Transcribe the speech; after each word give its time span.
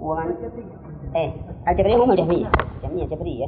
ومن 0.00 0.34
إيه 1.16 1.32
الجبرية 1.68 2.04
هم 2.04 2.10
الجهمية. 2.10 2.52
جهمية 2.82 3.04
جبرية 3.04 3.46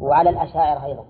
وعلى 0.00 0.30
الأشاعرة 0.30 0.84
أيضا. 0.84 1.04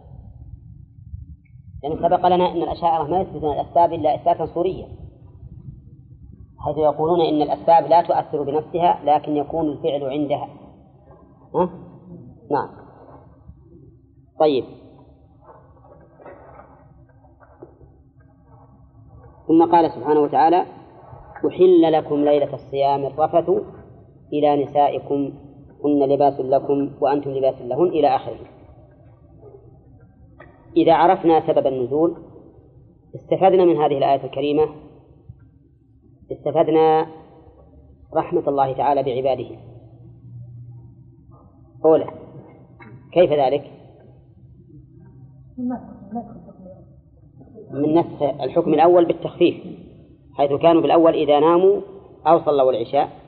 لأن 1.83 1.97
سبق 1.97 2.27
لنا 2.27 2.53
أن 2.53 2.63
الأشاعرة 2.63 3.05
ما 3.05 3.21
يثبتون 3.21 3.53
الأسباب 3.53 3.93
إلا 3.93 4.15
إثباتا 4.15 4.47
صوريا 4.47 4.89
حيث 6.59 6.77
يقولون 6.77 7.21
إن 7.21 7.43
الأسباب 7.43 7.87
لا 7.87 8.03
تؤثر 8.03 8.43
بنفسها 8.43 9.01
لكن 9.05 9.37
يكون 9.37 9.69
الفعل 9.69 10.05
عندها. 10.05 10.49
ها؟ 11.55 11.71
نعم. 12.51 12.69
طيب. 14.41 14.65
ثم 19.49 19.73
قال 19.73 19.91
سبحانه 19.91 20.21
وتعالى 20.21 20.67
أحل 21.49 21.93
لكم 21.93 22.15
ليلة 22.15 22.55
الصيام 22.55 23.07
الرفث 23.07 23.51
إلى 24.33 24.65
نسائكم 24.65 25.33
هن 25.85 26.03
لباس 26.03 26.41
لكم 26.41 26.91
وأنتم 27.01 27.31
لباس 27.31 27.55
لهن 27.63 27.89
إلى 27.89 28.17
آخره. 28.17 28.47
إذا 30.77 30.95
عرفنا 30.95 31.47
سبب 31.47 31.67
النزول 31.67 32.17
استفدنا 33.15 33.65
من 33.65 33.77
هذه 33.77 33.99
الآية 33.99 34.25
الكريمة 34.25 34.69
استفدنا 36.33 37.07
رحمة 38.15 38.49
الله 38.49 38.73
تعالى 38.73 39.03
بعباده. 39.03 39.57
أولا 41.85 42.07
كيف 43.13 43.33
ذلك؟ 43.33 43.71
من 47.71 47.99
نسخ 47.99 48.23
الحكم 48.23 48.75
الأول 48.75 49.05
بالتخفيف 49.05 49.55
حيث 50.35 50.53
كانوا 50.53 50.83
بالأول 50.83 51.15
إذا 51.15 51.41
ناموا 51.41 51.81
أو 52.27 52.41
صلوا 52.45 52.71
العشاء. 52.73 53.24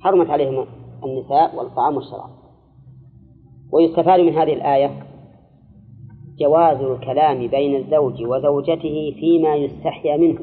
حرمت 0.00 0.30
عليهم 0.30 0.66
النساء 1.04 1.56
والطعام 1.56 1.96
والشراب. 1.96 2.30
ويستفاد 3.72 4.20
من 4.20 4.32
هذه 4.32 4.52
الآية 4.52 5.02
جواز 6.38 6.80
الكلام 6.80 7.46
بين 7.46 7.76
الزوج 7.76 8.22
وزوجته 8.22 9.14
فيما 9.20 9.56
يستحيا 9.56 10.16
منه. 10.16 10.38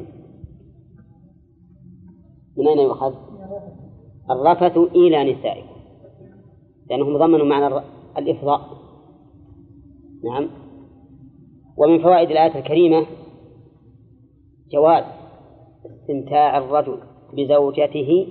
من 2.57 2.67
أين 2.67 2.79
يؤخذ؟ 2.79 3.13
الرفث 4.31 4.77
إلى 4.77 5.33
نسائكم. 5.33 5.73
لأنهم 6.89 7.17
ضمنوا 7.17 7.45
معنى 7.45 7.83
الإفضاء. 8.17 8.61
نعم. 10.23 10.49
ومن 11.77 12.03
فوائد 12.03 12.31
الآية 12.31 12.59
الكريمة 12.59 13.05
جواز 14.71 15.03
استمتاع 15.85 16.57
الرجل 16.57 16.97
بزوجته 17.33 18.27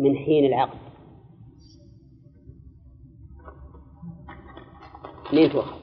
من 0.00 0.16
حين 0.16 0.44
العقد. 0.44 0.78
منين 5.32 5.50
تؤخذ؟ 5.50 5.80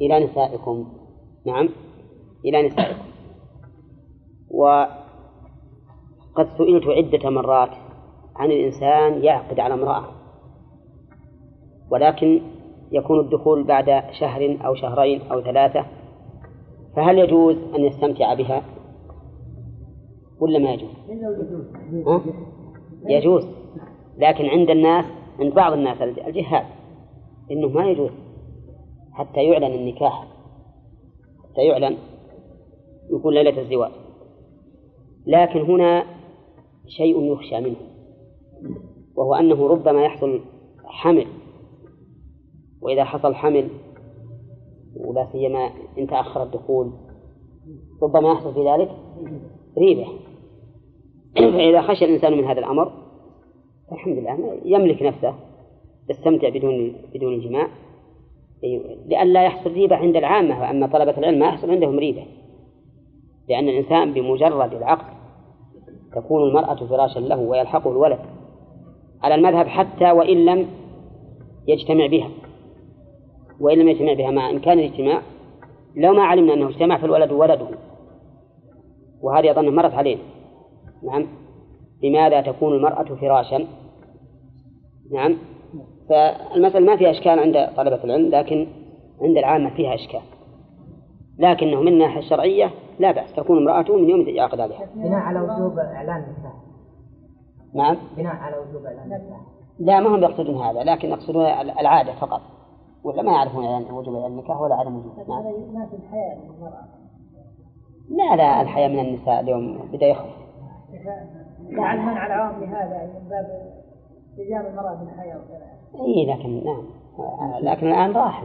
إلى 0.00 0.24
نسائكم. 0.24 0.88
نعم. 1.46 1.68
إلى 2.44 2.68
نسائكم. 2.68 3.04
وقد 4.50 4.98
سئلت 6.58 6.86
عدة 6.86 7.30
مرات 7.30 7.70
عن 8.36 8.50
الإنسان 8.50 9.24
يعقد 9.24 9.60
على 9.60 9.74
امرأة 9.74 10.04
ولكن 11.90 12.40
يكون 12.92 13.20
الدخول 13.20 13.64
بعد 13.64 14.04
شهر 14.20 14.58
أو 14.64 14.74
شهرين 14.74 15.22
أو 15.32 15.40
ثلاثة 15.40 15.86
فهل 16.96 17.18
يجوز 17.18 17.56
أن 17.74 17.80
يستمتع 17.80 18.34
بها؟ 18.34 18.62
ولا 20.40 20.58
ما 20.58 20.72
يجوز؟ 20.72 20.90
يجوز. 23.08 23.46
لكن 24.18 24.44
عند 24.46 24.70
الناس 24.70 25.04
عند 25.38 25.54
بعض 25.54 25.72
الناس 25.72 26.02
الجهال 26.02 26.64
إنه 27.50 27.68
ما 27.68 27.86
يجوز 27.86 28.10
حتى 29.12 29.44
يعلن 29.44 29.74
النكاح. 29.74 30.26
حتى 31.44 31.62
يعلن 31.62 31.96
يكون 33.10 33.34
ليلة 33.34 33.60
الزواج. 33.60 33.90
لكن 35.26 35.60
هنا 35.60 36.04
شيء 36.86 37.32
يخشى 37.32 37.60
منه 37.60 37.76
وهو 39.16 39.34
أنه 39.34 39.66
ربما 39.66 40.04
يحصل 40.04 40.40
حمل. 40.84 41.26
وإذا 42.82 43.04
حصل 43.04 43.34
حمل 43.34 43.68
ولا 44.96 45.28
سيما 45.32 45.70
إن 45.98 46.06
تأخر 46.06 46.42
الدخول 46.42 46.92
ربما 48.02 48.32
يحصل 48.32 48.54
في 48.54 48.68
ذلك 48.68 48.90
ريبة. 49.78 50.27
فإذا 51.36 51.82
خشى 51.82 52.04
الإنسان 52.04 52.32
من 52.32 52.44
هذا 52.44 52.58
الأمر؟ 52.58 52.92
الحمد 53.92 54.18
لله 54.18 54.60
يملك 54.64 55.02
نفسه 55.02 55.34
يستمتع 56.10 56.48
بدون 56.48 56.96
بدون 57.14 57.34
الجماع 57.34 57.68
لئلا 59.08 59.44
يحصل 59.44 59.72
ريبة 59.72 59.96
عند 59.96 60.16
العامة 60.16 60.60
وأما 60.60 60.86
طلبة 60.86 61.18
العلم 61.18 61.38
ما 61.38 61.46
يحصل 61.46 61.70
عندهم 61.70 61.98
ريبة. 61.98 62.24
لأن 63.48 63.68
الإنسان 63.68 64.12
بمجرد 64.12 64.74
العقد 64.74 65.18
تكون 66.14 66.48
المرأة 66.48 66.74
فراشا 66.74 67.18
له 67.18 67.40
ويلحقه 67.40 67.90
الولد 67.90 68.18
على 69.22 69.34
المذهب 69.34 69.66
حتى 69.66 70.10
وإن 70.10 70.44
لم 70.44 70.66
يجتمع 71.68 72.06
بها. 72.06 72.30
وإن 73.60 73.78
لم 73.78 73.88
يجتمع 73.88 74.12
بها 74.12 74.30
مع 74.30 74.50
إمكان 74.50 74.78
الاجتماع. 74.78 75.22
لو 75.96 76.12
ما 76.12 76.22
علمنا 76.22 76.54
أنه 76.54 76.68
اجتمع 76.68 76.98
فالولد 76.98 77.32
ولده. 77.32 77.68
وهذه 79.22 79.50
أظن 79.50 79.74
مرت 79.74 79.94
علينا. 79.94 80.20
نعم. 81.02 81.26
لماذا 82.02 82.40
تكون 82.40 82.72
المرأة 82.72 83.04
فراشا؟ 83.04 83.66
نعم. 85.12 85.36
فالمسألة 86.08 86.86
ما 86.86 86.96
فيها 86.96 87.10
إشكال 87.10 87.38
عند 87.38 87.68
طلبة 87.76 88.04
العلم 88.04 88.30
لكن 88.30 88.66
عند 89.22 89.36
العامة 89.36 89.70
فيها 89.70 89.94
إشكال. 89.94 90.20
لكنه 91.38 91.80
من 91.80 91.88
الناحية 91.88 92.18
الشرعية 92.18 92.70
لا 92.98 93.12
بأس 93.12 93.32
تكون 93.32 93.58
امرأته 93.58 93.96
من 93.96 94.08
يوم 94.08 94.28
يعقد 94.28 94.60
عليها. 94.60 94.86
بناء 94.94 95.20
على 95.20 95.40
وجوب 95.40 95.78
إعلان 95.78 96.16
النكاح 96.16 96.52
نعم. 97.74 97.96
بناء 98.16 98.36
على 98.36 98.56
وجوب 98.56 98.84
إعلان 98.86 99.02
النكاح 99.02 99.40
لا 99.78 100.00
ما 100.00 100.14
هم 100.14 100.22
يقصدون 100.22 100.56
هذا 100.56 100.84
لكن 100.84 101.08
يقصدون 101.08 101.44
العادة 101.80 102.12
فقط. 102.12 102.40
ولا 103.04 103.22
ما 103.22 103.32
يعرفون 103.32 103.64
يعني 103.64 103.90
وجوب 103.92 104.26
النكاح 104.26 104.60
ولا 104.60 104.74
عدم 104.74 104.96
وجوبه 104.96 105.28
نعم. 105.28 105.38
هذا 105.82 105.98
الحياة 105.98 106.34
من 106.34 106.50
المرأة. 106.56 106.84
لا 108.08 108.36
لا 108.36 108.60
الحياة 108.62 108.88
من 108.88 108.98
النساء 108.98 109.40
اليوم 109.40 109.88
بدأ 109.92 110.06
يخف 110.06 110.47
جعل 111.70 111.98
منع 111.98 112.26
العام 112.26 112.60
لهذا 112.60 113.06
من 113.06 113.28
باب 113.28 113.72
التزام 114.38 114.66
المرأة 114.66 114.94
بالحياة 114.94 115.36
وكذا 115.36 116.04
إي 116.04 116.26
لكن 116.26 116.64
نعم. 116.64 116.84
لكن 117.60 117.86
الآن 117.86 118.12
راح 118.12 118.44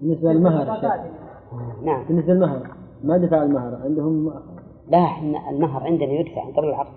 بالنسبة 0.00 0.32
للمهر. 0.32 0.80
نعم. 1.82 2.04
بالنسبة 2.04 2.32
للمهر 2.32 2.68
ما 3.04 3.16
دفع 3.16 3.42
المهر؟ 3.42 3.80
عندهم 3.84 4.32
لا 4.88 5.18
المهر 5.50 5.82
عندنا 5.82 6.12
يدفع 6.12 6.44
قبل 6.44 6.68
العقد. 6.68 6.92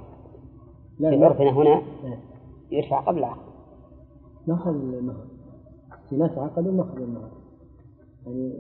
لا 1.00 1.10
في 1.10 1.16
لا 1.16 1.26
عرفنا 1.26 1.50
هنا 1.50 1.82
إيه. 2.04 2.20
يدفع 2.72 3.00
قبل 3.00 3.18
العقد. 3.18 3.48
ما 4.48 4.54
أخذ 4.54 4.70
المهر؟ 4.70 5.26
في 6.10 6.16
ناس 6.16 6.38
عقدوا 6.38 6.72
ما 6.72 6.82
أخذوا 6.82 7.06
المهر 7.06 7.30
يعني 8.26 8.54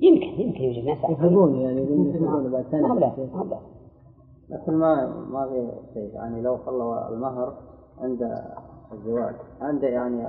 يمكن 0.00 0.40
يمكن 0.40 0.64
يوجد 0.64 0.84
ناس 0.84 0.98
يحبون 0.98 1.54
يعني 1.54 1.80
يقولون 1.80 2.10
يحبون 2.10 2.50
بعد 2.50 2.74
ما 2.74 3.60
لكن 4.50 4.72
ما 4.72 5.06
ما 5.30 5.48
في 5.48 5.70
شيء. 5.94 6.14
يعني 6.14 6.42
لو 6.42 6.56
خلوا 6.56 7.08
المهر 7.08 7.52
عند 8.00 8.42
الزواج 8.92 9.34
عند 9.60 9.82
يعني 9.82 10.26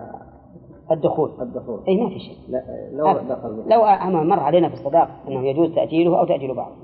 الدخول. 0.92 1.32
الدخول. 1.42 1.80
اي 1.88 2.02
ما 2.04 2.10
في 2.10 2.20
شيء. 2.20 2.38
لا 2.50 2.90
لو 2.92 3.08
هذا- 3.08 3.36
دخل 3.36 3.56
به 3.56 3.76
لو 3.76 3.84
أما 3.86 4.24
مر 4.24 4.40
علينا 4.40 4.68
في 4.70 4.74
الصداق 4.74 5.10
أنه 5.28 5.40
يجوز 5.48 5.76
تأجيله 5.76 6.20
أو 6.20 6.26
تأجيل 6.26 6.56
بعضه 6.56 6.76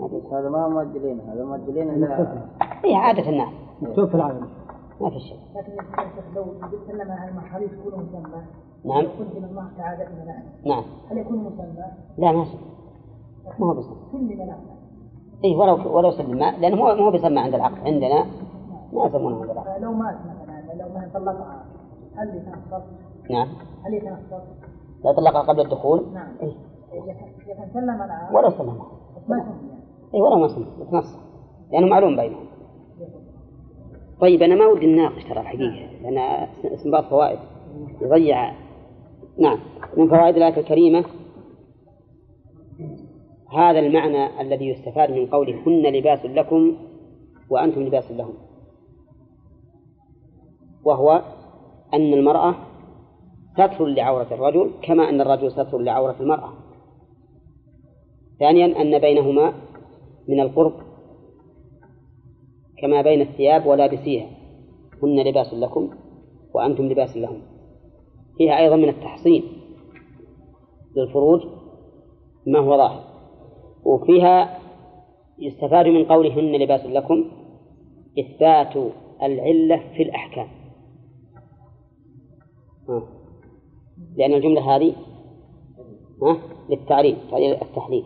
ما 0.00 0.08
في 0.08 0.16
بس 0.16 0.32
هذا 0.32 0.48
ما 0.48 0.68
مؤجلين 0.68 1.20
هذا 1.20 1.44
مؤجلين 1.44 1.90
إلا 1.90 2.42
هي 2.84 2.94
عادة 2.94 3.28
الناس. 3.28 3.48
مكتوب 3.82 4.08
في 4.08 4.14
العالم. 4.14 4.46
ما 5.00 5.10
في 5.10 5.18
شيء. 5.20 5.38
لكن 5.56 5.72
لو 6.36 6.44
سلم 6.88 7.12
المحاريس 7.28 7.70
يكون 7.72 7.92
مسمى. 8.04 8.42
نعم. 8.84 9.06
قدم 9.06 9.44
الله 9.44 9.62
نحن 9.78 10.68
نعم. 10.68 10.82
هل 11.10 11.18
يكون 11.18 11.36
مسمى؟ 11.38 11.84
لا 12.18 12.32
ما 12.32 12.44
ما 13.58 13.66
هو 13.66 13.74
بسلم 13.74 13.96
سلم 14.12 14.42
نحن 14.42 14.60
اي 15.44 15.56
ولو 15.56 15.96
ولو 15.96 16.10
سلم. 16.10 16.38
ما 16.38 16.50
لأنه 16.60 16.76
مو 16.76 16.94
مو 16.94 17.10
بيسمى 17.10 17.40
عند 17.40 17.54
العقد 17.54 17.86
عندنا 17.86 18.26
ما 18.92 19.06
يسمونه 19.06 19.40
عند 19.40 19.50
العقد 19.50 19.82
لو 19.82 19.92
مات 19.92 20.14
مثلا 20.14 20.82
لو 20.82 20.88
ما 20.94 21.10
طلقها 21.14 21.64
هل 22.16 22.28
يتنصف؟ 22.36 22.82
نعم. 23.30 23.48
هل 23.84 23.94
يتنصف؟ 23.94 24.42
لو 25.04 25.12
طلقها 25.12 25.42
قبل 25.42 25.60
الدخول؟ 25.60 26.12
نعم. 26.14 26.28
اي 26.42 26.54
كان 27.46 27.70
سلم 27.74 28.02
العام 28.02 28.34
ولو 28.34 28.48
بس 28.48 28.60
ما 28.60 29.44
سمي 29.44 29.80
اي 30.14 30.20
ولو 30.20 30.38
ما 30.38 30.48
سلم. 30.48 30.66
يتنصف 30.80 31.20
لأنه 31.72 31.86
معلوم 31.86 32.16
بينهم. 32.16 32.46
طيب 34.20 34.42
أنا 34.42 34.54
ما 34.54 34.66
ودي 34.66 34.86
نناقش 34.86 35.24
ترى 35.24 35.40
الحقيقة. 35.40 36.02
لأن 36.02 36.18
استنباط 36.64 37.04
فوائد. 37.04 37.38
يضيع 38.00 38.52
نعم. 39.38 39.58
من 39.96 40.08
فوائد 40.08 40.36
الآية 40.36 40.56
الكريمة. 40.56 41.04
هذا 43.54 43.78
المعنى 43.78 44.40
الذي 44.40 44.68
يستفاد 44.68 45.10
من 45.10 45.26
قوله 45.26 45.54
هن 45.66 45.82
لباس 45.82 46.24
لكم 46.26 46.76
وأنتم 47.50 47.82
لباس 47.82 48.10
لهم 48.10 48.34
وهو 50.84 51.22
أن 51.94 52.12
المرأة 52.12 52.54
ستر 53.52 53.86
لعورة 53.86 54.34
الرجل 54.34 54.70
كما 54.82 55.08
أن 55.08 55.20
الرجل 55.20 55.52
ستر 55.52 55.78
لعورة 55.78 56.16
المرأة. 56.20 56.52
ثانيا 58.38 58.82
أن 58.82 58.98
بينهما 58.98 59.52
من 60.28 60.40
القرب 60.40 60.72
كما 62.78 63.02
بين 63.02 63.20
الثياب 63.20 63.66
ولابسيها. 63.66 64.26
هن 65.02 65.20
لباس 65.28 65.54
لكم 65.54 65.90
وأنتم 66.54 66.84
لباس 66.84 67.16
لهم 67.16 67.42
فيها 68.38 68.58
أيضا 68.58 68.76
من 68.76 68.88
التحصين 68.88 69.42
للفروج 70.96 71.40
ما 72.46 72.58
هو 72.58 72.76
ظاهر. 72.76 73.11
وفيها 73.84 74.58
يستفاد 75.38 75.86
من 75.86 76.04
قولهن 76.04 76.52
لباس 76.52 76.86
لكم 76.86 77.24
إثبات 78.18 78.92
العلة 79.22 79.76
في 79.96 80.02
الأحكام. 80.02 80.48
لأن 84.16 84.34
الجملة 84.34 84.76
هذه 84.76 84.94
للتعريف 86.68 87.18
التحليل. 87.62 88.04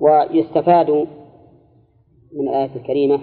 ويستفاد 0.00 0.90
من 2.32 2.48
الآية 2.48 2.76
الكريمة 2.76 3.20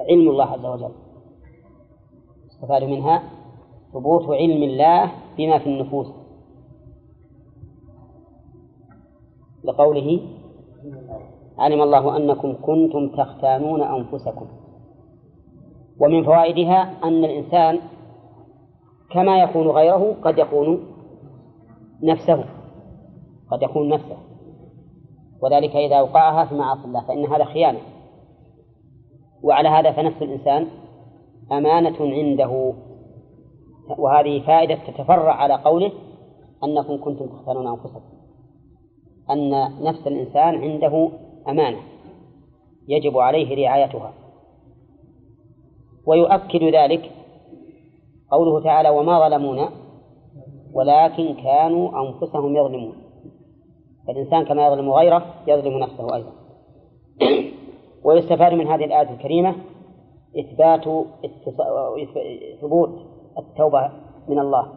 علم 0.00 0.28
الله 0.30 0.44
عز 0.44 0.64
وجل. 0.64 0.94
يستفاد 2.46 2.84
منها 2.84 3.22
ثبوت 3.92 4.24
علم 4.24 4.62
الله 4.62 5.12
بما 5.38 5.58
في 5.58 5.66
النفوس. 5.66 6.21
لقوله 9.72 10.20
علم 11.58 11.82
الله 11.82 12.16
أنكم 12.16 12.56
كنتم 12.62 13.08
تختانون 13.08 13.82
أنفسكم. 13.82 14.46
ومن 16.00 16.24
فوائدها 16.24 17.04
أن 17.04 17.24
الإنسان 17.24 17.78
كما 19.10 19.42
يكون 19.42 19.68
غيره 19.68 20.16
قد 20.24 20.38
يكون 20.38 20.86
نفسه 22.02 22.44
قد 23.50 23.62
يكون 23.62 23.88
نفسه. 23.88 24.16
وذلك 25.42 25.76
إذا 25.76 25.96
أوقعها 25.96 26.44
في 26.44 26.54
معاصي 26.54 26.84
الله 26.84 27.06
فإن 27.06 27.26
هذا 27.26 27.44
خيانة. 27.44 27.78
وعلى 29.42 29.68
هذا 29.68 29.92
فنفس 29.92 30.22
الإنسان 30.22 30.66
أمانة 31.52 31.96
عنده. 32.00 32.74
وهذه 33.98 34.46
فائدة 34.46 34.74
تتفرع 34.74 35.32
على 35.32 35.54
قوله 35.54 35.92
أنكم 36.64 37.04
كنتم 37.04 37.26
تختارون 37.26 37.66
أنفسكم. 37.66 38.21
أن 39.32 39.50
نفس 39.82 40.06
الإنسان 40.06 40.54
عنده 40.60 41.08
أمانة 41.48 41.78
يجب 42.88 43.18
عليه 43.18 43.66
رعايتها. 43.66 44.12
ويؤكد 46.06 46.62
ذلك 46.62 47.10
قوله 48.30 48.64
تعالى 48.64 48.90
وما 48.90 49.28
ظلمونا 49.28 49.68
ولكن 50.72 51.34
كانوا 51.34 51.90
أنفسهم 52.02 52.56
يظلمون. 52.56 52.94
فالإنسان 54.06 54.44
كما 54.44 54.66
يظلم 54.66 54.90
غيره 54.90 55.24
يظلم 55.46 55.78
نفسه 55.78 56.14
أيضا. 56.14 56.32
ويستفاد 58.04 58.52
من 58.52 58.66
هذه 58.66 58.84
الآية 58.84 59.10
الكريمة 59.10 59.54
إثبات 60.38 60.84
ثبوت 62.60 62.90
التوبة 63.38 63.90
من 64.28 64.38
الله. 64.38 64.72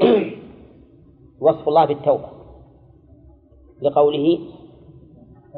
وصف 1.40 1.68
الله 1.68 1.84
بالتوبة. 1.84 2.39
لقوله 3.82 4.38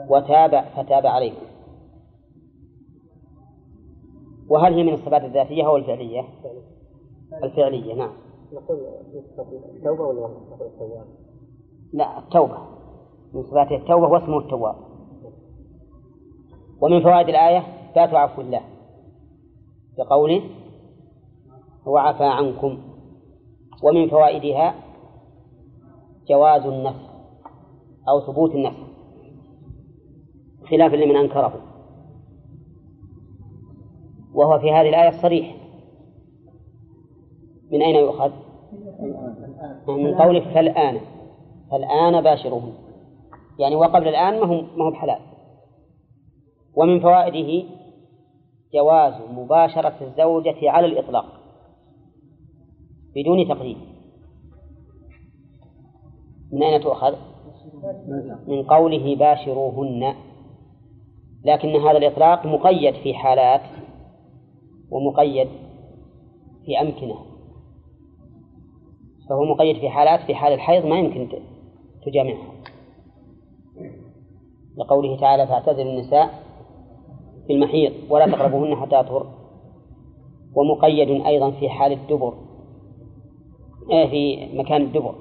وتاب 0.09 0.65
فتاب 0.77 1.07
عليكم. 1.07 1.47
وهل 4.49 4.75
هي 4.75 4.83
من 4.83 4.95
الصفات 4.95 5.25
الذاتية 5.25 5.67
أو 5.67 5.77
الفعلية؟ 5.77 6.25
الفعلية 7.43 7.95
نعم. 7.95 8.13
نقول 8.53 8.79
التوبة 9.77 10.03
ولا 10.03 10.27
التوبة؟ 10.27 11.05
لا 11.93 12.19
التوبة. 12.19 12.59
من 13.35 13.43
صفاته 13.43 13.77
التوبة 13.77 14.09
واسمه 14.09 14.39
التواب. 14.39 14.77
ومن 16.81 17.03
فوائد 17.03 17.29
الآية 17.29 17.59
إثبات 17.59 18.15
عفو 18.15 18.41
الله. 18.41 18.63
بقوله 19.99 20.43
هو 21.89 21.99
عفى 21.99 22.25
عنكم. 22.25 22.79
ومن 23.83 24.09
فوائدها 24.09 24.75
جواز 26.29 26.67
النسخ 26.67 27.12
أو 28.09 28.21
ثبوت 28.21 28.55
النسخ 28.55 28.93
خلافا 30.71 30.97
لمن 30.97 31.17
أنكره. 31.17 31.61
وهو 34.35 34.59
في 34.59 34.73
هذه 34.73 34.89
الآية 34.89 35.09
الصريح. 35.09 35.57
من 37.73 37.83
أين 37.83 37.95
يؤخذ؟ 37.95 38.33
من 39.89 40.15
قوله 40.15 40.55
فالآن. 40.55 41.01
فالآن 41.71 42.21
باشرهن 42.21 42.73
يعني 43.59 43.77
وقبل 43.77 44.09
الآن 44.09 44.41
ما 44.41 44.47
هو 44.47 44.63
ما 44.77 44.85
هو 44.85 44.91
بحلال. 44.91 45.21
ومن 46.75 47.01
فوائده 47.01 47.69
جواز 48.75 49.15
مباشرة 49.31 49.95
الزوجة 50.01 50.71
على 50.71 50.87
الإطلاق. 50.87 51.25
بدون 53.15 53.49
تقييد 53.49 53.77
من 56.53 56.63
أين 56.63 56.81
تؤخذ؟ 56.81 57.32
من 58.47 58.63
قوله 58.63 59.17
باشروهن. 59.17 60.15
لكن 61.45 61.69
هذا 61.69 61.99
الإطلاق 61.99 62.47
مقيد 62.47 62.95
في 62.95 63.15
حالات 63.15 63.61
ومقيد 64.91 65.49
في 66.67 66.81
أمكنة. 66.81 67.15
فهو 69.29 69.45
مقيد 69.45 69.77
في 69.77 69.89
حالات 69.89 70.21
في 70.21 70.35
حال 70.35 70.53
الحيض 70.53 70.87
ما 70.87 70.99
يمكن 70.99 71.29
تجامعها. 72.07 72.53
لقوله 74.77 75.17
تعالى 75.17 75.47
فاعتزل 75.47 75.89
النساء 75.89 76.43
في 77.47 77.53
المحيض 77.53 77.93
ولا 78.11 78.27
تقربوهن 78.27 78.77
حتى 78.77 79.01
يطهر. 79.01 79.27
ومقيد 80.55 81.27
أيضا 81.27 81.51
في 81.51 81.69
حال 81.69 81.93
الدبر. 81.93 82.35
آه، 83.93 84.07
في 84.07 84.49
مكان 84.55 84.83
الدبر. 84.83 85.15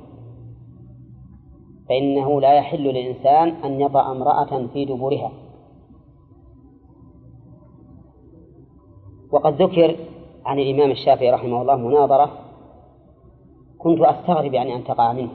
فإنه 1.91 2.41
لا 2.41 2.53
يحل 2.53 2.83
للإنسان 2.83 3.49
أن 3.49 3.81
يضع 3.81 4.11
امرأة 4.11 4.67
في 4.73 4.85
دبرها. 4.85 5.31
وقد 9.31 9.61
ذكر 9.61 9.95
عن 10.45 10.59
الإمام 10.59 10.91
الشافعي 10.91 11.31
رحمه 11.31 11.61
الله 11.61 11.75
مناظرة 11.75 12.31
كنت 13.77 14.01
أستغرب 14.01 14.53
يعني 14.53 14.75
أن 14.75 14.83
تقع 14.83 15.13
منه 15.13 15.29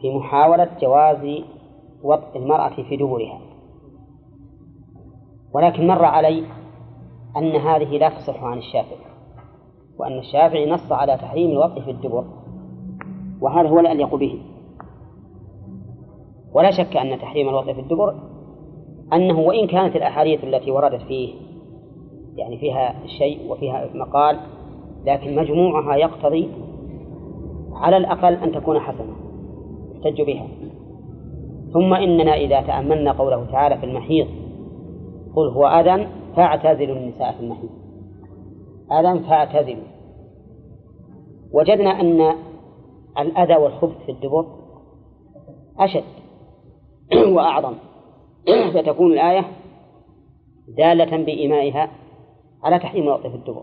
في 0.00 0.14
محاولة 0.14 0.70
جواز 0.80 1.42
وطء 2.02 2.36
المرأة 2.38 2.82
في 2.82 2.96
دبرها. 2.96 3.40
ولكن 5.54 5.86
مر 5.86 6.04
علي 6.04 6.44
أن 7.36 7.56
هذه 7.56 7.98
لا 7.98 8.08
تصح 8.08 8.44
عن 8.44 8.58
الشافعي 8.58 9.06
وأن 9.98 10.18
الشافعي 10.18 10.70
نص 10.70 10.92
على 10.92 11.16
تحريم 11.16 11.50
الوطء 11.50 11.80
في 11.80 11.90
الدبر 11.90 12.24
وهذا 13.40 13.68
هو 13.68 13.80
الأليق 13.80 14.14
به. 14.14 14.55
ولا 16.56 16.70
شك 16.70 16.96
أن 16.96 17.18
تحريم 17.18 17.48
الوطء 17.48 17.72
في 17.72 17.80
الدبر 17.80 18.14
أنه 19.12 19.40
وإن 19.40 19.66
كانت 19.66 19.96
الأحاديث 19.96 20.44
التي 20.44 20.70
وردت 20.70 21.02
فيه 21.02 21.34
يعني 22.36 22.58
فيها 22.58 22.94
شيء 23.18 23.52
وفيها 23.52 23.90
مقال 23.94 24.40
لكن 25.04 25.36
مجموعها 25.36 25.96
يقتضي 25.96 26.48
على 27.72 27.96
الأقل 27.96 28.34
أن 28.34 28.52
تكون 28.52 28.80
حسنة 28.80 29.16
يحتج 29.94 30.22
بها. 30.22 30.48
ثم 31.72 31.94
إننا 31.94 32.34
إذا 32.34 32.60
تأملنا 32.60 33.12
قوله 33.12 33.44
تعالى 33.44 33.78
في 33.78 33.86
المحيض 33.86 34.26
قل 35.36 35.48
هو 35.48 35.66
أذى 35.66 36.08
فاعتزلوا 36.36 36.96
النساء 36.96 37.32
في 37.32 37.40
المحيض. 37.40 37.70
أذى 38.92 39.20
فاعتزلوا. 39.20 39.84
وجدنا 41.52 41.90
أن 41.90 42.34
الأذى 43.18 43.56
والخبث 43.56 43.96
في 44.06 44.12
الدبر 44.12 44.46
أشد. 45.78 46.25
وأعظم. 47.36 47.74
فتكون 48.74 49.12
الآية 49.12 49.44
دالة 50.68 51.16
بإيمائها 51.24 51.90
على 52.62 52.78
تحريم 52.78 53.18
في 53.18 53.26
الدبر. 53.26 53.62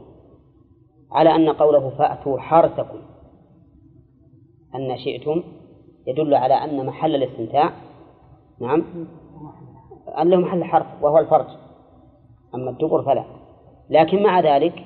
على 1.11 1.35
أن 1.35 1.49
قوله 1.49 1.89
فأتوا 1.89 2.39
حرثكم 2.39 2.97
أن 4.75 4.97
شئتم 4.97 5.43
يدل 6.07 6.33
على 6.35 6.53
أن 6.53 6.85
محل 6.85 7.15
الاستمتاع 7.15 7.73
نعم 8.61 8.83
أنه 10.21 10.37
محل 10.37 10.63
حرف 10.63 10.85
وهو 11.01 11.17
الفرج. 11.19 11.47
أما 12.55 12.69
الدبر 12.69 13.03
فلا. 13.03 13.23
لكن 13.89 14.23
مع 14.23 14.39
ذلك 14.39 14.85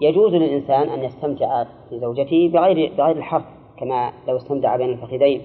يجوز 0.00 0.34
للإنسان 0.34 0.88
أن 0.88 1.04
يستمتع 1.04 1.64
بزوجته 1.92 2.50
بغير 2.52 2.92
بغير 2.98 3.16
الحرف 3.16 3.44
كما 3.78 4.12
لو 4.28 4.36
استمتع 4.36 4.76
بين 4.76 4.88
الفخذين. 4.88 5.42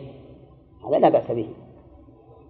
هذا 0.88 1.00
لا 1.00 1.10
بأس 1.10 1.32
به. 1.32 1.48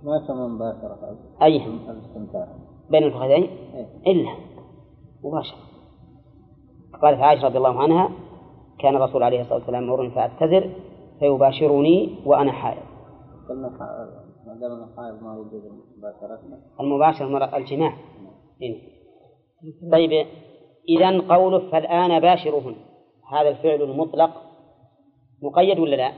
ما 0.04 0.18
يسمى 0.18 0.48
مباشرة 0.48 1.18
أي. 1.42 1.66
الاستمتاع 1.66 2.48
بين 2.90 3.04
الفخذين 3.04 3.50
إلا. 4.08 4.32
مباشرة. 5.24 5.58
قالت 7.02 7.20
عائشة 7.20 7.46
رضي 7.46 7.58
الله 7.58 7.80
عنها 7.80 8.10
كان 8.80 8.96
الرسول 8.96 9.24
عليه 9.24 9.42
الصلاة 9.42 9.58
والسلام 9.58 9.84
يمرني 9.84 10.12
فأعتذر 10.12 10.70
فيباشرني 11.20 12.16
وأنا 12.26 12.52
حائض. 12.52 12.84
قلنا 13.50 13.70
ما 14.48 14.54
دام 14.62 14.90
حائض 14.98 15.24
ما 15.24 15.34
يجوز 15.34 15.64
المباشرة 16.80 17.58
الجماع. 17.58 17.94
إيه. 18.62 18.98
طيب 19.92 20.28
إذا 20.90 21.36
قوله 21.36 21.72
فالآن 21.72 22.20
باشرهن 22.20 22.76
هذا 23.32 23.50
الفعل 23.50 23.82
المطلق 23.82 24.30
مقيد 25.44 25.80
ولا 25.80 25.96
لا؟ 25.96 26.12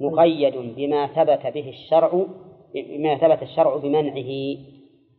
مقيد 0.00 0.74
بما 0.76 1.06
ثبت 1.06 1.54
به 1.54 1.68
الشرع 1.68 2.26
بما 2.74 3.18
ثبت 3.18 3.42
الشرع 3.42 3.76
بمنعه 3.76 4.30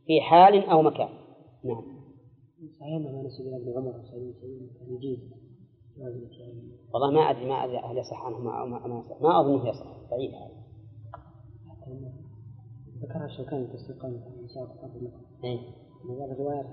في 0.06 0.22
حال 0.22 0.70
أو 0.70 0.82
مكان. 0.82 1.10
نعم. 1.64 1.98
صحيح 2.80 3.02
ما 3.02 3.22
نسب 3.22 3.48
إلى 3.48 3.58
ابن 3.58 3.78
عمر 3.78 3.94
والله 6.94 7.12
ما 7.12 7.22
أدري 7.30 7.46
ما 7.46 7.64
أدري 7.64 7.78
هل 7.78 7.98
يصح 7.98 8.26
عنه 8.26 8.40
ما 8.40 8.66
ما, 8.66 8.88
ما. 8.88 9.04
ما 9.22 9.42
أظنه 9.42 9.70
يصح. 9.70 9.86
بعيد. 10.12 10.32
هذا 10.34 10.58
ذكرها 13.02 13.26
الشوكاني 13.26 13.68
في 13.68 13.74
السلطان 13.74 14.20
قبل 14.82 15.12
إيه. 15.44 15.60
من 16.06 16.32
الروايات. 16.32 16.66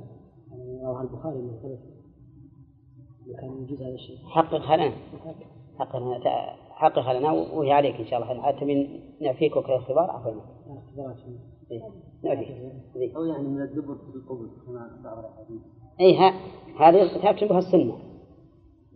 يعني 0.50 0.84
رواه 0.84 1.02
البخاري 1.02 1.38
من 1.38 1.58
ثلاث 1.62 1.78
كان 3.40 3.62
يجوز 3.62 3.82
هذا 3.82 3.94
الشيء. 3.94 4.18
حققها 4.26 4.76
لنا 4.76 4.96
حققها 5.78 6.56
حققها 6.70 7.14
لنا 7.14 7.32
وهي 7.32 7.72
عليك 7.72 7.94
إن 7.94 8.06
شاء 8.06 8.22
الله. 8.22 8.42
حتى 8.42 8.64
من 8.64 9.00
نعفيك 9.20 9.56
وكذا 9.56 9.76
اختبار 9.76 10.10
عفوا. 10.10 10.53
إيه. 11.70 11.82
إيه. 12.96 13.16
أو 13.16 13.24
يعني 13.24 13.48
من 13.48 13.62
الدبر 13.62 13.94
في 13.94 14.16
القبر 14.16 14.46
كما 14.66 15.00
بعض 15.04 15.18
الأحاديث. 15.18 15.60
أي 16.00 16.32
هذه 16.80 17.32
تكتب 17.32 17.48
بها 17.48 17.58
السنة 17.58 17.98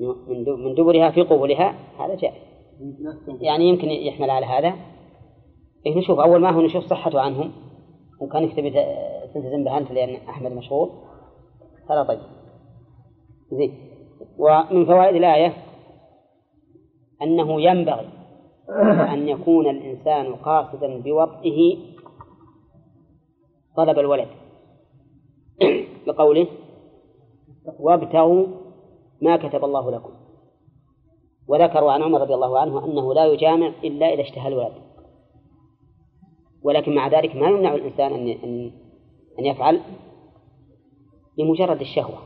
من 0.00 0.64
من 0.64 0.74
دبرها 0.74 1.10
في 1.10 1.22
قبولها 1.22 1.74
هذا 1.98 2.14
جائز. 2.14 2.42
يعني 3.40 3.68
يمكن 3.68 3.88
يحمل 3.88 4.30
على 4.30 4.46
هذا. 4.46 4.74
إيه 5.86 5.98
نشوف 5.98 6.18
أول 6.18 6.40
ما 6.40 6.50
هو 6.50 6.60
نشوف 6.60 6.84
صحته 6.84 7.20
عنهم. 7.20 7.52
وكان 8.20 8.44
يكتب 8.44 8.72
تلتزم 9.34 9.64
بها 9.64 9.78
أنت 9.78 9.92
لأن 9.92 10.14
أحمد 10.28 10.52
مشغول. 10.52 10.90
هذا 11.90 12.02
طيب. 12.02 12.20
زين. 13.52 13.74
ومن 14.38 14.86
فوائد 14.86 15.16
الآية 15.16 15.52
أنه 17.22 17.60
ينبغي 17.60 18.17
أن 19.12 19.28
يكون 19.28 19.66
الإنسان 19.68 20.34
قاصدا 20.34 21.00
بوطئه 21.00 21.78
طلب 23.76 23.98
الولد. 23.98 24.28
لقوله 26.06 26.46
وابتغوا 27.78 28.46
ما 29.22 29.36
كتب 29.36 29.64
الله 29.64 29.90
لكم. 29.90 30.10
وذكروا 31.48 31.92
عن 31.92 32.02
عمر 32.02 32.20
رضي 32.20 32.34
الله 32.34 32.58
عنه 32.58 32.84
أنه 32.84 33.14
لا 33.14 33.26
يجامع 33.26 33.72
إلا 33.84 34.14
إذا 34.14 34.22
اشتهى 34.22 34.48
الولد. 34.48 34.72
ولكن 36.62 36.94
مع 36.94 37.08
ذلك 37.08 37.36
ما 37.36 37.48
يمنع 37.48 37.74
الإنسان 37.74 38.12
أن 38.12 38.72
أن 39.38 39.44
يفعل 39.46 39.80
لمجرد 41.38 41.80
الشهوة. 41.80 42.18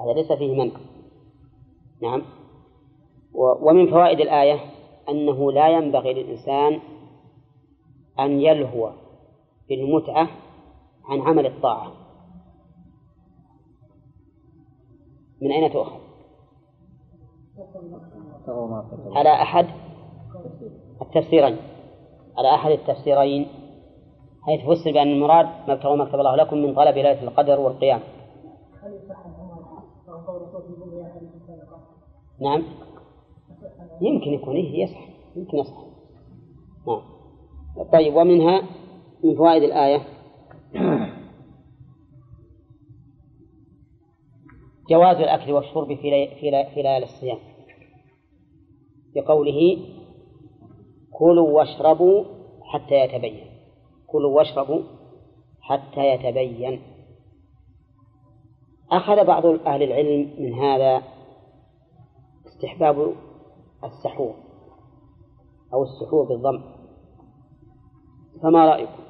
هذا 0.00 0.12
ليس 0.12 0.32
فيه 0.32 0.54
منع. 0.54 0.76
نعم. 2.02 2.22
ومن 3.34 3.90
فوائد 3.90 4.20
الآية 4.20 4.75
أنه 5.08 5.52
لا 5.52 5.68
ينبغي 5.68 6.14
للإنسان 6.14 6.80
أن 8.20 8.40
يلهو 8.40 8.92
بالمتعة 9.68 10.28
عن 11.04 11.20
عمل 11.20 11.46
الطاعة. 11.46 11.92
من 15.42 15.52
أين 15.52 15.72
تؤخذ؟ 15.72 16.00
على 19.12 19.42
أحد؟ 19.42 19.66
التفسيرين. 21.02 21.56
على 22.38 22.54
أحد 22.54 22.70
التفسيرين 22.70 23.48
حيث 24.42 24.60
فسر 24.60 24.92
بأن 24.92 25.08
المراد 25.08 25.46
ما 25.46 25.72
ابتغوا 25.72 25.96
ما 25.96 26.04
كتب 26.04 26.14
الله 26.14 26.36
لكم 26.36 26.56
من 26.56 26.74
طلب 26.74 26.94
ليلة 26.94 27.22
القدر 27.22 27.60
والقيام. 27.60 28.00
نعم. 32.40 32.62
يمكن 34.00 34.30
يكون 34.32 34.56
إيه 34.56 34.84
يصح 34.84 35.08
يمكن 35.36 35.58
يصح. 35.58 35.84
نعم. 36.86 37.02
طيب 37.92 38.14
ومنها 38.14 38.62
من 39.24 39.36
فوائد 39.36 39.62
الآية. 39.62 40.00
جواز 44.90 45.16
الأكل 45.16 45.52
والشرب 45.52 45.94
في 45.94 46.28
في 46.40 46.64
في 46.74 46.82
ليالي 46.82 47.04
الصيام. 47.04 47.38
بقوله 49.14 49.78
كلوا 51.12 51.50
واشربوا 51.50 52.24
حتى 52.62 52.94
يتبين. 52.94 53.46
كلوا 54.06 54.36
واشربوا 54.36 54.82
حتى 55.60 56.06
يتبين. 56.06 56.80
أخذ 58.92 59.24
بعض 59.24 59.46
أهل 59.46 59.82
العلم 59.82 60.30
من 60.38 60.54
هذا 60.54 61.02
استحباب 62.46 63.14
السحور 63.84 64.34
أو 65.72 65.82
السحور 65.82 66.24
بالضم. 66.24 66.62
فما 68.42 68.66
رأيكم؟ 68.66 69.02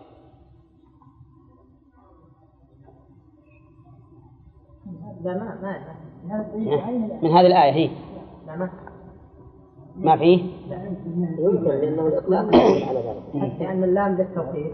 من 7.22 7.30
هذه 7.30 7.46
الآية 7.46 7.72
هي؟ 7.72 7.90
لا 8.46 8.56
ما. 8.56 8.70
ما 9.96 10.16
فيه؟ 10.16 10.42
يمكن 11.38 11.68
لأنه 11.68 12.06
الإطلاق 12.06 12.44
على 12.88 12.98
ذلك. 12.98 13.60
لأن 13.60 13.84
اللام 13.84 14.16
للتوحيد 14.16 14.72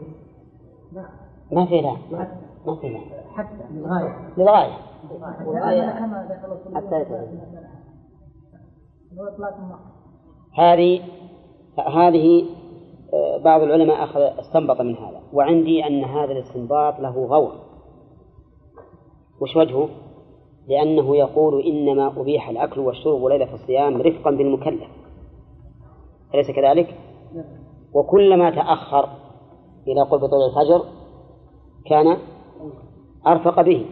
ما 1.52 1.66
في 1.66 1.80
لا. 1.80 1.96
ما. 2.66 2.74
في 2.76 2.88
لا. 2.88 3.00
حتى. 3.34 3.64
للغاية. 3.70 4.16
للغاية. 4.36 4.92
والآية 5.46 5.90
كما 5.98 6.28
ذكر 6.30 6.76
حتى 6.76 7.04
هذه 10.58 11.00
هذه 11.78 12.44
آه، 13.14 13.38
بعض 13.44 13.62
العلماء 13.62 14.04
أخذ 14.04 14.20
استنبط 14.20 14.80
من 14.80 14.96
هذا 14.96 15.20
وعندي 15.32 15.86
أن 15.86 16.04
هذا 16.04 16.32
الاستنباط 16.32 17.00
له 17.00 17.26
غور 17.26 17.52
وش 19.40 19.56
وجهه؟ 19.56 19.88
لأنه 20.68 21.16
يقول 21.16 21.62
إنما 21.62 22.20
أبيح 22.20 22.48
الأكل 22.48 22.80
والشرب 22.80 23.24
ليلة 23.24 23.54
الصيام 23.54 24.02
رفقا 24.02 24.30
بالمكلف 24.30 24.88
أليس 26.34 26.50
كذلك؟ 26.50 26.98
وكلما 27.94 28.50
تأخر 28.50 29.08
إلى 29.86 30.02
قرب 30.02 30.26
طلوع 30.26 30.46
الفجر 30.46 30.84
كان 31.86 32.16
أرفق 33.26 33.60
به 33.60 33.86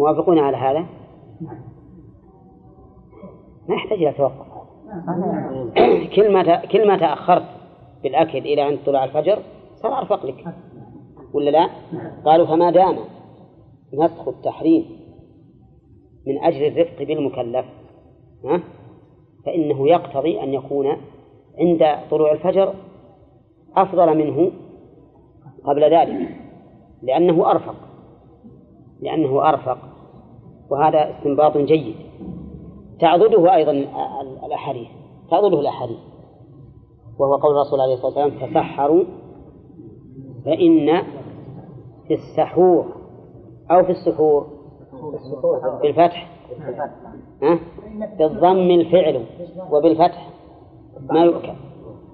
موافقون 0.00 0.38
على 0.38 0.56
هذا؟ 0.56 0.86
ما 3.70 3.76
يحتاج 3.76 3.98
إلى 4.02 4.12
توقف. 4.12 4.46
كل 6.16 6.32
ما 6.32 6.66
كل 6.66 6.88
ما 6.88 6.96
تأخرت 6.98 7.44
بالأكل 8.02 8.38
إلى 8.38 8.60
عند 8.60 8.78
طلوع 8.86 9.04
الفجر 9.04 9.38
صار 9.82 9.98
أرفق 9.98 10.26
لك 10.26 10.44
ولا 11.32 11.50
لا؟ 11.50 11.68
قالوا 12.24 12.46
فما 12.46 12.70
دام 12.70 12.96
نسخ 13.94 14.28
التحريم 14.28 14.84
من 16.26 16.38
أجل 16.44 16.66
الرفق 16.66 17.02
بالمكلف 17.02 17.66
ها؟ 18.44 18.60
فإنه 19.46 19.88
يقتضي 19.88 20.42
أن 20.42 20.54
يكون 20.54 20.96
عند 21.58 21.86
طلوع 22.10 22.32
الفجر 22.32 22.74
أفضل 23.76 24.18
منه 24.18 24.52
قبل 25.64 25.94
ذلك 25.94 26.36
لأنه 27.02 27.50
أرفق. 27.50 27.74
لأنه 29.00 29.48
أرفق. 29.48 29.78
وهذا 30.70 31.10
استنباط 31.10 31.56
جيد. 31.56 31.94
تعضده 33.00 33.54
أيضا 33.54 33.72
الأحاديث 34.46 34.88
تعضده 35.30 35.60
الأحاديث. 35.60 35.98
وهو 37.18 37.36
قول 37.36 37.56
الرسول 37.56 37.80
عليه 37.80 37.94
الصلاة 37.94 38.24
والسلام 38.24 38.50
تسحروا 38.50 39.04
فإن 40.44 41.02
في 42.08 42.14
السحور 42.14 42.86
أو 43.70 43.84
في 43.84 43.90
السحور. 43.90 44.46
بالفتح 45.82 46.30
ها؟ 47.42 47.58
بالضم 48.18 48.70
الفعل 48.70 49.24
وبالفتح. 49.70 50.30
ما 51.10 51.24
يؤكل 51.24 51.52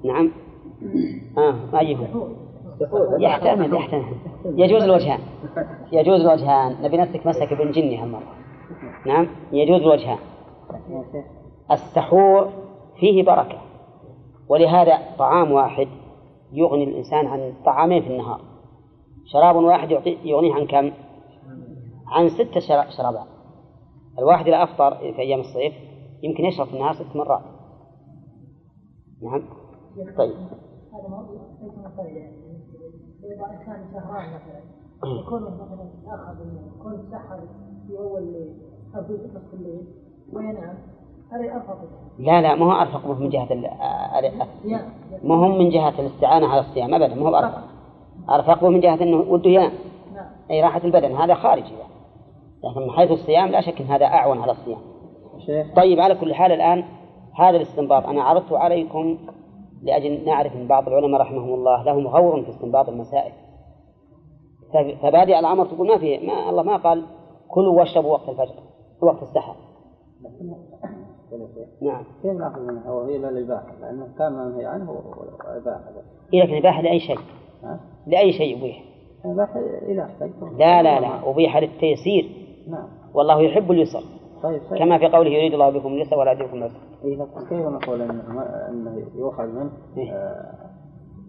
نعم. 0.04 0.32
آه 1.38 1.80
أيهما 1.80 2.08
يحتمل 3.18 3.74
يحتمل. 3.74 4.04
يجوز 4.44 4.82
الوجهان. 4.82 5.20
يجوز 5.92 6.20
الوجهان. 6.20 6.76
نبي 6.82 6.96
نسلك 6.96 7.26
مسك 7.26 7.52
ابن 7.52 7.70
جني 7.70 7.98
هالمرة. 7.98 8.32
نعم؟ 9.06 9.28
يجوز 9.52 9.80
الوجهان. 9.80 10.18
السحور 11.70 12.50
فيه 13.00 13.22
بركة 13.24 13.58
ولهذا 14.48 14.98
طعام 15.18 15.52
واحد 15.52 15.88
يغني 16.52 16.84
الإنسان 16.84 17.26
عن 17.26 17.52
طعامين 17.64 18.02
في 18.02 18.08
النهار. 18.08 18.40
شراب 19.24 19.56
واحد 19.56 19.90
يغنيه 20.24 20.54
عن 20.54 20.66
كم؟ 20.66 20.90
عن 22.06 22.28
ستة 22.28 22.60
شرا- 22.60 22.90
شرابات. 22.90 23.26
الواحد 24.18 24.46
إذا 24.48 24.62
أفطر 24.62 24.96
في 24.96 25.18
أيام 25.18 25.40
الصيف 25.40 25.74
يمكن 26.22 26.44
يشرب 26.44 26.66
في 26.66 26.74
النهار 26.74 26.92
ست 26.94 27.16
مرات. 27.16 27.42
نعم. 29.22 29.42
طيب. 30.18 30.34
إذا 33.24 33.64
كان 33.66 33.86
شهران 33.92 34.34
مثلا 34.34 34.60
يكون 35.20 35.42
مثلا 35.42 35.88
آخر 36.14 36.36
يكون 36.76 37.08
سحر 37.10 37.40
في 37.86 37.98
أول 37.98 38.22
الليل 38.22 38.54
أو 38.96 39.04
في 39.04 39.12
نصف 39.12 39.54
الليل. 39.54 39.86
وينام 40.32 40.78
هذا 41.32 41.54
أرفق. 41.54 41.78
لا 42.18 42.40
لا 42.42 42.54
ما 42.54 42.66
هو 42.66 42.80
أرفق 42.80 43.06
من 43.06 43.28
جهة 43.28 43.48
الصيام 44.42 44.92
ما 45.24 45.34
هم 45.34 45.58
من 45.58 45.70
جهة 45.70 46.00
الاستعانة 46.00 46.46
على 46.48 46.60
الصيام 46.60 46.94
أبدا 46.94 47.14
ما 47.14 47.28
هو 47.28 47.36
أرفق. 47.36 47.62
أرفق. 48.30 48.64
من 48.64 48.80
جهة 48.80 49.02
أنه 49.02 49.16
وده 49.16 49.50
ينام. 49.50 49.72
نعم 50.14 50.26
أي 50.50 50.62
راحة 50.62 50.80
البدن 50.84 51.16
هذا 51.16 51.34
خارجي. 51.34 51.72
لكن 52.64 52.80
من 52.80 52.90
حيث 52.90 53.10
الصيام 53.10 53.48
لا 53.48 53.60
شك 53.60 53.80
أن 53.80 53.86
هذا 53.86 54.06
أعون 54.06 54.38
على 54.38 54.52
الصيام. 54.52 54.78
شيخ. 55.46 55.66
طيب 55.76 56.00
على 56.00 56.14
كل 56.14 56.34
حال 56.34 56.52
الآن 56.52 56.84
هذا 57.34 57.56
الاستنباط. 57.56 58.06
أنا 58.06 58.22
عرضته 58.22 58.58
عليكم 58.58 59.18
لأجل 59.82 60.24
نعرف 60.24 60.56
أن 60.56 60.66
بعض 60.66 60.88
العلماء 60.88 61.20
رحمهم 61.20 61.54
الله 61.54 61.82
لهم 61.82 62.06
غور 62.06 62.42
في 62.42 62.50
استنباط 62.50 62.88
المسائل. 62.88 63.32
فبادئ 65.02 65.38
الأمر 65.38 65.66
تقول 65.66 65.88
ما 65.88 65.98
في 65.98 66.26
ما 66.26 66.50
الله 66.50 66.62
ما 66.62 66.76
قال 66.76 67.02
كلوا 67.48 67.78
واشربوا 67.78 68.12
وقت 68.12 68.28
الفجر 68.28 68.54
وقت 69.02 69.22
السحر. 69.22 69.54
نعم. 71.82 72.04
كيف 72.22 72.32
نأخذ 72.32 72.60
منها؟ 72.60 72.90
وهي 72.90 73.18
للإباحة 73.18 73.72
لأنه 73.80 74.08
كان 74.18 74.32
منهي 74.32 74.66
عنه 74.66 74.90
وإباحة 74.90 75.84
إيه 76.34 76.42
لكن 76.42 76.56
إباحة 76.56 76.82
لأي 76.82 77.00
شيء؟ 77.00 77.18
لأي 78.06 78.32
شيء 78.32 78.58
أبيح 78.58 78.82
إباحة 79.24 79.60
إذا 79.88 80.02
احتجتم. 80.02 80.58
لا 80.58 80.82
لا 80.82 81.00
لا. 81.00 81.30
أبيح 81.30 81.56
للتيسير. 81.56 82.30
نعم. 82.68 82.88
والله 83.14 83.42
يحب 83.42 83.70
اليسر. 83.70 84.02
طيب 84.42 84.60
طيب 84.70 84.78
كما 84.78 84.98
في 84.98 85.06
قوله 85.06 85.30
يريد 85.30 85.52
الله 85.52 85.70
بكم 85.70 85.88
اليسر 85.88 86.18
ولا 86.18 86.34
بكم 86.34 86.56
العسر. 86.56 86.80
إيه 87.04 87.16
كيف 87.48 87.66
نقول 87.66 88.02
إنه 88.02 89.06
يؤخذ 89.16 89.46
منه 89.46 89.70
إيه. 89.96 90.12
آه، 90.12 90.54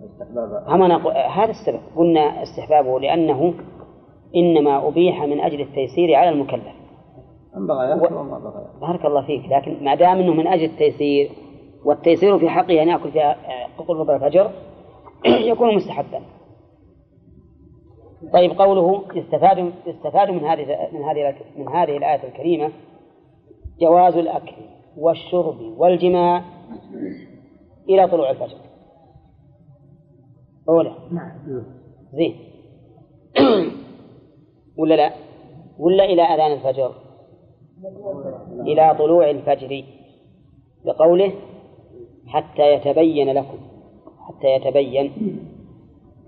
استحباب؟ 0.05 0.63
هم 0.67 0.83
نقول 0.83 1.13
هذا 1.13 1.51
السبب. 1.51 1.79
قلنا 1.95 2.43
استحبابه 2.43 2.99
لأنه 2.99 3.53
إنما 4.35 4.87
أبيح 4.87 5.23
من 5.23 5.39
أجل 5.39 5.61
التيسير 5.61 6.15
على 6.15 6.29
المكلف. 6.29 6.77
أن 7.57 7.67
بغى 7.67 7.89
يأكل 7.89 8.13
وما 8.13 8.39
بغى 8.39 8.63
يأكل 8.63 8.79
بارك 8.81 9.05
الله 9.05 9.21
فيك 9.21 9.45
لكن 9.51 9.83
ما 9.83 9.95
دام 9.95 10.19
إنه 10.19 10.33
من 10.33 10.47
أجل 10.47 10.63
التيسير 10.63 11.31
والتيسير 11.85 12.39
في 12.39 12.49
حقه 12.49 12.81
أن 12.81 12.87
يأكل 12.87 13.11
في 13.11 13.35
قرب 13.77 14.09
الفجر 14.09 14.51
يكون 15.51 15.75
مستحبا. 15.75 16.21
طيب 18.33 18.51
قوله 18.51 19.03
يستفاد 19.13 19.71
يستفاد 19.85 20.29
من 20.31 20.43
هذه 20.45 20.89
من 20.93 21.03
هذه 21.03 21.35
من 21.57 21.67
هذه 21.67 21.97
الآية 21.97 22.27
الكريمة 22.27 22.71
جواز 23.79 24.17
الأكل 24.17 24.55
والشرب 24.97 25.59
والجماع 25.77 26.43
إلى 27.89 28.07
طلوع 28.07 28.29
الفجر. 28.29 28.57
أولى 30.69 30.95
نعم 31.11 31.63
زين 32.13 32.35
ولا 34.79 34.95
لا؟ 34.95 35.13
ولا 35.79 36.05
إلى 36.05 36.21
أذان 36.21 36.51
الفجر؟ 36.51 37.06
إلى 38.60 38.96
طلوع 39.00 39.29
الفجر 39.29 39.84
بقوله 40.86 41.34
حتى 42.27 42.74
يتبين 42.74 43.34
لكم 43.34 43.57
حتى 44.27 44.48
يتبين. 44.48 45.12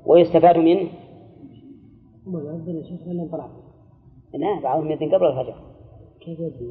ويستفاد 0.05 0.57
منه 0.57 0.87
لا 4.33 4.59
بعضهم 4.63 4.91
يأذن 4.91 5.15
قبل 5.15 5.25
الفجر؟ 5.25 5.55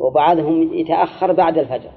وبعضهم 0.01 0.75
يتأخر 0.75 1.33
بعد 1.33 1.59
الفجر. 1.59 1.91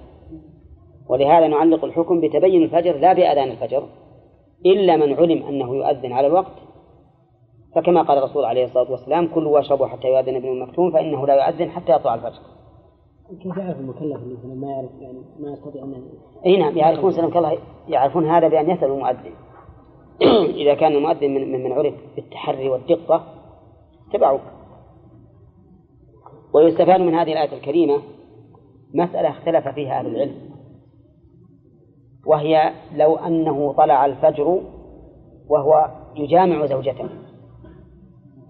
ولهذا 1.10 1.48
نعلق 1.48 1.86
الحكم 1.86 2.22
بتبين 2.22 2.64
الفجر 2.64 2.98
لا 2.98 3.14
بأذان 3.14 3.52
الفجر. 3.52 3.84
إلا 4.66 4.96
من 4.96 5.14
علم 5.14 5.44
أنه 5.44 5.76
يؤذن 5.76 6.12
على 6.12 6.28
الوقت. 6.28 6.56
فكما 7.76 8.02
قال 8.02 8.18
الرسول 8.18 8.46
عليه 8.46 8.64
الصلاة 8.64 8.92
والسلام 8.92 9.28
كلوا 9.28 9.52
واشربوا 9.52 9.88
حتى 9.88 10.08
يؤذن 10.08 10.36
ابن 10.36 10.48
المكتوم 10.48 10.92
فإنه 10.92 11.28
لا 11.28 11.48
يؤذن 11.48 11.70
حتى 11.70 11.92
يطلع 11.92 12.16
الفجر. 12.16 12.42
كيف 13.40 13.58
يعرف 13.58 13.80
المكلف 13.80 14.22
مثلا 14.24 14.56
ما 14.56 14.72
يعرف 14.72 14.92
يعني 15.00 15.22
ما 15.40 15.52
يستطيع 15.52 15.84
أن 15.84 16.04
أي 16.46 16.58
نعم 16.58 16.78
يعرفون 16.78 17.12
سلمك 17.12 17.38
الله 17.38 17.58
يعرفون 17.88 18.30
هذا 18.30 18.48
بأن 18.48 18.70
يسألوا 18.70 18.96
المؤذن. 18.96 19.34
إذا 20.62 20.74
كان 20.74 20.92
المؤذن 20.92 21.34
من 21.34 21.64
من 21.64 21.72
عرف 21.72 21.94
بالتحري 22.16 22.70
والدقة 22.70 23.24
اتبعوه. 24.10 24.42
ويستفاد 26.54 27.02
من 27.02 27.14
هذه 27.14 27.32
الآية 27.32 27.54
الكريمة 27.54 28.02
مسألة 28.94 29.30
اختلف 29.30 29.68
فيها 29.68 30.00
أهل 30.00 30.08
العلم. 30.08 30.52
وهي 32.26 32.74
لو 32.96 33.16
أنه 33.16 33.74
طلع 33.74 34.06
الفجر 34.06 34.62
وهو 35.50 35.92
يجامع 36.16 36.66
زوجته. 36.66 37.10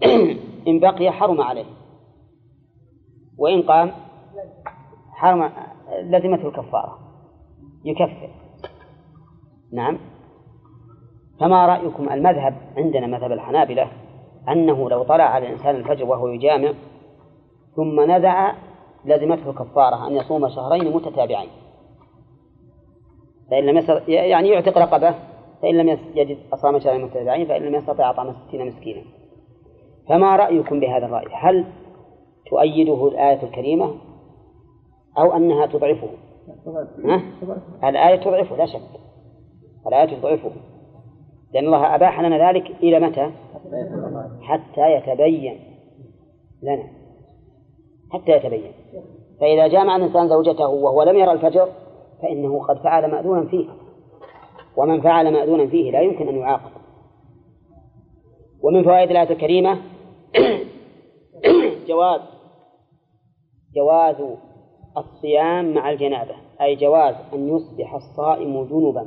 إن 0.68 0.80
بقي 0.80 1.10
حرم 1.10 1.40
عليه. 1.40 1.66
وإن 3.38 3.62
قام 3.62 3.92
حرم 5.22 5.50
لزمته 6.02 6.48
الكفارة. 6.48 6.98
يكفر. 7.84 8.30
نعم. 9.72 9.98
فما 11.40 11.66
رأيكم 11.66 12.08
المذهب 12.12 12.54
عندنا 12.76 13.06
مذهب 13.06 13.32
الحنابلة 13.32 13.88
أنه 14.48 14.90
لو 14.90 15.02
طلع 15.02 15.24
على 15.24 15.46
الإنسان 15.46 15.76
الفجر 15.76 16.04
وهو 16.04 16.28
يجامع 16.28 16.72
ثم 17.76 18.00
نزع 18.10 18.52
لزمته 19.04 19.50
الكفارة 19.50 20.08
أن 20.08 20.12
يصوم 20.12 20.48
شهرين 20.48 20.92
متتابعين. 20.92 21.48
فإن 23.50 23.64
لم 23.64 23.78
يستطع 23.78 24.00
يعني 24.08 24.48
يعتق 24.48 24.78
رقبة 24.78 25.14
فإن 25.62 25.74
لم 25.74 25.98
يجد 26.14 26.38
أصام 26.52 26.78
شهرين 26.78 27.04
متتابعين 27.04 27.46
فإن 27.46 27.62
لم 27.62 27.74
يستطع 27.74 28.10
أطعم 28.10 28.32
ستين 28.32 28.66
مسكينا. 28.66 29.02
فما 30.08 30.36
رأيكم 30.36 30.80
بهذا 30.80 31.06
الرأي؟ 31.06 31.28
هل 31.32 31.64
تؤيده 32.50 33.08
الآية 33.08 33.42
الكريمة؟ 33.42 34.11
أو 35.18 35.36
أنها 35.36 35.66
تضعفه. 35.66 36.08
ها؟ 37.04 37.22
الآية 37.88 38.16
تضعفه 38.16 38.56
لا 38.56 38.66
شك. 38.66 39.00
الآية 39.86 40.16
تضعفه. 40.16 40.50
لأن 41.54 41.66
الله 41.66 41.94
أباح 41.94 42.20
لنا 42.20 42.50
ذلك 42.50 42.70
إلى 42.82 43.00
متى؟ 43.00 43.30
حتى 44.42 44.92
يتبين 44.92 45.60
لنا. 46.62 46.84
حتى 48.12 48.32
يتبين. 48.32 48.72
فإذا 49.40 49.66
جامع 49.66 49.96
الإنسان 49.96 50.28
زوجته 50.28 50.68
وهو 50.68 51.02
لم 51.02 51.16
يرى 51.16 51.32
الفجر 51.32 51.68
فإنه 52.22 52.62
قد 52.62 52.78
فعل 52.78 53.10
مأذونا 53.10 53.48
فيه. 53.48 53.68
ومن 54.76 55.00
فعل 55.00 55.32
مأذونا 55.32 55.66
فيه 55.66 55.90
لا 55.90 56.00
يمكن 56.00 56.28
أن 56.28 56.36
يعاقب. 56.36 56.70
ومن 58.62 58.84
فوائد 58.84 59.10
الآية 59.10 59.30
الكريمة 59.30 59.78
جواز. 61.88 62.20
جواز 63.74 64.16
الصيام 64.96 65.74
مع 65.74 65.90
الجنابة 65.90 66.34
أي 66.60 66.76
جواز 66.76 67.14
أن 67.32 67.48
يصبح 67.48 67.94
الصائم 67.94 68.64
جنبا. 68.64 69.06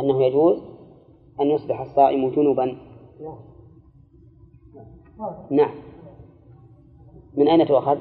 أنه 0.00 0.22
يجوز 0.22 0.62
أن 1.40 1.46
يصبح 1.46 1.80
الصائم 1.80 2.30
جنبا؟ 2.30 2.76
نعم. 5.50 5.74
من 7.36 7.48
أين 7.48 7.66
تؤخذ؟ 7.66 7.98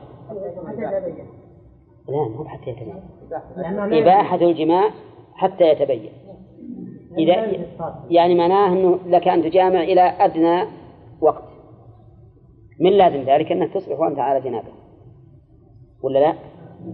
لا 2.08 2.29
مو 2.38 2.45
حتى 2.45 2.69
يتبين. 2.69 3.01
إباحة 3.93 4.36
الجماع 4.36 4.89
حتى 5.34 5.63
يتبين. 5.69 6.12
إذا 7.17 7.65
يعني 8.10 8.36
معناه 8.36 8.67
أنه 8.67 8.99
لك 9.06 9.27
أن 9.27 9.43
تجامع 9.43 9.84
إلى 9.84 10.01
أدنى 10.01 10.63
وقت. 11.21 11.43
من 12.79 12.91
لازم 12.91 13.21
ذلك؟ 13.21 13.51
أنك 13.51 13.73
تصبح 13.73 13.99
وأنت 13.99 14.19
على 14.19 14.41
جنابة. 14.41 14.82
ولا 16.03 16.19
لا؟ 16.19 16.33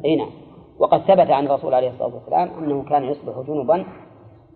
أي 0.05 0.15
نعم. 0.15 0.29
وقد 0.79 0.99
ثبت 0.99 1.31
عن 1.31 1.45
الرسول 1.45 1.73
عليه 1.73 1.89
الصلاة 1.89 2.15
والسلام 2.15 2.63
أنه 2.63 2.83
كان 2.83 3.03
يصبح 3.03 3.39
جنبا 3.47 3.85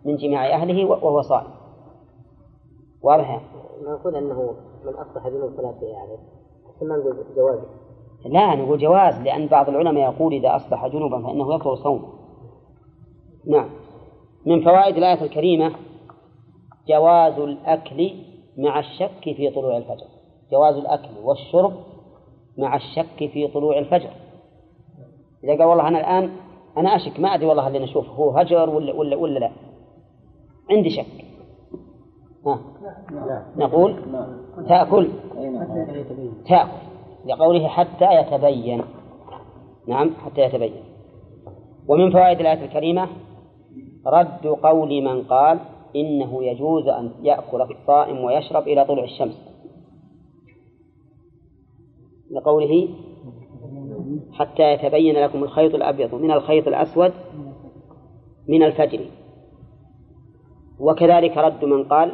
من 0.06 0.16
جماع 0.16 0.56
أهله 0.56 0.86
وهو 0.86 1.22
صائم. 1.22 1.48
واضح؟ 3.02 3.42
نقول 3.84 4.16
أنه 4.16 4.56
من 4.86 4.94
أصبح 4.94 5.28
جنوب 5.28 5.54
فلا 5.58 5.74
شيء 5.80 5.96
عليه 5.96 6.18
بس 6.68 6.84
ما 6.84 6.98
نقول 6.98 7.16
جواز. 7.36 7.60
لا 8.26 8.56
نقول 8.56 8.80
جواز 8.80 9.22
لأن 9.22 9.48
بعض 9.48 9.70
العلماء 9.70 10.14
يقول 10.14 10.34
إذا 10.34 10.56
أصبح 10.56 10.88
جنوبا 10.88 11.22
فإنه 11.22 11.56
يكثر 11.56 11.76
صومه 11.76 12.08
نعم. 13.46 13.70
من 14.46 14.64
فوائد 14.64 14.98
الآية 14.98 15.22
الكريمة 15.22 15.72
جواز 16.88 17.40
الأكل 17.40 18.14
مع 18.58 18.80
الشك 18.80 19.24
في 19.24 19.50
طلوع 19.50 19.78
الفجر. 19.78 20.08
جواز 20.52 20.76
الأكل 20.76 21.10
والشرب 21.24 21.74
مع 22.58 22.76
الشك 22.76 23.32
في 23.34 23.48
طلوع 23.48 23.78
الفجر. 23.80 24.10
إذا 25.44 25.58
قال 25.58 25.64
والله 25.64 25.88
أنا 25.88 26.00
الآن 26.00 26.32
أنا 26.78 26.96
أشك 26.96 27.20
ما 27.20 27.34
أدري 27.34 27.46
والله 27.46 27.68
اللي 27.68 27.80
نشوف 27.80 28.10
هو 28.10 28.30
هجر 28.30 28.70
ولا 28.70 28.94
ولا 28.94 29.16
ولا 29.16 29.40
لا؟ 29.40 29.52
عندي 30.72 30.90
شك. 30.90 31.26
ها؟ 32.46 32.60
نقول 33.58 33.96
تأكل؟ 34.68 35.10
تأكل. 36.46 36.72
لقوله 37.26 37.68
حتى 37.68 38.06
يتبين. 38.14 38.84
نعم 39.88 40.10
حتى 40.16 40.42
يتبين. 40.42 40.84
ومن 41.88 42.12
فوائد 42.12 42.40
الآية 42.40 42.66
الكريمة 42.66 43.08
رد 44.08 44.48
قول 44.48 45.02
من 45.02 45.24
قال 45.24 45.60
إنه 45.96 46.44
يجوز 46.44 46.88
أن 46.88 47.12
يأكل 47.22 47.62
الصائم 47.62 48.24
ويشرب 48.24 48.68
إلى 48.68 48.86
طلوع 48.86 49.04
الشمس. 49.04 49.54
لقوله 52.32 52.90
حتى 54.34 54.74
يتبين 54.74 55.16
لكم 55.16 55.44
الخيط 55.44 55.76
الأبيض 55.76 56.16
من 56.16 56.32
الخيط 56.32 56.68
الأسود 56.68 57.14
من 58.50 58.64
الفجر. 58.64 59.06
وكذلك 60.80 61.38
رد 61.38 61.66
من 61.66 61.84
قال 61.84 62.14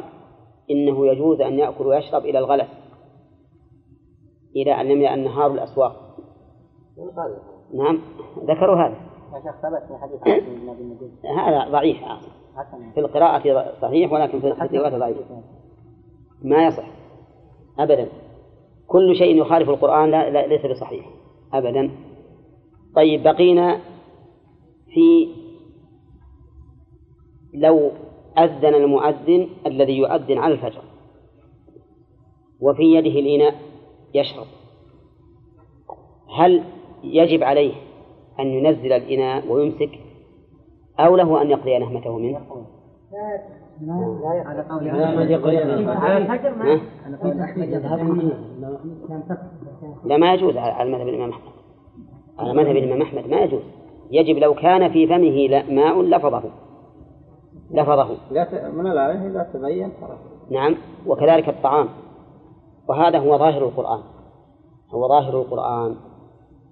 إنه 0.70 1.06
يجوز 1.06 1.40
أن 1.40 1.58
يأكل 1.58 1.86
ويشرب 1.86 2.24
إلى 2.24 2.38
الغلس 2.38 2.68
إلى 4.56 4.80
أن 4.80 4.90
يملأ 4.90 5.14
النهار 5.14 5.50
الأسواق. 5.50 6.16
نعم 7.74 7.98
ذكروا 8.44 8.76
هذا. 8.76 8.94
هذا 11.38 11.70
ضعيف. 11.70 11.96
في 12.94 13.00
القراءة 13.00 13.74
صحيح 13.82 14.12
ولكن 14.12 14.40
في 14.40 14.46
الرواية 14.46 14.98
ضعيف. 14.98 15.16
ما 16.42 16.66
يصح. 16.66 16.86
أبدا. 17.78 18.08
كل 18.86 19.16
شيء 19.16 19.40
يخالف 19.40 19.68
القرآن 19.68 20.10
لا, 20.10 20.30
لا 20.30 20.46
ليس 20.46 20.66
بصحيح. 20.66 21.06
أبدا. 21.52 21.90
طيب 22.96 23.22
بقينا 23.22 23.80
في 24.94 25.28
لو 27.54 27.90
أذن 28.38 28.74
المؤذن 28.74 29.48
الذي 29.66 29.98
يؤذن 29.98 30.38
على 30.38 30.54
الفجر 30.54 30.82
وفي 32.60 32.82
يده 32.82 33.20
الإناء 33.20 33.54
يشرب 34.14 34.46
هل 36.38 36.62
يجب 37.04 37.42
عليه 37.42 37.74
أن 38.40 38.46
ينزل 38.46 38.92
الإناء 38.92 39.52
ويمسك 39.52 39.98
أو 41.00 41.16
له 41.16 41.42
أن 41.42 41.50
يقضي 41.50 41.78
نهمته 41.78 42.18
منه؟ 42.18 42.40
لا 50.04 50.16
ما 50.16 50.34
يجوز 50.34 50.56
على 50.56 50.90
مذهب 50.90 51.08
الإمام 51.08 51.30
أحمد. 51.30 51.59
على 52.40 52.54
مذهب 52.54 52.76
الإمام 52.76 53.02
أحمد 53.02 53.28
ما 53.28 53.40
يجوز. 53.40 53.62
يجب 54.10 54.38
لو 54.38 54.54
كان 54.54 54.92
في 54.92 55.06
فمه 55.06 55.64
ماء 55.74 56.02
لفظه. 56.02 56.42
لفظه. 57.70 58.16
من 58.70 58.86
الآية 58.86 59.26
إذا 59.26 59.50
تبين 59.54 59.92
نعم. 60.50 60.76
وكذلك 61.06 61.48
الطعام. 61.48 61.88
وهذا 62.88 63.18
هو 63.18 63.38
ظاهر 63.38 63.64
القرآن. 63.64 64.00
هو 64.94 65.08
ظاهر 65.08 65.40
القرآن. 65.40 65.96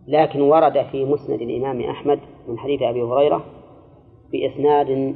لكن 0.08 0.40
ورد 0.40 0.82
في 0.92 1.04
مسند 1.04 1.40
الإمام 1.40 1.80
أحمد 1.80 2.20
من 2.48 2.58
حديث 2.58 2.82
أبي 2.82 3.02
هريرة 3.02 3.44
بإسناد 4.32 5.14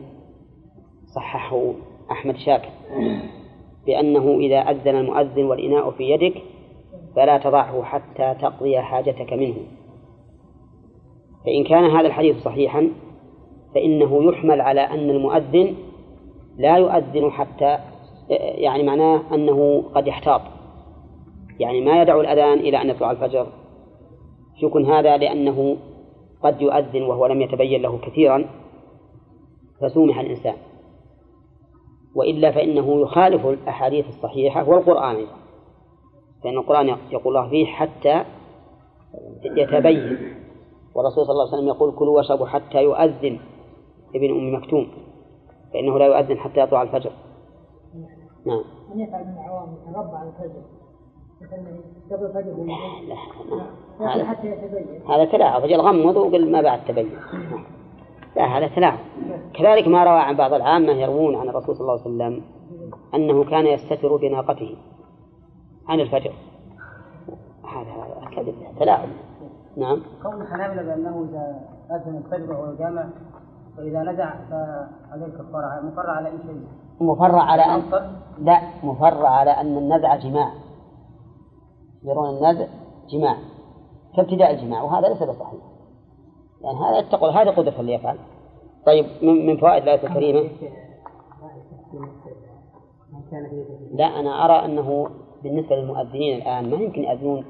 صححه 1.14 1.72
أحمد 2.10 2.36
شاكر. 2.36 2.70
بأنه 3.86 4.38
إذا 4.38 4.58
أذن 4.58 4.96
المؤذن 4.96 5.44
والإناء 5.44 5.90
في 5.90 6.10
يدك 6.10 6.42
فلا 7.16 7.38
تضعه 7.38 7.82
حتى 7.82 8.34
تقضي 8.40 8.80
حاجتك 8.80 9.32
منه. 9.32 9.56
فإن 11.44 11.64
كان 11.64 11.84
هذا 11.84 12.06
الحديث 12.06 12.42
صحيحا 12.42 12.88
فإنه 13.74 14.24
يحمل 14.24 14.60
على 14.60 14.80
أن 14.80 15.10
المؤذن 15.10 15.74
لا 16.58 16.76
يؤذن 16.76 17.30
حتى 17.30 17.78
يعني 18.38 18.82
معناه 18.82 19.34
أنه 19.34 19.84
قد 19.94 20.06
يحتاط. 20.06 20.40
يعني 21.60 21.80
ما 21.80 22.02
يدع 22.02 22.20
الأذان 22.20 22.58
إلى 22.58 22.82
أن 22.82 22.90
يطلع 22.90 23.10
الفجر. 23.10 23.46
يكون 24.62 24.86
هذا 24.86 25.16
لأنه 25.16 25.76
قد 26.42 26.62
يؤذن 26.62 27.02
وهو 27.02 27.26
لم 27.26 27.42
يتبين 27.42 27.82
له 27.82 27.98
كثيرا. 27.98 28.44
فسومح 29.80 30.18
الإنسان. 30.18 30.56
وإلا 32.14 32.50
فإنه 32.50 33.00
يخالف 33.00 33.46
الأحاديث 33.46 34.08
الصحيحة 34.08 34.68
والقرآن. 34.68 35.16
أيضا 35.16 35.36
فإن 36.44 36.58
القرآن 36.58 36.96
يقول 37.10 37.36
الله 37.36 37.50
فيه 37.50 37.66
حتى 37.66 38.24
يتبين. 39.44 40.18
والرسول 40.94 41.26
صلى 41.26 41.32
الله 41.32 41.46
عليه 41.46 41.54
وسلم 41.54 41.68
يقول 41.68 41.94
كلوا 41.94 42.16
واشربوا 42.16 42.46
حتى 42.46 42.82
يؤذن 42.82 43.38
ابن 44.14 44.30
أم 44.30 44.54
مكتوم 44.54 44.88
فإنه 45.72 45.98
لا 45.98 46.06
يؤذن 46.06 46.38
حتى 46.38 46.60
يطلع 46.60 46.82
الفجر. 46.82 47.12
نعم. 48.46 48.64
من 48.94 49.00
يفعل 49.00 49.24
من 49.24 49.32
العوام 49.32 49.74
يتربى 49.88 50.16
على 50.16 50.28
الفجر. 50.28 50.62
قبل 52.10 52.26
الفجر 52.26 52.52
لا 52.64 53.14
لا 54.00 54.14
هذا 54.14 54.24
حتى 54.24 54.46
يتبين. 54.46 55.06
هذا 55.08 55.24
تلاعب 55.24 55.62
رجل 55.62 55.80
غمض 55.80 56.16
وقل 56.16 56.52
ما 56.52 56.60
بعد 56.62 56.84
تبين. 56.84 57.10
لا 58.36 58.58
هذا 58.58 58.68
تلاعب 58.68 58.98
كذلك 59.54 59.88
ما 59.88 60.04
روى 60.04 60.20
عن 60.20 60.36
بعض 60.36 60.52
العامة 60.52 60.92
يروون 60.92 61.36
عن 61.36 61.48
الرسول 61.48 61.76
صلى 61.76 61.80
الله 61.80 61.92
عليه 61.92 62.02
وسلم 62.02 62.42
أنه 63.14 63.44
كان 63.44 63.66
يستتر 63.66 64.16
بناقته 64.16 64.76
عن 65.88 66.00
الفجر. 66.00 66.32
هذا 67.64 68.28
كذب 68.36 68.54
تلاعب 68.78 69.08
نعم. 69.76 70.02
قول 70.24 70.42
الحنابلة 70.42 70.82
بأنه 70.82 71.28
إذا 71.30 71.60
أذن 71.96 72.16
الفجر 72.16 72.52
وهو 72.52 72.74
جامع 72.74 73.04
فإذا 73.76 74.02
نزع 74.02 74.34
فعليه 74.50 75.26
الكفارة 75.26 75.80
مفر 75.84 76.10
على 76.10 76.28
أي 76.28 76.38
شيء؟ 76.46 76.66
مفر 77.00 77.36
على 77.36 77.62
أن 77.62 77.82
لا 78.38 78.60
مفر 78.82 79.26
على 79.26 79.50
أن 79.50 79.78
النزع 79.78 80.16
جماع. 80.16 80.52
يرون 82.02 82.36
النزع 82.36 82.66
جماع. 83.08 83.36
كابتداء 84.16 84.50
الجماع 84.50 84.82
وهذا 84.82 85.08
ليس 85.08 85.22
بصحيح. 85.22 85.60
يعني 86.62 86.78
هذا 86.78 86.98
يتقل 86.98 87.30
هذا 87.30 87.50
قدرة 87.50 87.80
اللي 87.80 87.94
يفعل 87.94 88.18
طيب 88.86 89.06
من 89.22 89.56
فوائد 89.56 89.82
الآية 89.82 90.06
الكريمة؟ 90.06 90.50
لا 93.92 94.04
أنا 94.04 94.44
أرى 94.44 94.64
أنه 94.64 95.08
بالنسبة 95.42 95.76
للمؤذنين 95.76 96.42
الآن 96.42 96.70
ما 96.70 96.76
يمكن 96.76 97.02
يأذنون 97.02 97.44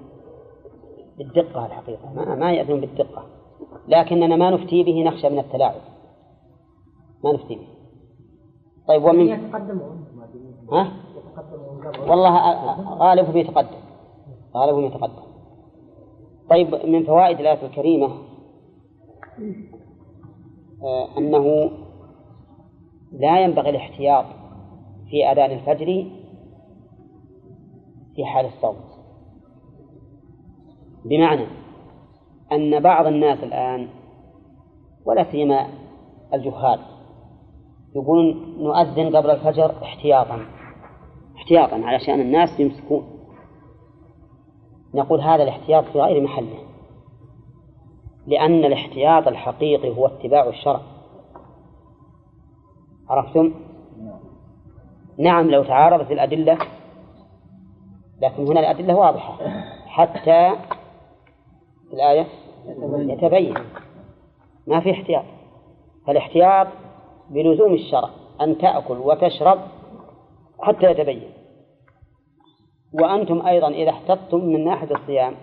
بالدقة 1.19 1.67
الحقيقة 1.67 2.13
ما, 2.15 2.35
ما 2.35 2.53
يأذنون 2.53 2.81
بالدقة. 2.81 3.27
لكننا 3.89 4.37
ما 4.37 4.51
نفتي 4.51 4.83
به 4.83 5.03
نخشى 5.03 5.29
من 5.29 5.39
التلاعب. 5.39 5.81
ما 7.25 7.33
نفتي 7.33 7.55
به. 7.55 7.67
طيب 8.89 9.05
ومن 9.05 9.31
ها؟ 10.73 10.93
والله 12.09 12.35
غالبهم 12.99 13.37
يتقدم. 13.37 13.79
غالبهم 14.55 14.85
يتقدم. 14.85 15.23
طيب 16.51 16.87
من 16.87 17.05
فوائد 17.05 17.41
الآية 17.41 17.67
الكريمة 17.67 18.13
آه، 20.83 21.19
أنه 21.19 21.71
لا 23.13 23.45
ينبغي 23.45 23.71
الاحتياط 23.71 24.25
في 25.11 25.27
أذان 25.33 25.51
الفجر 25.51 26.07
في 28.17 28.25
حال 28.25 28.47
الصوت 28.47 28.92
بمعنى 31.05 31.47
أن 32.53 32.81
بعض 32.81 33.07
الناس 33.07 33.39
الآن 33.45 33.89
ولا 35.05 35.25
سيما 35.33 35.67
الجهال 36.35 36.81
يقولون 37.95 38.57
نؤذن 38.59 39.17
قبل 39.17 39.31
الفجر 39.31 39.83
احتياطا 39.83 40.47
احتياطا 41.37 41.77
علشان 41.85 42.21
الناس 42.21 42.61
يمسكون 42.61 43.05
نقول 44.95 45.21
هذا 45.21 45.43
الاحتياط 45.43 45.85
في 45.85 46.01
غير 46.01 46.23
محله 46.23 46.59
لأن 48.27 48.65
الاحتياط 48.65 49.29
الحقيقي 49.29 49.97
هو 49.97 50.07
اتباع 50.07 50.49
الشرع 50.49 50.81
عرفتم؟ 53.09 53.55
نعم 55.19 55.51
لو 55.51 55.65
تعارضت 55.65 56.11
الأدلة 56.11 56.59
لكن 58.23 58.47
هنا 58.47 58.61
الأدلة 58.61 58.95
واضحة 58.95 59.39
حتى 59.87 60.53
الآية 61.93 62.27
يتبين. 63.13 63.55
ما 64.67 64.81
في 64.81 64.91
احتياط. 64.91 65.25
فالاحتياط 66.07 66.67
بلزوم 67.31 67.75
الشرع 67.75 68.11
أن 68.41 68.59
تأكل 68.59 68.99
وتشرب 68.99 69.59
حتى 70.61 70.91
يتبين. 70.91 71.31
وأنتم 72.93 73.47
أيضا 73.47 73.69
إذا 73.69 73.91
احتطتم 73.91 74.45
من 74.45 74.65
ناحية 74.65 74.95
الصيام 74.95 75.35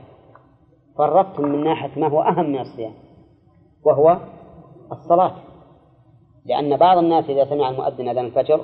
فرطتم 0.98 1.44
من 1.44 1.64
ناحية 1.64 2.00
ما 2.00 2.08
هو 2.08 2.22
أهم 2.22 2.46
من 2.50 2.60
الصيام 2.60 2.94
وهو 3.86 4.18
الصلاة. 4.92 5.36
لأن 6.46 6.78
بعض 6.78 6.98
الناس 6.98 7.30
إذا 7.30 7.46
سمع 7.46 7.70
المؤذن 7.70 8.08
أذان 8.08 8.26
الفجر 8.26 8.62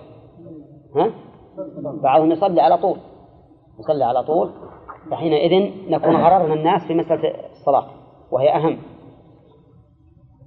ها 0.95 1.11
بعضهم 2.03 2.31
يصلي 2.31 2.61
على 2.61 2.77
طول. 2.77 2.97
يصلي 3.79 4.03
على 4.03 4.23
طول 4.23 4.51
فحينئذ 5.11 5.71
نكون 5.89 6.15
غررنا 6.15 6.53
الناس 6.53 6.87
في 6.87 6.93
مسألة 6.93 7.33
الصلاة 7.65 7.87
وهي 8.31 8.55
أهم. 8.55 8.77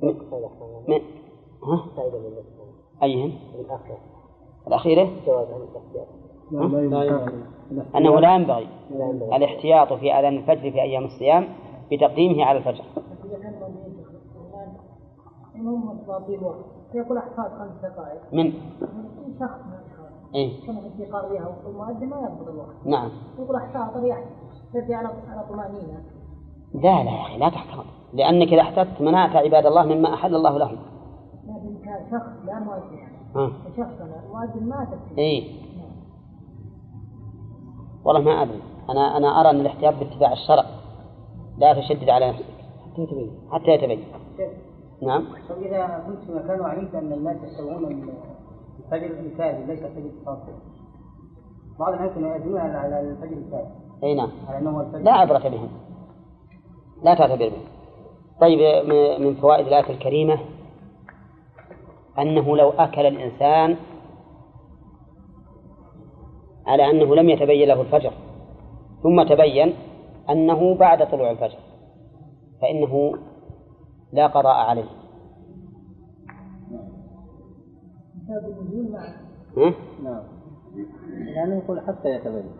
من, 0.02 0.14
من 0.88 1.00
ها؟ 1.64 1.84
أيهن؟ 3.02 3.32
الأخيرة؟ 4.66 5.10
أنه 7.96 8.20
لا 8.20 8.34
ينبغي. 8.34 8.68
الاحتياط 9.36 9.92
في 9.92 10.12
أذان 10.12 10.36
الفجر 10.36 10.70
في 10.70 10.82
أيام 10.82 11.04
الصيام 11.04 11.48
بتقديمه 11.92 12.44
على 12.44 12.58
الفجر. 12.58 12.84
خمس 17.58 17.72
دقائق 17.82 18.20
من؟ 18.32 18.44
من 18.44 19.38
شخص 19.40 19.58
من 19.66 19.78
إيه. 20.34 20.66
كما 20.66 20.80
في 20.80 21.12
والمؤذن 21.66 22.08
ما 22.08 22.16
يضبط 22.16 22.48
الوقت 22.48 22.86
نعم 22.86 23.10
يقول 23.38 23.56
تأتي 24.72 24.94
على 24.94 25.08
على 25.28 25.46
طمأنينة. 25.48 26.17
لا 26.74 27.04
لا 27.04 27.10
يا 27.10 27.20
أخي 27.22 27.38
لا 27.38 27.48
تحتاط 27.48 27.84
لأنك 28.14 28.48
إذا 28.48 28.60
احتجت 28.60 29.00
منعت 29.00 29.36
عباد 29.36 29.66
الله 29.66 29.82
مما 29.86 30.14
أحل 30.14 30.34
الله 30.34 30.58
لهم. 30.58 30.76
لكن 31.44 31.84
كان 31.84 32.10
شخص 32.10 32.46
لا 32.46 32.58
مؤذن 32.58 32.98
ها. 33.36 33.52
شخص 33.76 34.00
لا 34.00 34.20
المؤذن 34.26 34.68
ما 34.68 34.84
تكفي 34.84 35.18
إيه. 35.20 35.52
والله 38.04 38.20
ما 38.22 38.42
أدري. 38.42 38.62
أنا 38.90 39.16
أنا 39.16 39.40
أرى 39.40 39.50
أن 39.50 39.60
الاحتياط 39.60 39.94
باتباع 39.94 40.32
الشرع. 40.32 40.64
لا 41.58 41.74
تشدد 41.74 42.08
على 42.10 42.28
نفسك. 42.30 42.44
حتى 42.92 43.02
يتبين. 43.02 43.30
حتى 43.52 43.70
يتبين. 43.70 44.04
نعم. 45.02 45.24
طب 45.48 45.56
إذا 45.62 46.04
كنت 46.06 46.18
في 46.26 46.32
مكان 46.44 46.60
وعلمت 46.60 46.94
أن 46.94 47.12
الناس 47.12 47.36
يستوون 47.44 47.84
الفجر 48.84 49.20
الكاذب 49.20 49.70
ليس 49.70 49.82
الفجر 49.82 50.10
الفاصل 50.20 50.52
بعض 51.78 51.92
الناس 51.92 52.16
يؤذنون 52.16 52.60
على- 52.60 52.76
على 52.76 53.00
الفجر 53.00 53.36
الكاذب 53.36 53.70
أي 54.04 54.14
نعم. 54.14 54.30
على 54.48 54.58
أنه 54.58 54.70
هو 54.70 54.80
الفجر. 54.80 54.98
لا 55.02 55.12
عبرة 55.12 55.38
بهم. 55.48 55.68
لا 57.02 57.14
تعتبر 57.14 57.36
بهم 57.48 57.64
طيب 58.40 58.84
من 59.20 59.34
فوائد 59.34 59.66
الآية 59.66 59.90
الكريمة 59.90 60.38
أنه 62.18 62.56
لو 62.56 62.70
أكل 62.70 63.06
الإنسان 63.06 63.76
على 66.66 66.90
أنه 66.90 67.14
لم 67.14 67.28
يتبين 67.28 67.68
له 67.68 67.80
الفجر 67.80 68.12
ثم 69.02 69.22
تبين 69.22 69.74
أنه 70.30 70.74
بعد 70.74 71.10
طلوع 71.10 71.30
الفجر 71.30 71.58
فإنه 72.60 73.14
لا 74.12 74.26
قضاء 74.26 74.56
عليه؟ 74.56 74.88
نعم. 80.02 80.22
يعني 81.34 81.58
يقول 81.58 81.80
حتى 81.80 82.08
يتبين. 82.08 82.50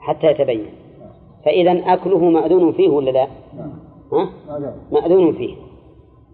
حتى 0.00 0.26
يتبين. 0.26 0.87
فإذا 1.44 1.92
أكله 1.92 2.18
مأذون 2.18 2.72
فيه 2.72 2.88
ولا 2.88 3.10
لا؟ 3.10 3.28
نعم. 3.56 3.72
ها؟ 4.12 4.30
مأذون 4.92 5.32
فيه. 5.32 5.54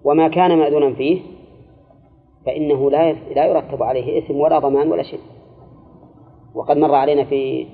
وما 0.04 0.28
كان 0.28 0.58
مأذونا 0.58 0.94
فيه 0.94 1.20
فإنه 2.46 2.90
لا 2.90 3.12
لا 3.12 3.46
يرتب 3.46 3.82
عليه 3.82 4.18
إثم 4.18 4.36
ولا 4.36 4.58
ضمان 4.58 4.92
ولا 4.92 5.02
شيء. 5.02 5.20
وقد 6.54 6.76
مر 6.76 6.94
علينا 6.94 7.24
في 7.24 7.66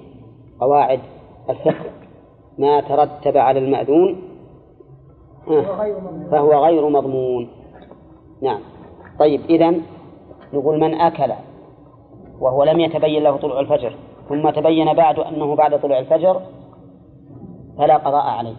قواعد 0.60 1.00
الفقه 1.50 1.90
ما 2.58 2.80
ترتب 2.80 3.36
على 3.36 3.58
المأذون 3.58 4.22
فهو 6.30 6.64
غير 6.64 6.88
مضمون. 6.88 7.48
نعم. 8.42 8.60
طيب 9.18 9.40
إذا 9.50 9.74
نقول 10.52 10.80
من 10.80 10.94
أكل 10.94 11.32
وهو 12.40 12.64
لم 12.64 12.80
يتبين 12.80 13.22
له 13.22 13.36
طلوع 13.36 13.60
الفجر 13.60 13.94
ثم 14.28 14.50
تبين 14.50 14.92
بعد 14.92 15.18
أنه 15.18 15.56
بعد 15.56 15.80
طلوع 15.80 15.98
الفجر 15.98 16.40
فلا 17.80 17.96
قضاء 17.96 18.26
عليه. 18.26 18.56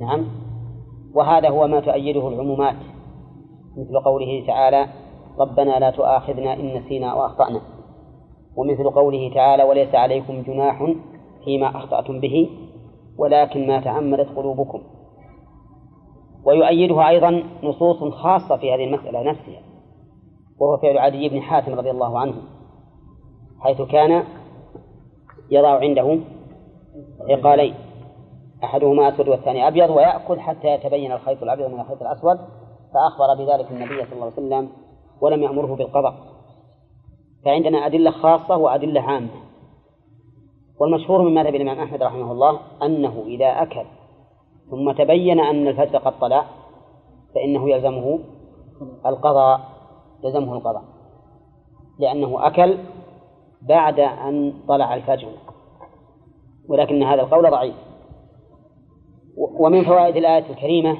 نعم؟ 0.00 0.26
وهذا 1.14 1.48
هو 1.48 1.66
ما 1.66 1.80
تؤيده 1.80 2.28
العمومات 2.28 2.76
مثل 3.76 4.00
قوله 4.04 4.44
تعالى 4.46 4.86
ربنا 5.38 5.78
لا 5.78 5.90
تؤاخذنا 5.90 6.54
إن 6.54 6.76
نسينا 6.76 7.06
أو 7.06 7.26
أخطأنا. 7.26 7.60
ومثل 8.56 8.90
قوله 8.90 9.34
تعالى 9.34 9.62
وليس 9.62 9.94
عليكم 9.94 10.42
جناح 10.42 10.94
فيما 11.44 11.76
أخطأتم 11.76 12.20
به 12.20 12.50
ولكن 13.18 13.66
ما 13.66 13.80
تعمدت 13.80 14.28
قلوبكم. 14.36 14.80
ويؤيدها 16.44 17.08
أيضا 17.08 17.42
نصوص 17.62 18.14
خاصة 18.14 18.56
في 18.56 18.74
هذه 18.74 18.84
المسألة 18.84 19.22
نفسها 19.22 19.60
وهو 20.58 20.76
فعل 20.76 20.98
عدي 20.98 21.28
بن 21.28 21.40
حاتم 21.40 21.74
رضي 21.74 21.90
الله 21.90 22.18
عنه 22.18 22.34
حيث 23.60 23.82
كان 23.82 24.24
يضع 25.50 25.78
عنده 25.80 26.18
عقالين. 27.20 27.85
أحدهما 28.64 29.08
أسود 29.08 29.28
والثاني 29.28 29.68
أبيض 29.68 29.90
ويأكل 29.90 30.40
حتى 30.40 30.68
يتبين 30.68 31.12
الخيط 31.12 31.42
الأبيض 31.42 31.70
من 31.70 31.80
الخيط 31.80 32.02
الأسود. 32.02 32.38
فأخبر 32.94 33.34
بذلك 33.34 33.70
النبي 33.70 34.04
صلى 34.04 34.12
الله 34.12 34.24
عليه 34.24 34.32
وسلم 34.32 34.68
ولم 35.20 35.42
يأمره 35.42 35.76
بالقضاء. 35.76 36.14
فعندنا 37.44 37.86
أدلة 37.86 38.10
خاصة 38.10 38.56
وأدلة 38.56 39.00
عامة. 39.00 39.28
والمشهور 40.80 41.22
من 41.22 41.34
مذهب 41.34 41.54
الإمام 41.54 41.80
أحمد 41.80 42.02
رحمه 42.02 42.32
الله 42.32 42.60
أنه 42.82 43.22
إذا 43.26 43.46
أكل 43.46 43.84
ثم 44.70 44.92
تبين 44.92 45.40
أن 45.40 45.68
الفجر 45.68 45.98
قد 45.98 46.18
طلع 46.18 46.44
فإنه 47.34 47.70
يلزمه 47.70 48.18
القضاء 49.06 49.60
يلزمه 50.24 50.52
القضاء. 50.52 50.82
لأنه 51.98 52.46
أكل 52.46 52.78
بعد 53.62 54.00
أن 54.00 54.54
طلع 54.68 54.94
الفجر. 54.94 55.28
ولكن 56.68 57.02
هذا 57.02 57.22
القول 57.22 57.50
ضعيف. 57.50 57.85
ومن 59.36 59.84
فوائد 59.84 60.16
الآية 60.16 60.50
الكريمة 60.50 60.98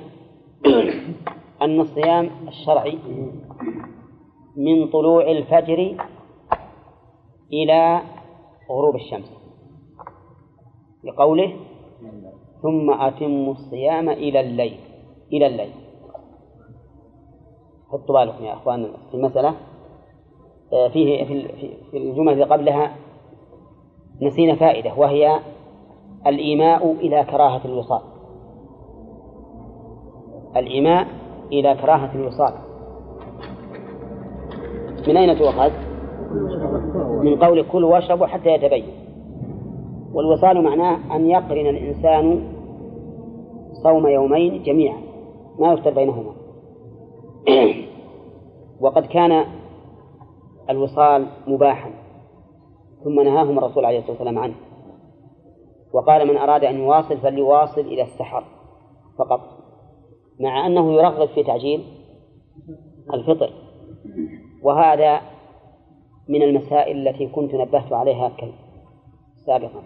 أن 1.62 1.81
الصيام 1.81 2.31
الشرعي 2.49 2.99
من 4.57 4.88
طلوع 4.90 5.31
الفجر 5.31 5.96
إلى 7.53 8.01
غروب 8.70 8.94
الشمس. 8.94 9.33
لقوله 11.05 11.57
ثم 12.62 12.90
أتموا 12.90 13.53
الصيام 13.53 14.09
إلى 14.09 14.40
الليل 14.40 14.77
إلى 15.33 15.46
الليل. 15.46 15.72
حطوا 17.92 18.25
بالكم 18.25 18.44
يا 18.44 18.53
أخوان 18.53 18.92
في 19.11 19.14
المسألة. 19.14 19.55
آه، 20.72 20.88
فيه 20.88 21.25
في 21.25 21.49
في- 21.49 21.77
في 21.90 21.96
الجمل 21.96 22.33
اللي 22.33 22.44
قبلها 22.44 22.96
نسينا 24.22 24.55
فائدة 24.55 24.94
وهي 24.94 25.40
الإيماء 26.27 26.92
إلى 26.92 27.25
كراهة 27.25 27.64
الوصال. 27.64 28.03
الإيماء 30.59 31.07
إلى 31.53 31.75
كراهة 31.75 32.14
الوصال. 32.14 32.53
من 35.09 35.16
أين 35.16 35.38
تؤخذ؟ 35.38 35.71
من 37.23 37.37
قول 37.37 37.62
كلوا 37.62 37.92
واشربوا 37.92 38.27
حتى 38.27 38.49
يتبين. 38.49 39.07
والوصال 40.12 40.64
معناه 40.64 41.16
أن 41.16 41.31
يقرن 41.31 41.66
الإنسان 41.66 42.49
صوم 43.83 44.07
يومين 44.07 44.62
جميعا 44.62 45.01
ما 45.59 45.73
يفتر 45.73 45.90
بينهما. 45.90 46.33
وقد 48.81 49.07
كان 49.07 49.45
الوصال 50.71 51.27
مباحا 51.47 51.90
ثم 53.05 53.21
نهاهم 53.21 53.59
الرسول 53.59 53.85
عليه 53.85 53.99
الصلاة 53.99 54.12
والسلام 54.12 54.38
عنه. 54.38 54.55
وقال 55.92 56.29
من 56.29 56.37
أراد 56.37 56.64
أن 56.64 56.79
يواصل 56.79 57.19
فليواصل 57.19 57.81
إلى 57.81 58.03
السحر 58.03 58.45
فقط. 59.19 59.40
مع 60.40 60.66
أنه 60.66 60.92
يرغب 60.92 61.29
في 61.29 61.42
تعجيل 61.42 61.85
الفطر. 63.14 63.51
وهذا 64.62 65.20
من 66.29 66.42
المسائل 66.42 67.09
التي 67.09 67.27
كنت 67.27 67.55
نبهت 67.55 67.92
عليها 67.92 68.33
سابقا. 69.46 69.83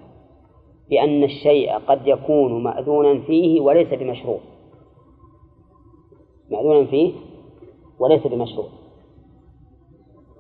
بأن 0.90 1.24
الشيء 1.24 1.78
قد 1.78 2.06
يكون 2.06 2.62
مأذونا 2.62 3.20
فيه 3.20 3.60
وليس 3.60 3.88
بمشروع. 3.88 4.38
مأذونا 6.50 6.86
فيه 6.86 7.12
وليس 7.98 8.26
بمشروع. 8.26 8.68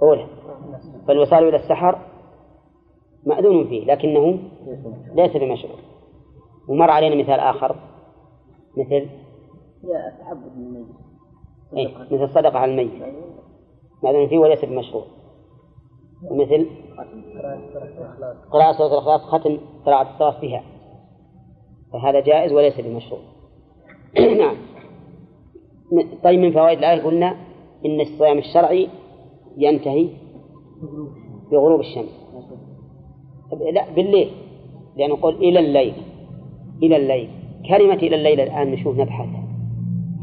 أولا. 0.02 0.26
فالوصال 1.08 1.48
إلى 1.48 1.56
السحر 1.56 1.98
مأذون 3.26 3.66
فيه 3.68 3.84
لكنه 3.84 4.38
ليس 5.14 5.36
بمشروع. 5.36 5.76
ومر 6.68 6.90
علينا 6.90 7.14
مثال 7.14 7.40
آخر 7.40 7.76
مثل 8.76 9.06
هي 9.84 10.12
من 10.56 10.66
الميت 10.66 10.86
إيه 11.76 11.88
مثل 12.10 12.24
الصدقة 12.24 12.58
على 12.58 12.70
الميت. 12.70 13.02
مأذون 14.02 14.28
فيه 14.28 14.38
وليس 14.38 14.64
بمشروع. 14.64 15.04
ومثل 16.30 16.66
قراءة 18.50 18.72
سورة 18.72 18.92
الإخلاص 18.92 19.20
ختم 19.20 19.58
قراءة 19.86 20.10
الصلاة 20.10 20.40
بها 20.40 20.62
فهذا 21.92 22.20
جائز 22.20 22.52
وليس 22.52 22.80
بمشروع. 22.80 23.20
نعم. 24.38 24.56
طيب 26.24 26.40
من 26.40 26.52
فوائد 26.52 26.78
الآية 26.78 27.02
قلنا 27.02 27.36
إن 27.86 28.00
الصيام 28.00 28.38
الشرعي 28.38 28.88
ينتهي 29.56 30.08
بغروب 31.52 31.80
الشمس. 31.80 32.20
لا 33.72 33.90
بالليل. 33.90 34.30
لأنه 34.96 35.14
يقول 35.14 35.34
إلى 35.34 35.58
الليل. 35.58 35.94
إلى 36.82 36.96
الليل. 36.96 37.30
كلمة 37.68 37.94
إلى 37.94 38.16
الليل 38.16 38.40
الآن 38.40 38.70
نشوف 38.70 38.96
نبحث 38.96 39.39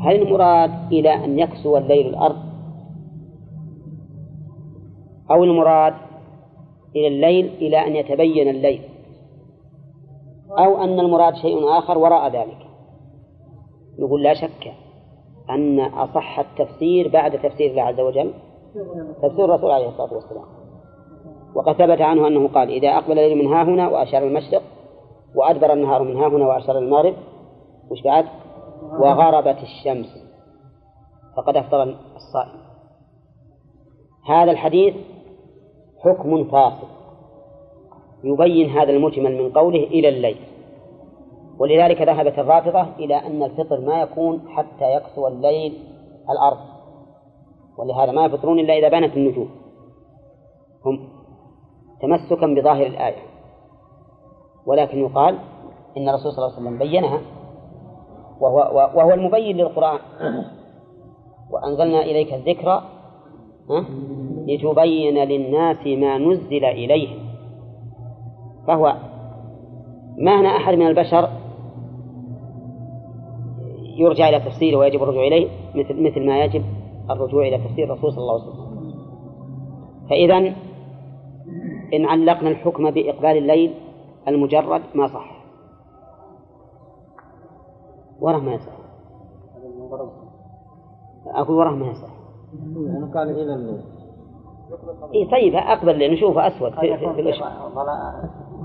هل 0.08 0.22
المراد 0.22 0.72
إلى 0.92 1.14
أن 1.14 1.40
يكسو 1.40 1.78
الليل 1.78 2.08
الأرض؟ 2.08 2.38
أو 5.32 5.44
المراد 5.44 5.94
إلى 6.96 7.08
الليل 7.08 7.46
إلى 7.46 7.88
أن 7.88 7.96
يتبين 7.96 8.50
الليل؟ 8.50 8.82
أو 10.60 10.84
أن 10.84 11.00
المراد 11.00 11.36
شيء 11.36 11.78
آخر 11.78 11.98
وراء 11.98 12.32
ذلك؟ 12.32 12.58
نقول 14.00 14.24
لا 14.24 14.34
شك 14.34 14.74
أن 15.50 15.80
أصح 15.80 16.40
التفسير 16.40 17.08
بعد 17.08 17.40
تفسير 17.40 17.72
الله 17.72 17.82
عز 17.82 18.00
وجل 18.00 18.34
تفسير 19.22 19.46
الرسول 19.46 19.72
عليه 19.72 19.88
الصلاة 19.88 20.14
والسلام. 20.14 20.46
وقد 21.56 21.74
ثبت 21.74 22.02
عنه 22.02 22.28
أنه 22.28 22.48
قال 22.48 22.70
إذا 22.70 22.90
أقبل 22.90 23.20
الليل 23.20 23.38
من 23.38 23.54
ها 23.54 23.64
هنا 23.64 23.88
وأشار 23.88 24.24
المشرق 24.24 24.62
وأدبر 25.36 25.74
النهار 25.74 26.04
من 26.04 26.16
ها 26.16 26.28
هنا 26.28 26.48
وأشار 26.48 26.78
المغرب 26.78 27.14
وش 27.92 28.02
بعد؟ 28.02 28.26
وغربت 28.92 29.58
الشمس. 29.64 30.28
فقد 31.38 31.58
أفطر 31.58 31.84
الصائم. 32.16 32.60
هذا 34.26 34.52
الحديث 34.52 34.96
حكم 36.04 36.44
فاصل 36.44 36.88
يبين 38.24 38.70
هذا 38.70 38.92
المجمل 38.92 39.44
من 39.44 39.52
قوله 39.52 39.84
إلى 39.84 40.10
الليل. 40.10 40.38
ولذلك 41.60 42.02
ذهبت 42.02 42.40
الرافضة 42.40 42.82
إلى 42.82 43.16
أن 43.16 43.44
الفطر 43.44 43.80
ما 43.82 44.02
يكون 44.02 44.50
حتى 44.50 44.96
يكسو 44.96 45.28
الليل 45.28 45.84
الأرض. 46.30 46.58
ولهذا 47.78 48.12
ما 48.12 48.26
يفطرون 48.26 48.60
إلا 48.60 48.74
إذا 48.74 48.90
بانت 48.90 49.18
النجوم. 49.18 49.50
هم 50.86 51.10
تمسكا 52.02 52.48
بظاهر 52.48 52.86
الآية. 52.86 53.24
ولكن 54.66 54.98
يقال 54.98 55.40
إن 55.98 56.10
الرسول 56.10 56.32
صلى 56.32 56.46
الله 56.46 56.58
عليه 56.58 56.68
وسلم 56.68 56.78
بينها 56.78 57.22
وهو, 58.42 58.92
وهو 58.96 59.14
المبين 59.14 59.58
للقرآن. 59.58 60.00
وأنزلنا 61.52 62.02
إليك 62.02 62.34
الذكر 62.34 62.82
لتبين 64.48 65.24
للناس 65.24 65.88
ما 65.88 66.18
نزل 66.18 66.66
إليهم. 66.66 67.20
فهو 68.68 68.96
ما 70.18 70.42
هنا 70.42 70.50
أحد 70.50 70.74
من 70.74 70.88
البشر 70.88 71.30
يرجع 73.98 74.30
إلى 74.30 74.40
تفسيره 74.40 74.78
ويجب 74.78 75.04
الرجوع 75.04 75.28
إليه 75.28 75.48
مثل 75.76 76.04
مثل 76.04 76.26
ما 76.26 76.44
يجب 76.44 76.64
الرجوع 77.10 77.48
إلى 77.48 77.58
تفسير 77.58 77.86
الرسول 77.86 78.12
صلى 78.12 78.22
الله 78.22 78.34
عليه 78.34 78.44
وسلم. 78.44 78.68
فإذا 80.10 80.38
إن 81.94 82.06
علقنا 82.06 82.50
الحكم 82.50 82.92
بإقبال 82.92 83.38
الليل 83.38 83.74
المجرد 84.28 84.82
ما 84.96 85.08
صح. 85.08 85.37
وراه 88.22 88.40
ما 88.40 88.54
يصح. 88.54 88.72
أقول 91.36 91.58
وراه 91.58 91.72
ما 91.72 91.88
يصح. 91.88 92.18
قال 93.14 93.30
إلى 93.30 93.54
الليل 93.54 93.82
إيه 95.14 95.32
طيب 95.32 95.56
أقبل 95.56 96.14
نشوفه 96.14 96.48
أسود 96.48 96.72
في, 96.72 96.98
في, 96.98 97.14
في 97.14 97.42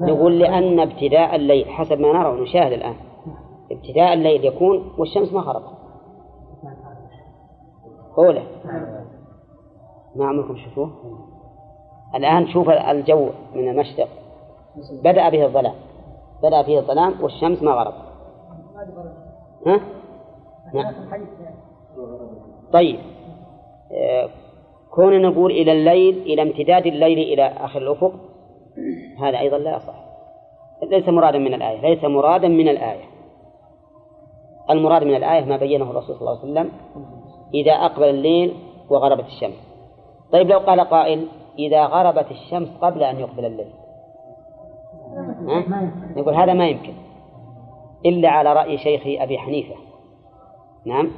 نقول 0.00 0.38
لأن 0.38 0.80
ابتداء 0.80 1.36
الليل 1.36 1.68
حسب 1.68 2.00
ما 2.00 2.12
نرى 2.12 2.28
ونشاهد 2.28 2.72
الآن 2.72 2.94
ابتداء 3.72 4.12
الليل 4.12 4.44
يكون 4.44 4.92
والشمس 4.98 5.32
ما 5.32 5.40
غربت 5.40 5.72
أولى. 8.18 8.42
ما 10.16 10.26
عمركم 10.26 10.56
شفتوه؟ 10.56 10.90
الآن 12.14 12.46
شوف 12.46 12.68
الجو 12.70 13.28
من 13.54 13.70
المشرق. 13.70 14.08
بدأ 15.04 15.28
به 15.28 15.44
الظلام. 15.44 15.74
بدأ 16.42 16.62
فيه 16.62 16.78
الظلام 16.78 17.14
والشمس 17.22 17.62
ما 17.62 17.72
غربت. 17.72 18.02
ها؟ 19.66 19.81
نعم 20.75 20.94
طيب. 22.72 22.98
آه، 23.92 24.29
كون 24.90 25.22
نقول 25.22 25.51
إلى 25.51 25.72
الليل 25.72 26.18
إلى 26.18 26.42
امتداد 26.42 26.87
الليل 26.87 27.18
إلى 27.18 27.46
آخر 27.46 27.83
الأفق 27.83 28.12
هذا 29.18 29.38
أيضا 29.38 29.59
لا 29.59 29.77
يصح. 29.77 29.94
ليس 30.83 31.09
مرادا 31.09 31.38
من 31.38 31.55
الآية 31.55 31.81
ليس 31.81 32.05
مرادا 32.05 32.48
من 32.48 32.68
الآية. 32.68 33.05
المراد 34.70 35.05
من 35.05 35.14
الآية 35.14 35.44
ما 35.44 35.57
بينه 35.57 35.90
الرسول 35.90 36.16
صلى 36.16 36.20
الله 36.20 36.40
عليه 36.40 36.53
وسلم 36.53 36.70
إذا 37.55 37.72
أقبل 37.72 38.05
الليل 38.05 38.55
وغربت 38.90 39.25
الشمس. 39.25 39.57
طيب 40.33 40.48
لو 40.48 40.59
قال 40.59 40.81
قائل 40.81 41.29
إذا 41.59 41.87
غربت 41.87 42.31
الشمس 42.31 42.68
قبل 42.81 43.03
أن 43.03 43.18
يقبل 43.18 43.44
الليل. 43.44 43.72
ها؟ 45.48 45.90
نقول 46.16 46.35
هذا 46.35 46.53
ما 46.53 46.68
يمكن. 46.68 46.92
إلا 48.06 48.28
على 48.28 48.52
رأي 48.52 48.78
شيخ 48.78 49.22
أبي 49.22 49.38
حنيفة. 49.38 49.74
نعم. 50.86 51.10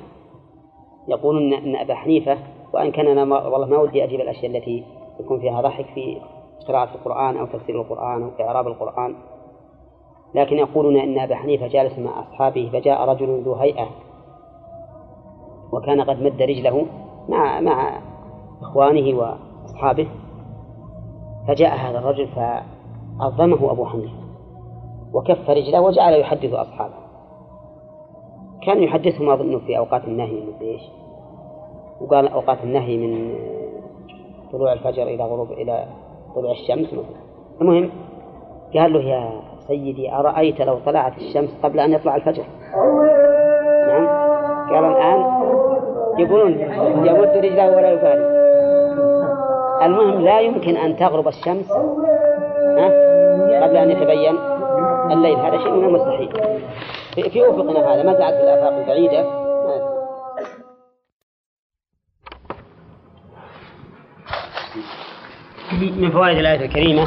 يقولون 1.08 1.52
أن 1.52 1.76
أبا 1.76 1.94
حنيفة 1.94 2.38
وإن 2.74 2.92
كان 2.92 3.06
أنا 3.06 3.48
والله 3.48 3.66
ما 3.66 3.78
ودي 3.78 4.04
أجيب 4.04 4.20
الأشياء 4.20 4.56
التي 4.56 4.84
يكون 5.20 5.40
فيها 5.40 5.60
ضحك 5.60 5.86
في 5.94 6.20
قراءة 6.68 6.94
القرآن 6.94 7.36
أو 7.36 7.46
تفسير 7.46 7.80
القرآن 7.80 8.22
أو 8.22 8.30
إعراب 8.40 8.66
القرآن. 8.66 9.14
لكن 10.34 10.56
يقولون 10.56 10.96
إن 10.96 11.18
أبا 11.18 11.34
حنيفة 11.34 11.66
جالس 11.66 11.98
مع 11.98 12.20
أصحابه 12.20 12.70
فجاء 12.72 13.08
رجل 13.08 13.42
ذو 13.44 13.54
هيئة 13.54 13.88
وكان 15.72 16.00
قد 16.00 16.22
مد 16.22 16.42
رجله 16.42 16.86
مع 17.28 17.60
مع 17.60 18.00
إخوانه 18.62 19.18
وأصحابه 19.18 20.08
فجاء 21.48 21.76
هذا 21.76 21.98
الرجل 21.98 22.28
فعظمه 22.28 23.72
أبو 23.72 23.86
حنيفة. 23.86 24.23
وكف 25.14 25.50
رجله 25.50 25.80
وجعل 25.80 26.12
يحدث 26.12 26.52
أصحابه. 26.52 26.94
كان 28.66 28.82
يحدثهم 28.82 29.30
أظن 29.30 29.58
في 29.58 29.78
أوقات 29.78 30.04
النهي 30.04 30.40
من 30.40 30.52
إيش؟ 30.60 30.82
وقال 32.00 32.28
أوقات 32.28 32.58
النهي 32.64 32.96
من 32.96 33.34
طلوع 34.52 34.72
الفجر 34.72 35.02
إلى 35.02 35.24
غروب 35.24 35.52
إلى 35.52 35.84
طلوع 36.34 36.52
الشمس. 36.52 36.92
مثلا 36.92 37.04
المهم 37.60 37.90
قال 38.74 38.92
له 38.92 39.00
يا 39.00 39.40
سيدي 39.66 40.12
أرأيت 40.12 40.60
لو 40.60 40.78
طلعت 40.86 41.18
الشمس 41.18 41.50
قبل 41.62 41.80
أن 41.80 41.92
يطلع 41.92 42.16
الفجر؟ 42.16 42.44
نعم. 43.86 44.06
قال 44.74 44.84
الآن 44.84 45.20
يقولون 46.18 46.52
يمد 47.06 47.36
رجله 47.36 47.76
ولا 47.76 47.90
يبالي 47.90 48.34
المهم 49.82 50.20
لا 50.20 50.40
يمكن 50.40 50.76
أن 50.76 50.96
تغرب 50.96 51.28
الشمس 51.28 51.72
قبل 53.62 53.76
أن 53.76 53.90
يتبين. 53.90 54.53
الليل. 55.12 55.36
هذا 55.36 55.58
شيء 55.58 55.72
من 55.72 55.84
المستحيل. 55.84 56.32
في 57.30 57.50
أفقنا 57.50 57.92
هذا. 57.92 58.02
ما 58.02 58.12
زالت 58.12 58.34
في 58.34 58.42
الآفاق 58.42 58.76
البعيدة 58.76 59.44
من 65.96 66.10
فوائد 66.10 66.38
الآية 66.38 66.66
الكريمة. 66.66 67.04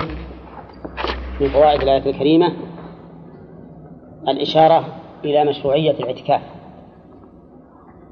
من 1.42 1.50
فوائد 1.50 1.82
الآية 1.82 2.10
الكريمة 2.12 2.54
الإشارة 4.28 4.84
إلى 5.26 5.44
مشروعية 5.44 5.92
الاعتكاف. 5.92 6.42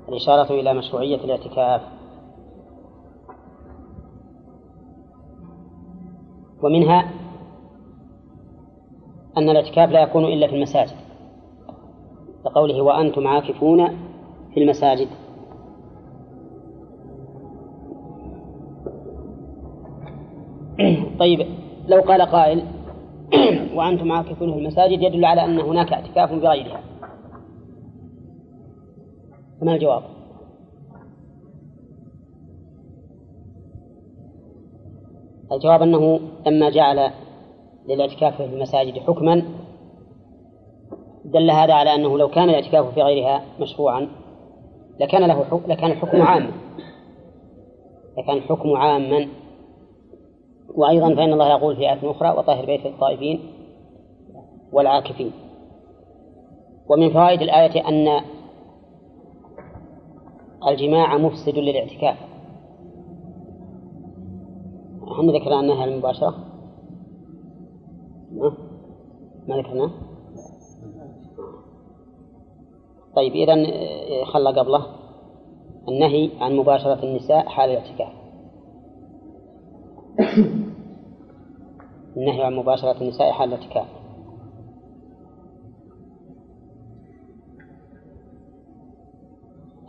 الإشارة 0.09 0.53
إلى 0.53 0.73
مشروعية 0.73 1.15
الاعتكاف. 1.15 1.81
ومنها 6.63 7.24
أن 9.37 9.49
الاعتكاف 9.49 9.89
لا 9.89 10.01
يكون 10.01 10.25
إلا 10.25 10.47
في 10.47 10.55
المساجد. 10.55 10.95
لقوله 12.45 12.81
وأنتم 12.81 13.27
عاكفون 13.27 13.87
في 14.53 14.59
المساجد. 14.59 15.07
طيب 21.19 21.47
لو 21.87 22.01
قال 22.01 22.21
قائل 22.21 22.63
وأنتم 23.75 24.11
عاكفون 24.11 24.53
في 24.53 24.59
المساجد 24.59 25.01
يدل 25.01 25.25
على 25.25 25.45
أن 25.45 25.59
هناك 25.59 25.93
اعتكاف 25.93 26.33
بغيرها. 26.33 26.81
فما 29.61 29.75
الجواب؟ 29.75 30.03
الجواب 35.51 35.81
أنه 35.81 36.19
لما 36.47 36.69
جعل 36.69 37.11
للاعتكاف 37.87 38.41
في 38.41 38.45
المساجد 38.45 38.97
حكما 38.97 39.43
دل 41.25 41.51
هذا 41.51 41.73
على 41.73 41.95
أنه 41.95 42.17
لو 42.17 42.27
كان 42.27 42.49
الاعتكاف 42.49 42.93
في 42.93 43.01
غيرها 43.01 43.43
مشروعا 43.59 44.07
لكان 44.99 45.27
له 45.27 45.43
حكم 45.43 45.71
لكان 45.71 45.91
الحكم 45.91 46.21
عاما 46.21 46.51
لكان 48.17 48.37
الحكم 48.37 48.73
عاما. 48.73 49.27
وأيضا 50.75 51.15
فإن 51.15 51.33
الله 51.33 51.49
يقول 51.49 51.75
في 51.75 51.81
آية 51.81 52.11
أخرى 52.11 52.29
وطهر 52.29 52.65
بيت 52.65 52.85
الطائفين 52.85 53.39
والعاكفين. 54.71 55.31
ومن 56.89 57.13
فوائد 57.13 57.41
الآية 57.41 57.87
أن 57.87 58.21
الجماع 60.67 61.17
مفسد 61.17 61.57
للاعتكاف. 61.57 62.17
إحنا 65.11 65.31
ذكرنا 65.31 65.59
أنها 65.59 65.85
المباشرة؟ 65.85 66.35
ما 69.47 69.57
ذكرنا 69.57 69.91
طيب 73.15 73.33
إذا 73.33 73.55
خلى 74.25 74.59
قبله. 74.59 74.85
النهي 75.87 76.31
عن 76.39 76.55
مباشرة 76.55 77.03
النساء 77.03 77.49
حال 77.49 77.69
الاعتكاف. 77.69 78.13
النهي 82.17 82.43
عن 82.43 82.55
مباشرة 82.55 83.01
النساء 83.01 83.31
حال 83.31 83.53
الاعتكاف. 83.53 83.87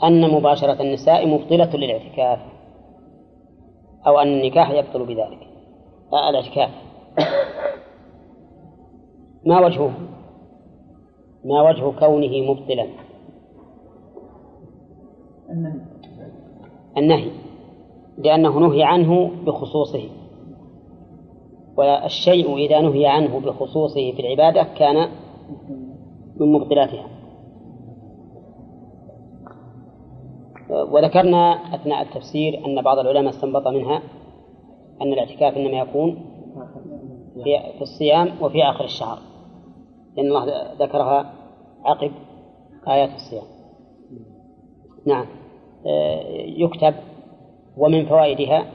أن 0.05 0.31
مباشرة 0.31 0.83
النساء 0.83 1.27
مبطلة 1.27 1.77
للاعتكاف 1.77 2.39
أو 4.07 4.19
أن 4.19 4.29
النكاح 4.29 4.71
يبطل 4.71 5.07
بذلك. 5.07 5.49
آه 6.13 6.31
الاعتكاف. 6.31 6.71
ما 9.47 9.67
وجهه 9.67 9.93
ما 11.45 11.63
وجه 11.63 11.99
كونه 11.99 12.51
مبطلا؟ 12.51 12.87
النهي. 16.97 17.31
لأنه 18.19 18.59
نهي 18.59 18.83
عنه 18.83 19.31
بخصوصه. 19.47 20.09
والشيء 21.77 22.57
إذا 22.57 22.81
نهي 22.81 23.07
عنه 23.07 23.41
بخصوصه 23.41 24.13
في 24.13 24.21
العبادة 24.21 24.63
كان 24.63 25.09
من 26.37 26.53
مبطلاتها. 26.53 27.07
وذكرنا 30.71 31.53
أثناء 31.75 32.03
التفسير 32.03 32.67
أن 32.67 32.83
بعض 32.83 32.99
العلماء 32.99 33.31
استنبط 33.31 33.67
منها 33.69 34.03
أن 35.03 35.13
الاعتكاف 35.13 35.57
إنما 35.57 35.79
يكون 35.79 36.25
في 37.45 37.83
الصيام 37.83 38.29
وفي 38.41 38.63
آخر 38.63 38.85
الشهر. 38.85 39.36
لأن 40.17 40.27
الله 40.27 40.73
ذكرها 40.73 41.33
عقب 41.85 42.13
آيات 42.89 43.11
الصيام. 43.15 43.57
نعم. 45.07 45.27
يكتب 46.47 46.95
ومن 47.77 48.07
فوائدها 48.07 48.73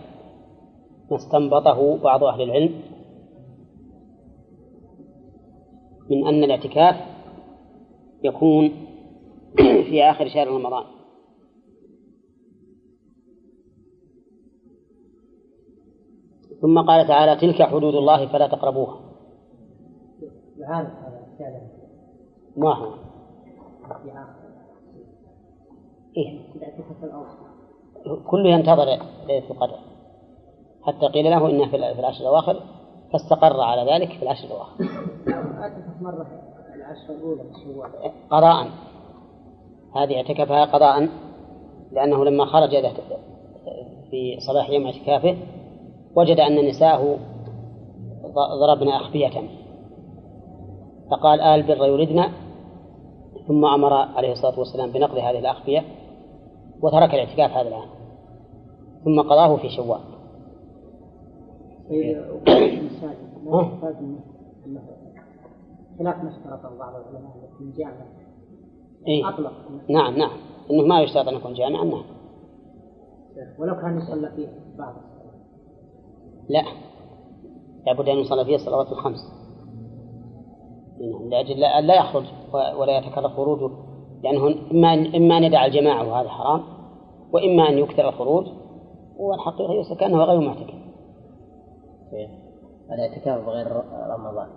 ما 1.11 1.17
استنبطه 1.17 1.97
بعض 1.97 2.23
أهل 2.23 2.41
العلم 2.41 2.81
من 6.09 6.27
أن 6.27 6.43
الاعتكاف 6.43 6.95
يكون 8.23 8.71
في 9.89 10.03
آخر 10.03 10.27
شهر 10.27 10.47
رمضان. 10.47 10.83
ثم 16.61 16.79
قال 16.81 17.07
تعالى 17.07 17.35
تلك 17.35 17.61
حدود 17.61 17.95
الله 17.95 18.27
فلا 18.27 18.47
تقربوها. 18.47 18.99
ما 22.57 22.75
هو؟ 22.75 22.93
إيه؟ 26.17 26.39
كله 28.27 28.49
ينتظر 28.49 28.85
ليلة 29.27 29.51
القدر. 29.51 29.79
حتى 30.83 31.07
قيل 31.07 31.25
له 31.25 31.49
إنه 31.49 31.69
في 31.69 31.75
العشر 31.75 32.21
الأواخر 32.21 32.63
فاستقر 33.13 33.61
على 33.61 33.93
ذلك 33.93 34.09
في 34.09 34.23
العشر 34.23 34.45
الأواخر. 34.45 34.83
مرة 36.01 36.27
العشر 36.75 37.13
الأولى 37.13 37.41
قضاء. 38.29 38.67
هذه 39.95 40.17
اعتكفها 40.17 40.65
قضاء 40.65 41.09
لأنه 41.91 42.25
لما 42.25 42.45
خرج 42.45 42.69
في 44.11 44.37
صباح 44.47 44.69
يوم 44.69 44.85
اعتكافه 44.85 45.37
وجد 46.15 46.39
أن 46.39 46.67
نساءه 46.67 47.17
ضربن 48.59 48.89
أخفية. 48.89 49.60
فقال 51.11 51.41
آل 51.41 51.63
بر 51.63 51.85
يردن 51.85 52.23
ثم 53.47 53.65
أمر 53.65 53.93
عليه 53.93 54.31
الصلاة 54.31 54.59
والسلام 54.59 54.91
بنقض 54.91 55.17
هذه 55.17 55.39
الأخفية 55.39 55.83
وترك 56.81 57.13
الاعتكاف 57.13 57.51
هذا 57.51 57.67
العام 57.67 57.89
ثم 59.05 59.21
قضاه 59.21 59.57
في 59.57 59.69
شوال. 59.69 60.01
خلاف 65.99 66.65
ما 66.65 66.77
بعض 66.79 66.95
العلماء 66.95 67.31
في 67.57 67.63
إيه؟ 69.07 69.29
أطلق. 69.29 69.51
نعم 69.89 70.17
نعم. 70.17 70.37
إنه 70.71 70.83
ما 70.83 71.01
يشترط 71.01 71.27
أن 71.27 71.35
يكون 71.35 71.53
جامعا 71.53 71.83
نعم. 71.83 72.03
ولو 73.59 73.75
كان 73.75 73.97
يصلى 73.97 74.31
فيه 74.35 74.47
بعض 74.77 74.93
لا. 76.49 76.63
لابد 77.85 78.09
أن 78.09 78.17
يصلى 78.17 78.45
فيه 78.45 78.55
الصلوات 78.55 78.91
الخمس. 78.91 79.40
نعم 81.01 81.29
لاجل 81.29 81.63
ان 81.63 81.83
لا 81.87 81.95
يخرج 81.95 82.25
ولا 82.53 82.97
يتكرر 82.97 83.29
خروجه 83.29 83.75
لأنه 84.23 84.47
إما 84.71 84.93
إما 85.17 85.37
أن 85.37 85.43
يدع 85.43 85.65
الجماعة 85.65 86.09
وهذا 86.09 86.29
حرام 86.29 86.63
وإما 87.33 87.69
أن 87.69 87.77
يكثر 87.77 88.09
الخروج 88.09 88.45
والحقيقة 89.17 89.73
يوسف 89.73 89.99
كأنه 89.99 90.23
غير 90.23 90.39
معتكف. 90.39 90.73
الاعتكاف 92.91 93.47
غير 93.47 93.67
رمضان. 94.09 94.47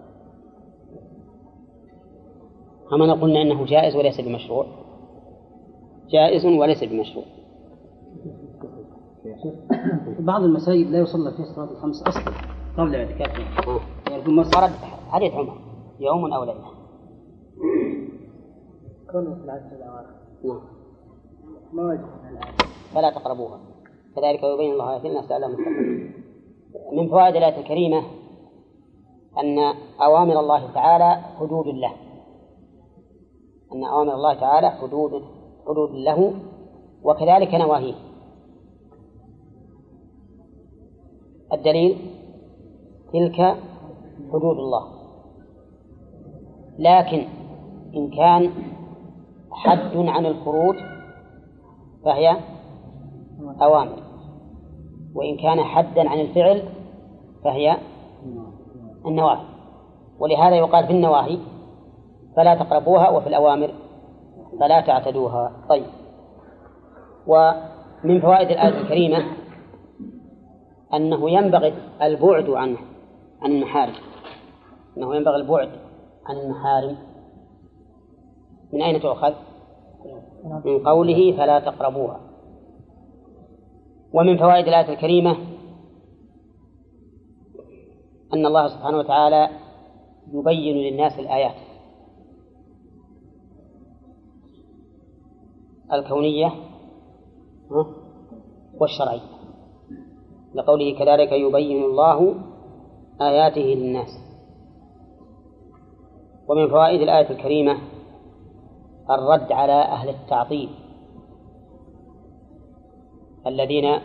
أما 2.92 3.12
قلنا 3.12 3.42
أنه 3.42 3.64
جائز 3.64 3.96
وليس 3.96 4.20
بمشروع. 4.20 4.66
جائز 6.10 6.46
وليس 6.46 6.84
بمشروع. 6.84 7.24
بعض 10.18 10.42
المساجد 10.42 10.86
لا 10.86 10.98
يصلى 10.98 11.30
فيها 11.30 11.44
الصلاة 11.44 11.70
الخمس 11.70 12.02
أصلا 12.02 12.34
قبل 12.78 12.94
الاعتكاف. 12.94 13.38
يعني 14.10 14.22
في 14.22 14.30
مسجد 14.30 14.70
حديث 15.08 15.34
عمر. 15.34 15.63
يوم 16.00 16.32
أو 16.32 16.44
ليلة. 16.44 16.70
كونه 19.12 19.34
في 19.34 19.44
العشر 19.44 19.76
الأواخر. 19.76 20.14
نعم. 20.44 20.60
ما 21.72 21.82
وجه 21.82 22.04
فلا 22.94 23.10
تقربوها. 23.10 23.60
كذلك 24.16 24.42
يبين 24.42 24.72
الله 24.72 24.92
آياته 24.92 25.08
للناس 25.08 25.30
لعلهم 25.30 25.56
من 26.92 27.08
فوائد 27.08 27.36
الآية 27.36 27.60
الكريمة 27.60 28.02
أن 29.38 29.58
أوامر 30.02 30.40
الله 30.40 30.72
تعالى 30.72 31.14
حدود 31.14 31.66
له. 31.66 31.92
أن 33.72 33.84
أوامر 33.84 34.14
الله 34.14 34.34
تعالى 34.40 34.70
حدود 34.70 35.22
حدود 35.66 35.90
له 35.90 36.34
وكذلك 37.02 37.54
نواهيه. 37.54 37.94
الدليل 41.52 41.98
تلك 43.12 43.56
حدود 44.32 44.58
الله. 44.58 44.93
لكن 46.78 47.24
إن 47.94 48.10
كان 48.10 48.50
حد 49.52 49.96
عن 49.96 50.26
الخروج 50.26 50.76
فهي 52.04 52.36
أوامر. 53.62 54.02
وإن 55.14 55.36
كان 55.36 55.64
حدا 55.64 56.10
عن 56.10 56.20
الفعل 56.20 56.62
فهي 57.44 57.76
النواهي. 59.06 59.44
ولهذا 60.18 60.56
يقال 60.56 60.86
في 60.86 60.92
النواهي 60.92 61.38
فلا 62.36 62.54
تقربوها 62.54 63.10
وفي 63.10 63.26
الأوامر 63.26 63.70
فلا 64.60 64.80
تعتدوها. 64.80 65.52
طيب. 65.68 65.86
ومن 67.26 68.20
فوائد 68.20 68.50
الآية 68.50 68.80
الكريمة 68.80 69.24
أنه 70.94 71.30
ينبغي 71.30 71.74
البعد 72.02 72.50
عنه 72.50 72.78
عن 73.42 73.50
المحارم. 73.50 73.94
أنه 74.96 75.16
ينبغي 75.16 75.36
البعد 75.36 75.83
عن 76.26 76.36
المحارم 76.36 76.96
من 78.72 78.82
أين 78.82 79.00
تؤخذ؟ 79.00 79.34
من 80.64 80.78
قوله 80.86 81.36
فلا 81.36 81.60
تقربوها. 81.60 82.20
ومن 84.12 84.38
فوائد 84.38 84.68
الآية 84.68 84.92
الكريمة 84.92 85.36
أن 88.34 88.46
الله 88.46 88.68
سبحانه 88.68 88.98
وتعالى 88.98 89.48
يبين 90.32 90.76
للناس 90.76 91.18
الآيات 91.18 91.54
الكونية 95.92 96.52
والشرعية. 98.80 99.20
لقوله 100.54 100.98
كذلك 100.98 101.32
يبين 101.32 101.84
الله 101.84 102.34
آياته 103.20 103.60
للناس. 103.60 104.23
ومن 106.48 106.68
فوائد 106.68 107.00
الآية 107.00 107.30
الكريمة 107.30 107.78
الرد 109.10 109.52
على 109.52 109.72
أهل 109.72 110.08
التعطيل 110.08 110.70
الذين 113.46 114.00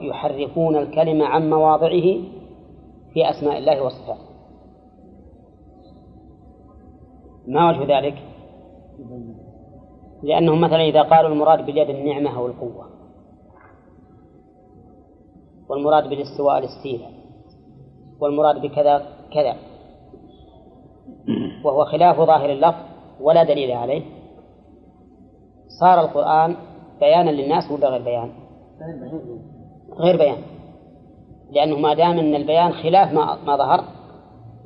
يحرفون 0.00 0.76
الكلمة 0.76 1.24
عن 1.24 1.50
مواضعه 1.50 2.20
في 3.14 3.30
أسماء 3.30 3.58
الله 3.58 3.82
وصفاته 3.82 4.34
ما 7.46 7.70
وجه 7.70 7.98
ذلك؟ 7.98 8.14
لأنهم 10.22 10.60
مثلا 10.60 10.82
إذا 10.82 11.02
قالوا 11.02 11.30
المراد 11.30 11.66
باليد 11.66 11.90
النعمة 11.90 12.36
أو 12.36 12.46
القوة 12.46 12.88
والمراد 15.68 16.08
بالاستواء 16.08 16.58
الاستيلاء 16.58 17.12
والمراد 18.20 18.60
بكذا 18.60 19.06
كذا 19.34 19.56
وهو 21.64 21.84
خلاف 21.84 22.16
ظاهر 22.16 22.52
اللفظ 22.52 22.80
ولا 23.20 23.44
دليل 23.44 23.70
عليه. 23.70 24.02
صار 25.80 26.00
القرآن 26.00 26.56
بيانا 27.00 27.30
للناس 27.30 27.70
ولا 27.70 27.88
غير 27.88 28.02
بيان؟ 28.02 28.30
غير 29.98 30.16
بيان. 30.16 30.38
لأنه 31.50 31.78
ما 31.78 31.94
دام 31.94 32.18
أن 32.18 32.34
البيان 32.34 32.72
خلاف 32.72 33.12
ما 33.12 33.38
ما 33.46 33.56
ظهر 33.56 33.84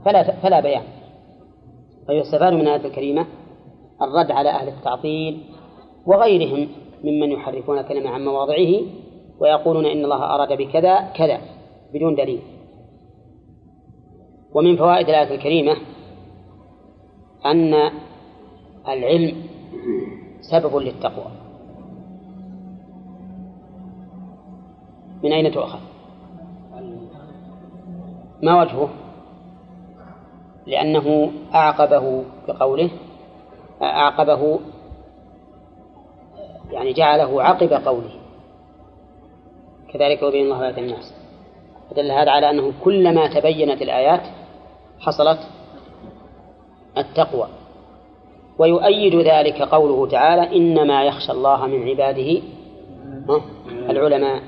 فلا 0.04 0.40
فلا 0.42 0.60
بيان. 0.60 0.82
فيستفاد 2.06 2.52
من 2.52 2.60
الآية 2.60 2.86
الكريمة 2.86 3.26
الرد 4.02 4.30
على 4.30 4.50
أهل 4.50 4.68
التعطيل 4.68 5.40
وغيرهم 6.06 6.68
ممن 7.04 7.30
يحرفون 7.32 7.82
كلمة 7.82 8.10
عن 8.10 8.24
مواضعه 8.24 8.80
ويقولون 9.40 9.86
إن 9.86 10.04
الله 10.04 10.34
أراد 10.34 10.58
بكذا 10.58 11.00
كذا 11.00 11.38
بدون 11.94 12.14
دليل. 12.14 12.40
ومن 14.54 14.76
فوائد 14.76 15.08
الآية 15.08 15.34
الكريمة 15.34 15.76
أن 17.46 17.90
العلم 18.88 19.42
سبب 20.40 20.76
للتقوى 20.76 21.26
من 25.24 25.32
أين 25.32 25.52
تؤخذ؟ 25.52 25.78
ما 28.42 28.60
وجهه؟ 28.60 28.88
لأنه 30.66 31.32
أعقبه 31.54 32.24
بقوله 32.48 32.90
أعقبه 33.82 34.60
يعني 36.70 36.92
جعله 36.92 37.42
عقب 37.42 37.72
قوله 37.72 38.10
كذلك 39.92 40.22
يبين 40.22 40.44
الله 40.44 40.64
آيات 40.64 40.78
الناس 40.78 41.14
فدل 41.90 42.10
هذا 42.10 42.30
على 42.30 42.50
أنه 42.50 42.72
كلما 42.84 43.26
تبينت 43.26 43.82
الآيات 43.82 44.22
حصلت 45.00 45.38
التقوى. 47.00 47.48
ويؤيد 48.58 49.14
ذلك 49.14 49.62
قوله 49.62 50.10
تعالى 50.10 50.56
إنما 50.56 51.04
يخشى 51.04 51.32
الله 51.32 51.66
من 51.66 51.88
عباده 51.88 52.42
العلماء. 53.90 54.42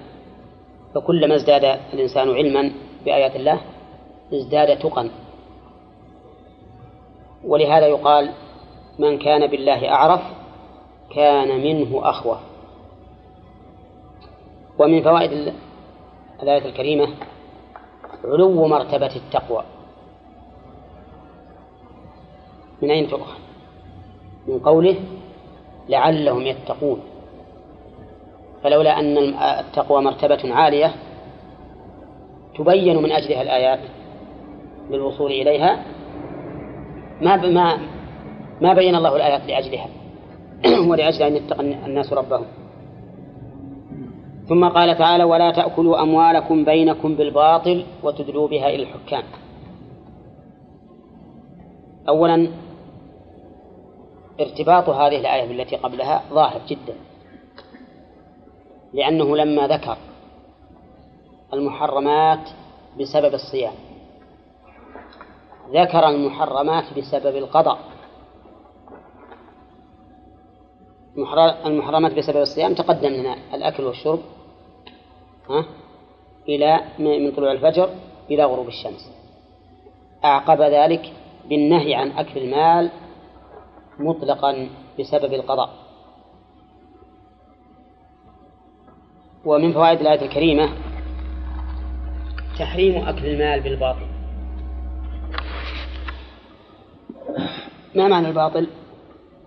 فكلما 0.94 1.34
ازداد 1.34 1.64
الإنسان 1.94 2.30
علما 2.30 2.72
بآيات 3.04 3.36
الله 3.36 3.60
ازداد 4.34 4.78
تقا. 4.78 5.10
ولهذا 7.44 7.86
يقال 7.86 8.30
من 8.98 9.18
كان 9.18 9.46
بالله 9.46 9.88
أعرف 9.88 10.20
كان 11.14 11.60
منه 11.60 12.00
أخوف 12.10 12.38
ومن 14.78 15.02
فوائد 15.02 15.54
الآية 16.42 16.64
الكريمة 16.68 17.08
علو 18.24 18.66
مرتبة 18.66 19.16
التقوى. 19.16 19.64
من 22.82 22.90
أين 22.90 23.08
تؤخذ؟ 23.08 23.38
من 24.48 24.58
قوله 24.58 24.96
لعلهم 25.88 26.46
يتقون. 26.46 27.00
فلولا 28.62 29.00
أن 29.00 29.18
التقوى 29.58 30.02
مرتبة 30.02 30.54
عالية 30.54 30.94
تبين 32.58 33.02
من 33.02 33.12
أجلها 33.12 33.42
الآيات 33.42 33.80
للوصول 34.90 35.30
إليها 35.30 35.84
ما 37.20 37.36
ما 37.36 37.78
ما 38.60 38.74
بين 38.74 38.94
الله 38.94 39.16
الآيات 39.16 39.42
لأجلها 39.48 39.86
ولأجل 40.90 41.22
أن 41.22 41.36
يتقى 41.36 41.60
الناس 41.60 42.12
ربهم. 42.12 42.44
ثم 44.48 44.68
قال 44.68 44.98
تعالى 44.98 45.24
ولا 45.24 45.50
تأكلوا 45.50 46.02
أموالكم 46.02 46.64
بينكم 46.64 47.14
بالباطل 47.14 47.84
وتدلوا 48.02 48.48
بها 48.48 48.68
إلى 48.68 48.82
الحكام. 48.82 49.22
أولا 52.08 52.48
ارتباط 54.40 54.88
هذه 54.88 55.16
الآية 55.20 55.48
بالتي 55.48 55.76
قبلها 55.76 56.22
ظاهر 56.30 56.60
جدا. 56.68 56.94
لأنه 58.92 59.36
لما 59.36 59.66
ذكر 59.66 59.96
المحرمات 61.52 62.48
بسبب 63.00 63.34
الصيام 63.34 63.74
ذكر 65.70 66.08
المحرمات 66.08 66.98
بسبب 66.98 67.36
القضاء. 67.36 67.78
المحرمات 71.66 72.14
بسبب 72.14 72.36
الصيام 72.42 72.74
تقدم 72.74 73.08
لنا 73.08 73.36
الأكل 73.54 73.84
والشرب 73.84 74.20
ها 75.50 75.64
إلى 76.48 76.80
من 76.98 77.32
طلوع 77.32 77.52
الفجر 77.52 77.90
إلى 78.30 78.44
غروب 78.44 78.68
الشمس. 78.68 79.10
أعقب 80.24 80.62
ذلك 80.62 81.12
بالنهي 81.48 81.94
عن 81.94 82.10
أكل 82.10 82.40
المال 82.40 82.90
مطلقا 84.00 84.68
بسبب 85.00 85.32
القضاء. 85.34 85.70
ومن 89.44 89.72
فوائد 89.72 90.00
الآية 90.00 90.22
الكريمة 90.22 90.70
تحريم 92.58 93.08
أكل 93.08 93.26
المال 93.26 93.60
بالباطل. 93.60 94.06
ما 97.94 98.08
معنى 98.08 98.28
الباطل؟ 98.28 98.66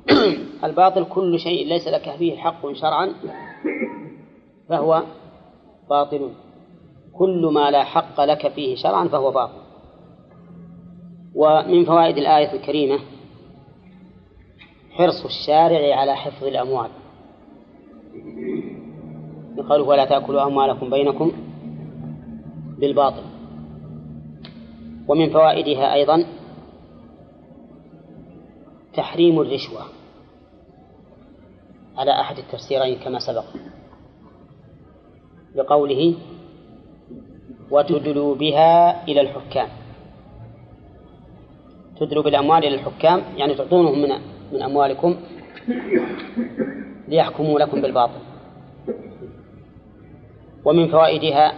الباطل 0.63 1.05
كل 1.05 1.39
شيء 1.39 1.67
ليس 1.67 1.87
لك 1.87 2.15
فيه 2.15 2.37
حق 2.37 2.73
شرعا 2.73 3.13
فهو 4.69 5.03
باطل. 5.89 6.33
كل 7.13 7.49
ما 7.53 7.71
لا 7.71 7.83
حق 7.83 8.21
لك 8.21 8.47
فيه 8.47 8.75
شرعا 8.75 9.07
فهو 9.07 9.31
باطل. 9.31 9.63
ومن 11.35 11.85
فوائد 11.85 12.17
الآية 12.17 12.53
الكريمة 12.53 12.99
حرص 14.93 15.25
الشارع 15.25 15.95
على 15.95 16.15
حفظ 16.15 16.43
الأموال. 16.43 16.89
قوله 19.69 19.83
ولا 19.83 20.05
تأكلوا 20.05 20.43
أموالكم 20.43 20.89
بينكم 20.89 21.31
بالباطل. 22.79 23.23
ومن 25.07 25.29
فوائدها 25.29 25.93
أيضا 25.93 26.25
تحريم 28.93 29.41
الرشوة 29.41 29.81
على 31.97 32.11
أحد 32.21 32.37
التفسيرين 32.37 32.99
كما 32.99 33.19
سبق. 33.19 33.45
بقوله 35.55 36.15
وتدلوا 37.71 38.35
بها 38.35 39.03
إلى 39.07 39.21
الحكام. 39.21 39.67
تدلوا 41.99 42.23
بالأموال 42.23 42.65
إلى 42.65 42.75
الحكام 42.75 43.21
يعني 43.37 43.55
تعطونهم 43.55 44.01
من 44.01 44.32
من 44.51 44.61
أموالكم 44.61 45.15
ليحكموا 47.07 47.59
لكم 47.59 47.81
بالباطل. 47.81 48.19
ومن 50.65 50.87
فوائدها 50.87 51.53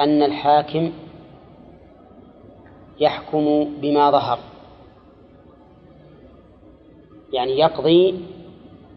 أن 0.00 0.22
الحاكم 0.22 0.92
يحكم 3.00 3.64
بما 3.80 4.10
ظهر 4.10 4.38
يعني 7.32 7.58
يقضي 7.58 8.14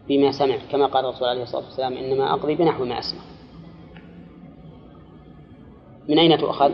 بما 0.08 0.32
سمع 0.32 0.56
كما 0.72 0.86
قال 0.86 1.04
الرسول 1.04 1.28
عليه 1.28 1.42
الصلاة 1.42 1.64
والسلام 1.64 1.92
إنما 1.92 2.32
أقضي 2.32 2.54
بنحو 2.54 2.84
ما 2.84 2.98
أسمع. 2.98 3.20
من 6.08 6.18
أين 6.18 6.38
تؤخذ؟ 6.38 6.72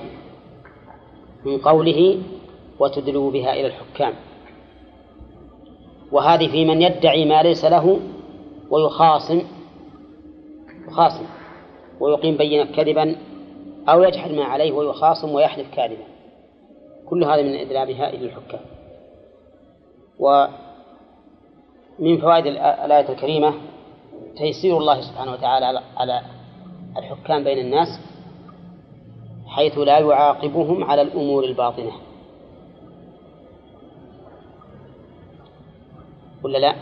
من 1.44 1.58
قوله 1.58 2.22
وتدلوا 2.78 3.30
بها 3.30 3.52
إلى 3.52 3.66
الحكام. 3.66 4.14
وهذه 6.12 6.48
في 6.48 6.64
من 6.64 6.82
يدعي 6.82 7.24
ما 7.24 7.42
ليس 7.42 7.64
له 7.64 8.00
ويخاصم 8.70 9.42
يخاصم 10.88 11.24
ويقيم 12.00 12.36
بينة 12.36 12.64
كذبا 12.64 13.16
أو 13.88 14.02
يجحد 14.02 14.30
ما 14.30 14.44
عليه 14.44 14.72
ويخاصم 14.72 15.30
ويحلف 15.30 15.74
كاذبا. 15.74 16.04
كل 17.06 17.24
هذا 17.24 17.42
من 17.42 17.54
إدلابها 17.54 18.10
إلى 18.10 18.24
الحكام 18.24 18.60
ومن 20.18 22.18
فوائد 22.20 22.46
الآية 22.46 23.08
الكريمة 23.08 23.54
تيسير 24.36 24.78
الله 24.78 25.00
سبحانه 25.00 25.32
وتعالى 25.32 25.82
على 25.96 26.22
الحكام 26.96 27.44
بين 27.44 27.58
الناس 27.58 27.88
حيث 29.46 29.78
لا 29.78 29.98
يعاقبهم 29.98 30.84
على 30.84 31.02
الأمور 31.02 31.44
الباطنة. 31.44 31.92
ولا 36.42 36.58
لا؟ 36.58 36.74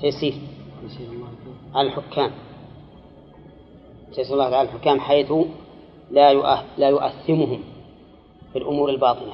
تيسير. 0.00 0.34
على 1.74 1.88
الحكام. 1.88 2.30
تيسير 4.14 4.32
الله 4.32 4.44
على 4.44 4.68
الحكام 4.68 5.00
حيث 5.00 5.32
لا 6.10 6.34
لا 6.78 6.88
يؤثمهم 6.88 7.60
في 8.52 8.58
الأمور 8.58 8.90
الباطنة 8.90 9.32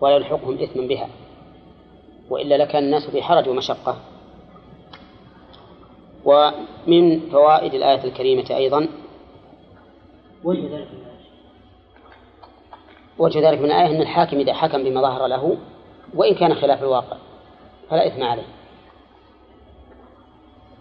ولا 0.00 0.16
يلحقهم 0.16 0.58
إثما 0.58 0.86
بها 0.86 1.08
وإلا 2.30 2.54
لكان 2.54 2.84
الناس 2.84 3.10
في 3.10 3.22
حرج 3.22 3.48
ومشقة. 3.48 3.96
ومن 6.24 7.20
فوائد 7.20 7.74
الآية 7.74 8.04
الكريمة 8.04 8.46
أيضا 8.50 8.88
وجه 10.44 10.76
ذلك 10.76 10.88
وجه 13.18 13.50
ذلك 13.50 13.58
من 13.58 13.64
الآية 13.64 13.96
أن 13.96 14.02
الحاكم 14.02 14.38
إذا 14.38 14.52
حكم 14.52 14.84
بما 14.84 15.00
ظهر 15.00 15.26
له 15.26 15.56
وإن 16.14 16.34
كان 16.34 16.54
خلاف 16.54 16.82
الواقع. 16.82 17.16
فلا 17.90 18.06
إثم 18.06 18.22
عليه. 18.22 18.46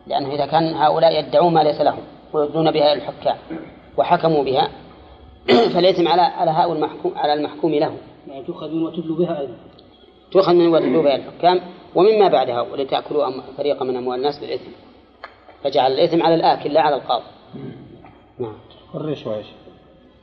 لأنه 0.08 0.32
إذا 0.36 0.45
كان 0.45 0.74
هؤلاء 0.74 1.20
يدعون 1.20 1.54
ما 1.54 1.64
ليس 1.64 1.82
لهم 1.82 2.04
ويدلون 2.34 2.72
بها 2.72 2.93
إلى 2.93 2.93
الحكام 2.93 3.38
وحكموا 3.97 4.43
بها 4.43 4.70
فالإثم 5.74 6.08
على 6.08 6.22
على 6.22 6.51
هؤلاء 6.51 6.72
المحكوم 6.74 7.14
على 7.16 7.34
المحكوم 7.34 7.72
له 7.72 7.97
يعني 8.28 8.43
تؤخذ 8.43 8.72
من 8.72 8.84
وتدلو 8.84 9.16
بها 9.16 9.39
أيضا. 9.39 9.56
تؤخذ 10.32 10.54
من 10.54 10.68
وتدلو 10.68 11.04
بها 11.04 11.16
الحكام 11.16 11.60
ومما 11.95 12.28
بعدها 12.28 12.62
ولتأكلوا 12.62 13.30
أم- 13.30 13.58
فريقا 13.58 13.86
من 13.86 13.97
أموال 13.97 14.18
الناس 14.18 14.39
بالإثم. 14.39 14.72
فجعل 15.64 15.91
الإثم 15.91 16.24
على 16.24 16.36
الآكل 16.36 16.74
لا 16.74 16.82
على 16.82 16.95
القاضي. 16.95 17.26
نعم. 18.39 18.56
الرشوة 18.95 19.38
إيش؟ 19.38 19.47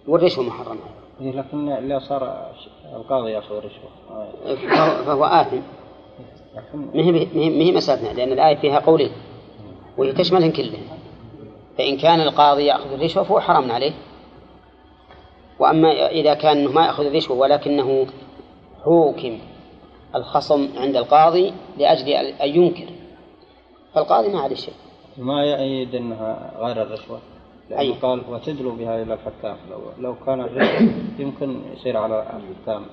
والرشوة 0.08 0.44
محرمة. 0.44 0.80
إيه، 1.20 1.32
لكن 1.32 1.68
اللي 1.72 2.00
صار 2.00 2.50
القاضي 2.96 3.30
يأخذ 3.30 3.54
الرشوة. 3.56 3.90
آه، 4.10 4.54
فهو, 4.54 5.04
فهو 5.04 5.24
آثم. 5.24 5.56
لكن 5.56 5.79
ما 6.94 7.64
هي 7.64 7.72
مسألتنا 7.72 8.08
لأن 8.08 8.32
الآية 8.32 8.56
فيها 8.56 8.78
قولين 8.78 9.10
وهي 9.98 10.12
تشملهم 10.12 10.50
كلهم 10.50 10.82
فإن 11.78 11.96
كان 11.96 12.20
القاضي 12.20 12.64
يأخذ 12.66 12.92
الرشوة 12.92 13.22
فهو 13.22 13.40
حرام 13.40 13.70
عليه. 13.72 13.92
وأما 15.58 16.10
إذا 16.10 16.34
كان 16.34 16.68
ما 16.68 16.86
يأخذ 16.86 17.06
الرشوة 17.06 17.36
ولكنه 17.36 18.06
حوكم 18.84 19.38
الخصم 20.14 20.68
عند 20.76 20.96
القاضي 20.96 21.52
لأجل 21.78 22.08
أن 22.12 22.48
ينكر. 22.48 22.86
فالقاضي 23.94 24.28
ما 24.28 24.40
عليه 24.40 24.54
شيء. 24.56 24.74
ما 25.18 25.44
يأيد 25.44 25.94
أنها 25.94 26.52
غير 26.58 26.82
الرشوة 26.82 27.18
أي. 27.70 27.88
لأنه 27.88 28.00
قال 28.02 28.22
وتدلو 28.30 28.70
بها 28.70 29.02
إلى 29.02 29.14
الحكام. 29.14 29.56
لو 29.70 29.80
لو 29.98 30.14
كان 30.26 30.40
الرشوة 30.40 30.88
يمكن 31.18 31.60
يصير 31.72 31.96
على 31.96 32.26
الحكام. 32.36 32.84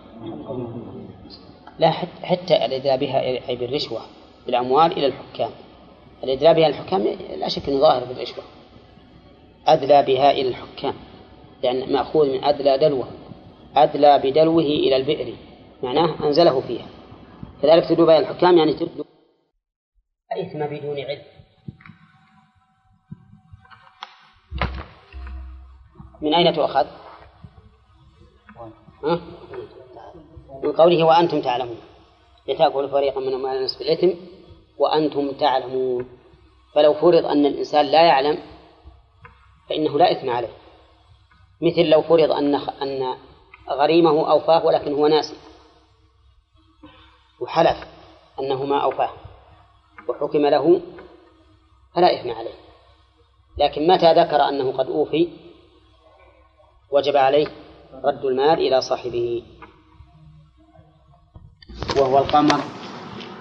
لا 1.79 1.91
حت- 1.91 2.23
حتى 2.23 2.65
الإدلاء 2.65 2.97
بها 2.97 3.21
أي 3.49 3.55
بالرشوة 3.55 4.01
بالأموال 4.45 4.91
إلى 4.91 5.05
الحكام. 5.05 5.49
الإدلاء 6.23 6.53
بها 6.53 6.67
الحكام 6.67 7.03
لا 7.37 7.47
شك 7.49 7.69
أنه 7.69 7.79
ظاهر 7.79 8.03
بالرشوة. 8.05 8.43
أدلى 9.67 10.03
بها 10.03 10.31
إلى 10.31 10.47
الحكام 10.49 10.93
لأن 11.63 11.93
مأخوذ 11.93 12.31
من 12.33 12.43
أدلى 12.43 12.77
دلوه. 12.77 13.07
أدلى 13.75 14.17
بدلوه 14.17 14.63
إلى 14.63 14.95
البئر 14.95 15.35
معناه 15.83 16.27
أنزله 16.27 16.61
فيها. 16.61 16.87
كذلك 17.61 17.85
تدلو 17.89 18.05
بها 18.05 18.19
الحكام 18.19 18.57
يعني 18.57 18.73
تدلو 18.73 19.05
إثم 20.31 20.65
بدون 20.65 20.99
علم. 20.99 21.21
من 26.21 26.33
أين 26.33 26.53
تؤخذ؟ 26.53 26.85
ها؟ 29.03 29.21
من 30.63 30.71
قوله 30.71 31.03
وأنتم 31.03 31.41
تعلمون. 31.41 31.79
لتأكلوا 32.47 32.87
فريقا 32.87 33.19
من 33.19 33.33
أموال 33.33 33.55
الناس 33.55 33.77
بالإثم 33.77 34.09
وأنتم 34.77 35.31
تعلمون. 35.31 36.09
فلو 36.75 36.93
فرض 36.93 37.25
أن 37.25 37.45
الإنسان 37.45 37.85
لا 37.85 38.01
يعلم 38.01 38.37
فإنه 39.69 39.97
لا 39.97 40.11
إثم 40.11 40.29
عليه. 40.29 40.53
مثل 41.61 41.89
لو 41.89 42.01
فرض 42.01 42.31
أن 42.31 42.55
أن 42.55 43.17
غريمه 43.69 44.31
أوفاه 44.31 44.65
ولكن 44.65 44.93
هو 44.93 45.07
ناسي 45.07 45.35
وحلف 47.41 47.77
أنه 48.39 48.65
ما 48.65 48.83
أوفاه. 48.83 49.09
وحكم 50.09 50.45
له 50.45 50.81
فلا 51.95 52.21
إثم 52.21 52.31
عليه. 52.31 52.53
لكن 53.57 53.87
متى 53.87 54.13
ذكر 54.13 54.41
أنه 54.41 54.77
قد 54.77 54.87
أوفي؟ 54.87 55.29
وجب 56.91 57.17
عليه 57.17 57.47
رد 58.03 58.25
المال 58.25 58.59
إلى 58.59 58.81
صاحبه. 58.81 59.43
وهو 61.99 62.17
القمر 62.17 62.59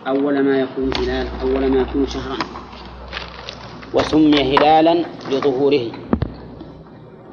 أول 0.07 0.40
ما 0.44 0.59
يكون 0.61 0.90
هلال 0.96 1.28
أول 1.42 1.72
ما 1.72 1.80
يكون 1.80 2.07
شهرا. 2.07 2.36
وسمي 3.94 4.57
هلالا 4.57 5.04
لظهوره. 5.30 5.90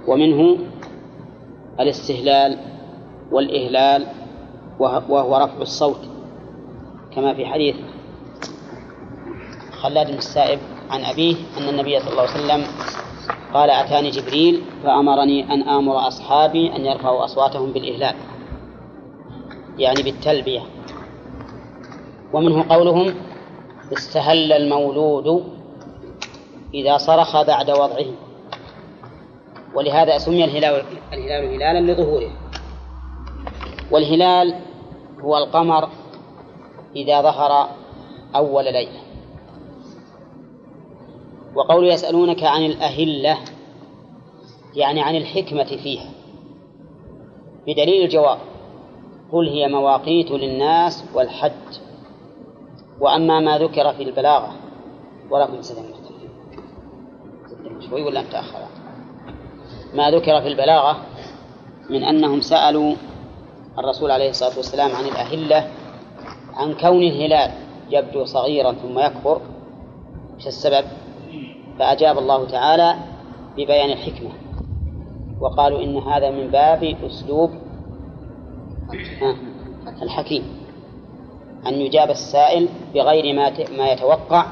ومنه 0.07 0.57
الاستهلال 1.79 2.57
والإهلال 3.31 4.07
وه- 4.79 5.11
وهو 5.11 5.37
رفع 5.37 5.61
الصوت. 5.61 5.99
كما 7.15 7.33
في 7.33 7.45
حديث 7.45 7.75
خلاد 9.81 10.07
بن 10.07 10.17
السائب 10.17 10.59
عن 10.89 11.03
أبيه 11.03 11.35
أن 11.57 11.69
النبي 11.69 11.99
صلى 11.99 12.09
الله 12.11 12.21
عليه 12.21 12.31
وسلم 12.31 12.63
قال 13.53 13.69
أتاني 13.69 14.09
جبريل 14.09 14.61
فأمرني 14.83 15.53
أن 15.53 15.61
آمر 15.63 16.07
أصحابي 16.07 16.75
أن 16.75 16.85
يرفعوا 16.85 17.25
أصواتهم 17.25 17.71
بالإهلال 17.71 18.15
يعني 19.77 20.03
بالتلبية. 20.03 20.61
ومنه 22.33 22.65
قولهم 22.69 23.15
استهل 23.93 24.51
المولود 24.51 25.43
إذا 26.73 26.97
صرخ 26.97 27.41
بعد 27.41 27.69
وضعه. 27.69 28.05
ولهذا 29.75 30.17
سمي 30.17 30.43
الهلال 30.43 30.83
الهلال 31.13 31.53
هلالا 31.53 31.91
لظهوره. 31.91 32.31
والهلال 33.91 34.55
هو 35.21 35.37
القمر 35.37 35.89
إذا 36.95 37.21
ظهر 37.21 37.69
أول 38.35 38.63
ليلة. 38.63 39.01
وقول 41.55 41.87
يسألونك 41.87 42.43
عن 42.43 42.65
الأهلة 42.65 43.37
يعني 44.75 45.01
عن 45.01 45.15
الحكمة 45.15 45.77
فيها 45.83 46.09
بدليل 47.67 48.03
الجواب 48.03 48.37
قل 49.31 49.49
هي 49.49 49.67
مواقيت 49.67 50.31
للناس 50.31 51.03
والحج. 51.13 51.82
وأما 53.03 53.39
ما 53.39 53.57
ذكر 53.57 53.93
في 53.93 54.03
البلاغة 54.03 54.51
ولكم 55.29 55.61
سلام 55.61 55.85
شوي 57.89 58.03
ولا 58.03 58.21
متأخر 58.21 58.59
ما 59.93 60.11
ذكر 60.11 60.41
في 60.41 60.47
البلاغة 60.47 60.97
من 61.89 62.03
أنهم 62.03 62.41
سألوا 62.41 62.95
الرسول 63.79 64.11
عليه 64.11 64.29
الصلاة 64.29 64.57
والسلام 64.57 64.95
عن 64.95 65.05
الأهلة 65.05 65.67
عن 66.53 66.73
كون 66.73 67.03
الهلال 67.03 67.51
يبدو 67.89 68.25
صغيرا 68.25 68.71
ثم 68.71 68.99
يكبر 68.99 69.41
إيش 70.35 70.47
السبب؟ 70.47 70.85
فأجاب 71.79 72.17
الله 72.17 72.47
تعالى 72.47 72.95
ببيان 73.57 73.89
الحكمة. 73.89 74.31
وقالوا 75.39 75.83
إن 75.83 75.97
هذا 75.97 76.31
من 76.31 76.47
باب 76.47 76.95
أسلوب 77.05 77.51
الحكيم. 80.01 80.62
أن 81.67 81.73
يجاب 81.73 82.09
السائل 82.09 82.69
بغير 82.93 83.35
ما 83.35 83.53
ما 83.77 83.91
يتوقع 83.91 84.45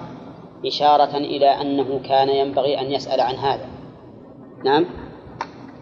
إشارة 0.65 1.17
إلى 1.17 1.61
أنه 1.61 1.99
كان 1.99 2.29
ينبغي 2.29 2.79
أن 2.79 2.91
يسأل 2.91 3.21
عن 3.21 3.35
هذا. 3.35 3.65
نعم؟ 4.65 4.85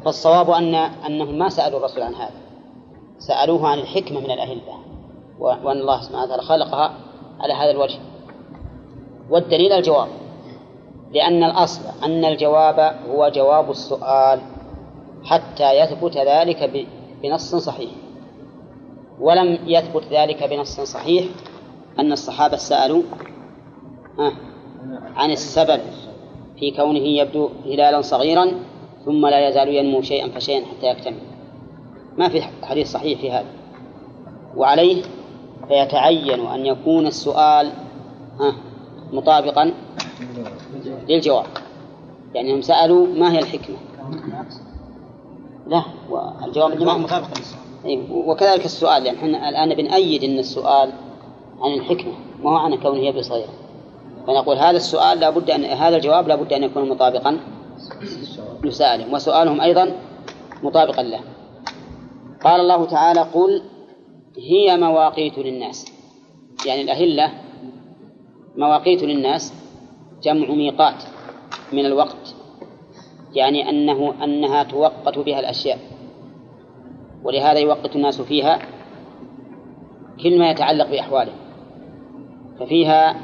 فالصواب 0.05 0.49
أن 0.49 0.75
أنهم 0.75 1.37
ما 1.37 1.49
سألوا 1.49 1.79
الرسول 1.79 2.03
عن 2.03 2.15
هذا. 2.15 2.39
سألوه 3.17 3.67
عن 3.67 3.79
الحكمة 3.79 4.19
من 4.19 4.31
الأهلة 4.31 4.61
وأن 5.39 5.77
الله 5.79 6.01
سبحانه 6.01 6.23
وتعالى 6.23 6.41
خلقها 6.41 6.93
على 7.39 7.53
هذا 7.53 7.71
الوجه. 7.71 7.99
والدليل 9.29 9.71
الجواب 9.71 10.07
لأن 11.13 11.43
الأصل 11.43 11.81
أن 12.03 12.25
الجواب 12.25 12.95
هو 13.09 13.29
جواب 13.29 13.69
السؤال 13.69 14.41
حتى 15.23 15.79
يثبت 15.79 16.17
ذلك 16.17 16.87
بنص 17.23 17.55
صحيح. 17.55 17.91
ولم 19.19 19.57
يثبت 19.65 20.03
ذلك 20.11 20.43
بنص 20.43 20.81
صحيح 20.81 21.25
أن 21.99 22.11
الصحابة 22.11 22.57
سألوا 22.57 23.03
عن 25.15 25.31
السبب 25.31 25.81
في 26.59 26.71
كونه 26.71 26.99
يبدو 26.99 27.49
هلالا 27.65 28.01
صغيرا 28.01 28.51
ثم 29.05 29.27
لا 29.27 29.49
يزال 29.49 29.67
ينمو 29.67 30.01
شيئا 30.01 30.29
فشيئا 30.29 30.65
حتى 30.65 30.87
يكتمل. 30.87 31.21
ما 32.17 32.29
في 32.29 32.41
حديث 32.63 32.91
صحيح 32.91 33.19
في 33.19 33.31
هذا. 33.31 33.47
وعليه 34.55 35.03
فيتعين 35.67 36.47
أن 36.47 36.65
يكون 36.65 37.07
السؤال 37.07 37.71
مطابقا 39.13 39.73
للجواب. 41.09 41.45
يعني 42.33 42.53
هم 42.53 42.61
سألوا 42.61 43.07
ما 43.07 43.31
هي 43.33 43.39
الحكمة؟ 43.39 43.77
لا 45.67 45.83
والجواب 46.09 46.81
مطابق 46.81 47.27
أي 47.27 47.58
وكذلك 48.11 48.65
السؤال 48.65 49.05
يعني 49.05 49.17
إحنا 49.17 49.49
الآن 49.49 49.73
بنأيد 49.75 50.23
أن 50.23 50.39
السؤال 50.39 50.93
عن 51.61 51.73
الحكمة 51.73 52.13
ما 52.43 52.49
هو 52.49 52.55
عن 52.55 52.75
كونه 52.75 52.99
يبدو 52.99 53.21
صغيرا؟ 53.21 53.49
فنقول 54.27 54.57
هذا 54.57 54.77
السؤال 54.77 55.19
لابد 55.19 55.49
أن 55.51 55.65
هذا 55.65 55.95
الجواب 55.95 56.27
لابد 56.27 56.53
أن 56.53 56.63
يكون 56.63 56.89
مطابقا 56.89 57.39
لسائلهم 58.63 59.13
وسؤالهم 59.13 59.61
أيضا 59.61 59.95
مطابقا 60.63 61.03
له. 61.03 61.19
قال 62.43 62.61
الله 62.61 62.85
تعالى 62.85 63.21
قل 63.21 63.61
هي 64.37 64.77
مواقيت 64.77 65.37
للناس. 65.37 65.85
يعني 66.65 66.81
الأهلة 66.81 67.31
مواقيت 68.57 69.03
للناس 69.03 69.53
جمع 70.23 70.49
ميقات 70.49 71.03
من 71.73 71.85
الوقت 71.85 72.35
يعني 73.33 73.69
أنه 73.69 74.23
أنها 74.23 74.63
توقت 74.63 75.17
بها 75.17 75.39
الأشياء. 75.39 75.79
ولهذا 77.23 77.59
يوقت 77.59 77.95
الناس 77.95 78.21
فيها 78.21 78.59
كل 80.23 80.39
ما 80.39 80.51
يتعلق 80.51 80.89
بأحوالهم. 80.89 81.35
ففيها 82.59 83.15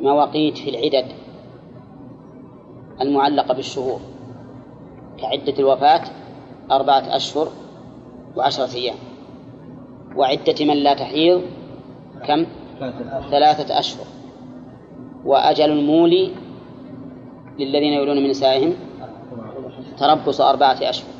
مواقيت 0.00 0.58
في 0.58 0.70
العدد 0.70 1.06
المعلقة 3.00 3.54
بالشهور. 3.54 4.00
كعدة 5.18 5.54
الوفاة 5.58 6.02
أربعة 6.70 7.16
أشهر 7.16 7.48
وعشرة 8.36 8.74
أيام. 8.74 8.96
وعدة 10.16 10.64
من 10.64 10.76
لا 10.76 10.94
تحيض 10.94 11.42
كم؟ 12.26 12.46
ثلاثة 13.30 13.78
أشهر. 13.78 14.06
وأجل 15.24 15.70
المولي 15.70 16.30
للذين 17.58 17.92
يولون 17.92 18.16
من 18.16 18.30
نسائهم 18.30 18.74
تربص 19.98 20.40
أربعة 20.40 20.76
أشهر. 20.82 21.17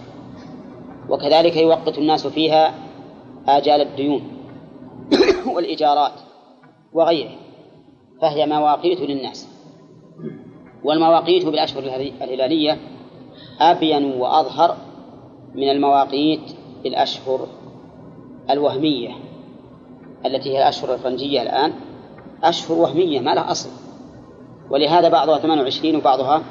وكذلك 1.08 1.56
يوقت 1.56 1.98
الناس 1.98 2.26
فيها 2.26 2.74
آجال 3.48 3.80
الديون 3.80 4.22
والإيجارات 5.54 6.12
وغيره. 6.92 7.30
فهي 8.20 8.46
مواقيت 8.46 9.00
للناس. 9.00 9.48
والمواقيت 10.84 11.46
بالأشهر 11.46 11.82
الهلالية 12.22 12.78
أبين 13.60 14.04
وأظهر 14.04 14.76
من 15.54 15.70
المواقيت 15.70 16.40
بالأشهر 16.84 17.46
الوهمية 18.50 19.10
التي 20.26 20.50
هي 20.50 20.58
الأشهر 20.58 20.94
الفرنجية 20.94 21.42
الآن. 21.42 21.72
أشهر 22.42 22.78
وهمية 22.78 23.20
ما 23.20 23.34
لها 23.34 23.50
أصل. 23.50 23.70
ولهذا 24.70 25.08
بعضها 25.08 25.38
28 25.38 25.96
وبعضها 25.96 26.42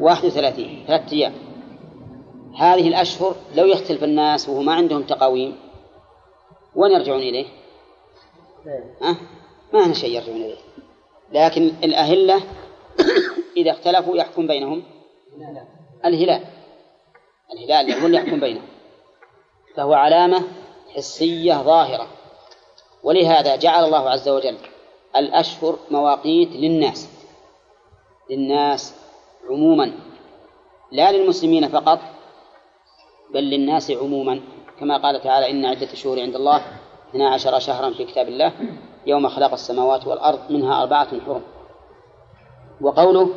31 0.00 0.84
ثلاثة 0.86 1.12
أيام. 1.12 1.32
هذه 2.56 2.88
الأشهر 2.88 3.36
لو 3.54 3.64
يختلف 3.64 4.04
الناس 4.04 4.48
وهو 4.48 4.62
ما 4.62 4.74
عندهم 4.74 5.02
تقاويم 5.02 5.56
وين 6.74 6.92
يرجعون 6.92 7.20
إليه؟ 7.20 7.46
أه؟ 9.02 9.16
ما 9.72 9.86
هنا 9.86 9.94
شيء 9.94 10.10
يرجعون 10.10 10.42
إليه. 10.42 10.56
لكن 11.32 11.62
الأهلة 11.62 12.40
إذا 13.56 13.70
اختلفوا 13.70 14.16
يحكم 14.16 14.46
بينهم؟ 14.46 14.82
الهلال. 16.04 16.44
الهلال 17.52 18.00
هو 18.00 18.06
اللي 18.06 18.18
يحكم 18.18 18.40
بينهم. 18.40 18.66
فهو 19.76 19.94
علامة 19.94 20.42
حسية 20.96 21.54
ظاهرة. 21.54 22.08
ولهذا 23.02 23.56
جعل 23.56 23.84
الله 23.84 24.10
عز 24.10 24.28
وجل 24.28 24.56
الأشهر 25.16 25.78
مواقيت 25.90 26.48
للناس. 26.52 27.08
للناس 28.30 28.94
عموما. 29.50 29.92
لا 30.92 31.12
للمسلمين 31.12 31.68
فقط 31.68 32.00
بل 33.30 33.44
للناس 33.44 33.90
عموما. 33.90 34.40
كما 34.80 34.96
قال 34.96 35.20
تعالى 35.22 35.50
إن 35.50 35.64
عدة 35.64 35.92
الشهور 35.92 36.20
عند 36.20 36.34
الله 36.34 36.62
12 37.10 37.58
شهرا 37.58 37.90
في 37.90 38.04
كتاب 38.04 38.28
الله 38.28 38.52
يوم 39.06 39.28
خلق 39.28 39.52
السماوات 39.52 40.06
والأرض 40.06 40.50
منها 40.50 40.82
أربعة 40.82 41.20
حرم. 41.20 41.42
وقوله 42.80 43.30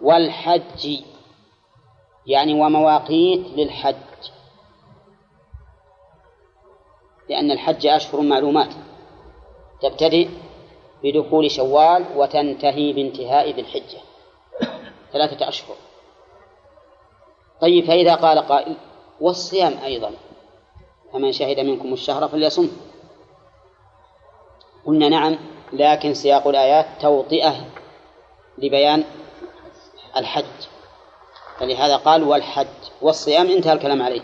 والحج 0.00 1.00
يعني 2.26 2.54
ومواقيت 2.54 3.46
للحج. 3.56 3.94
لأن 7.28 7.50
الحج 7.50 7.86
أشهر 7.86 8.20
معلومات. 8.20 8.74
تبتدئ 9.82 10.28
بدخول 11.04 11.50
شوال 11.50 12.04
وتنتهي 12.16 12.92
بانتهاء 12.92 13.50
ذي 13.50 13.60
الحجة. 13.60 13.98
ثلاثة 15.12 15.48
أشهر. 15.48 15.76
طيب 17.60 17.84
فإذا 17.84 18.14
قال 18.14 18.38
قائل 18.38 18.76
والصيام 19.20 19.78
أيضا. 19.84 20.10
فمن 21.12 21.32
شهد 21.32 21.60
منكم 21.60 21.92
الشهر 21.92 22.28
فليصم. 22.28 22.68
قلنا 24.86 25.08
نعم 25.08 25.38
لكن 25.72 26.14
سياق 26.14 26.48
الآيات 26.48 26.86
توطئة 27.00 27.54
لبيان 28.58 29.04
الحج 30.16 30.44
فلهذا 31.58 31.96
قال 31.96 32.22
والحج 32.22 32.66
والصيام 33.02 33.46
انتهى 33.46 33.72
الكلام 33.72 34.02
عليه. 34.02 34.20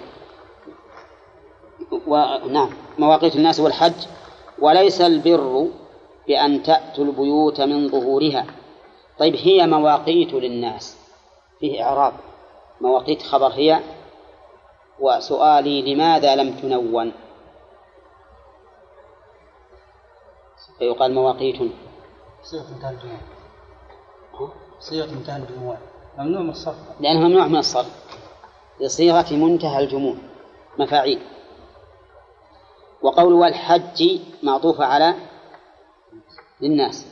ونعم 2.07 2.71
مواقيت 2.99 3.37
الناس 3.37 3.61
والحج. 3.61 4.07
وليس 4.59 5.01
البر 5.01 5.69
بأن 6.29 6.63
تأتوا 6.63 7.05
البيوت 7.05 7.61
من 7.61 7.89
ظهورها. 7.89 8.47
طيب 9.19 9.37
هي 9.37 9.67
مواقيت 9.67 10.33
للناس. 10.33 10.97
فيه 11.61 11.83
إعراب. 11.83 12.13
مواقيت 12.81 13.23
خبر 13.23 13.53
هي 13.53 13.81
وسؤالي 15.01 15.95
لماذا 15.95 16.37
لم 16.37 16.57
تنون؟ 16.57 17.13
فيقال 20.79 21.15
مواقيت. 21.15 21.73
صيغة 22.43 22.69
انتهى 22.77 22.91
الجموع 22.91 23.19
صيغة 24.81 25.13
انتهى 25.13 25.37
الجموع 25.37 25.77
ممنوع 26.19 26.43
من 26.43 26.51
الصرف. 26.51 26.77
لأنه 27.01 27.21
ممنوع 27.21 27.47
من 27.47 27.57
الصرف. 27.57 28.05
لصيغة 28.81 29.33
منتهى 29.33 29.85
الجموع 29.85 30.15
مفاعيل. 30.79 31.23
وقول 33.03 33.33
والحج 33.33 34.21
معطوفة 34.43 34.85
على 34.85 35.15
للناس. 36.61 37.07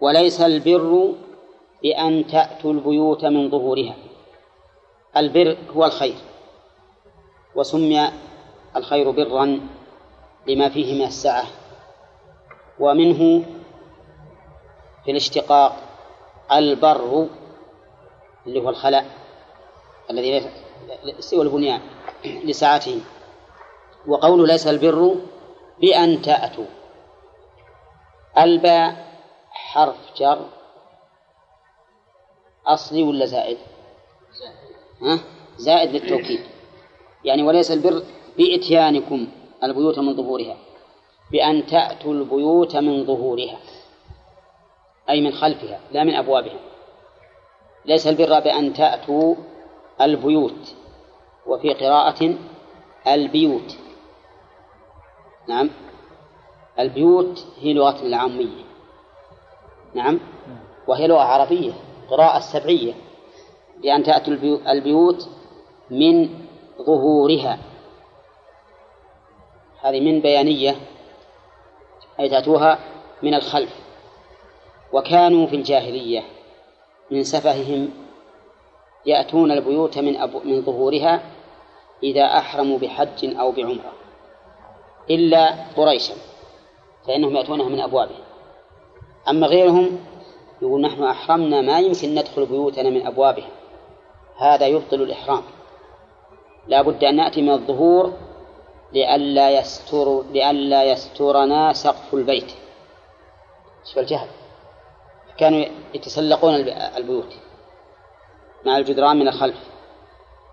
وليس 0.00 0.40
البر 0.40 1.14
بأن 1.82 2.26
تأتوا 2.26 2.72
البيوت 2.72 3.24
من 3.24 3.50
ظهورها. 3.50 3.94
البر 5.16 5.56
هو 5.76 5.84
الخير 5.84 6.16
وسمي 7.54 8.10
الخير 8.76 9.10
برا 9.10 9.60
لما 10.46 10.68
فيه 10.68 10.94
من 10.94 11.06
السعة 11.06 11.46
ومنه 12.80 13.44
في 15.04 15.10
الاشتقاق 15.10 15.76
البر 16.52 17.26
اللي 18.46 18.60
هو 18.60 18.68
الخلاء 18.68 19.06
الذي 20.10 20.50
سوى 21.18 21.42
البنيان 21.42 21.80
لسعته 22.48 23.00
وقوله 24.06 24.46
ليس 24.46 24.66
البر 24.66 25.14
بأن 25.80 26.22
تأتوا 26.22 26.66
الباء 28.38 29.06
حرف 29.50 29.96
جر 30.16 30.46
أصلي 32.66 33.02
ولا 33.02 33.26
زائد؟ 33.26 33.58
زائد 35.56 35.90
للتوكيد 35.90 36.40
يعني 37.24 37.42
وليس 37.42 37.70
البر 37.70 38.02
بإتيانكم 38.38 39.26
البيوت 39.64 39.98
من 39.98 40.16
ظهورها 40.16 40.56
بأن 41.32 41.66
تأتوا 41.66 42.12
البيوت 42.12 42.76
من 42.76 43.04
ظهورها 43.04 43.58
أي 45.10 45.20
من 45.20 45.32
خلفها 45.32 45.80
لا 45.92 46.04
من 46.04 46.14
أبوابها. 46.14 46.60
ليس 47.84 48.06
البر 48.06 48.40
بأن 48.40 48.72
تأتوا 48.72 49.34
البيوت 50.00 50.74
وفي 51.46 51.74
قراءة 51.74 52.34
البيوت. 53.06 53.76
نعم. 55.48 55.70
البيوت 56.78 57.46
هي 57.60 57.72
لغة 57.72 58.02
العامية. 58.02 58.64
نعم. 59.94 60.20
وهي 60.86 61.06
لغة 61.06 61.22
عربية 61.22 61.72
قراءة 62.10 62.38
سبعية. 62.38 62.94
بأن 63.82 64.02
تأتوا 64.02 64.32
البيوت 64.72 65.28
من 65.90 66.28
ظهورها. 66.82 67.58
هذه 69.80 70.00
من 70.00 70.20
بيانية 70.20 70.76
أي 72.20 72.28
تأتوها 72.28 72.78
من 73.22 73.34
الخلف. 73.34 73.86
وكانوا 74.92 75.46
في 75.46 75.56
الجاهلية 75.56 76.22
من 77.10 77.24
سفههم 77.24 77.90
يأتون 79.06 79.52
البيوت 79.52 79.98
من 79.98 80.16
أبو 80.16 80.40
من 80.44 80.62
ظهورها 80.62 81.22
إذا 82.02 82.24
أحرموا 82.24 82.78
بحج 82.78 83.36
أو 83.36 83.52
بعمرة 83.52 83.92
إلا 85.10 85.54
قريشا 85.76 86.14
فإنهم 87.06 87.36
يأتونها 87.36 87.68
من 87.68 87.80
أبوابها. 87.80 88.24
أما 89.28 89.46
غيرهم 89.46 89.98
يقول 90.62 90.80
نحن 90.80 91.02
أحرمنا 91.02 91.60
ما 91.60 91.80
يمكن 91.80 92.14
ندخل 92.14 92.46
بيوتنا 92.46 92.90
من 92.90 93.06
أبوابها. 93.06 93.48
هذا 94.38 94.66
يبطل 94.66 95.02
الإحرام. 95.02 95.42
لا 96.66 96.82
بد 96.82 97.04
أن 97.04 97.16
نأتي 97.16 97.42
من 97.42 97.50
الظهور 97.50 98.12
لئلا 98.92 99.50
يستر 99.50 100.22
لئلا 100.22 100.84
يسترنا 100.84 101.72
سقف 101.72 102.14
البيت. 102.14 102.52
شوف 103.84 103.98
الجهل. 103.98 104.28
كانوا 105.38 105.64
يتسلقون 105.94 106.54
البيوت 106.96 107.34
مع 108.66 108.78
الجدران 108.78 109.16
من 109.16 109.28
الخلف 109.28 109.58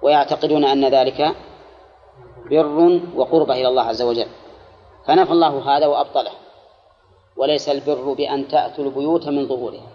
ويعتقدون 0.02 0.66
أن 0.66 0.86
ذلك 0.86 1.36
بر 2.50 3.00
وقربة 3.16 3.54
إلى 3.54 3.68
الله 3.68 3.84
عز 3.84 4.02
وجل. 4.02 4.28
فنفى 5.08 5.32
الله 5.32 5.78
هذا 5.78 5.88
وأبطله. 5.88 6.32
وليس 7.38 7.70
البر 7.70 8.14
بأن 8.14 8.48
تأتوا 8.48 8.84
البيوت 8.84 9.28
من 9.28 9.48
ظهورها. 9.48 9.88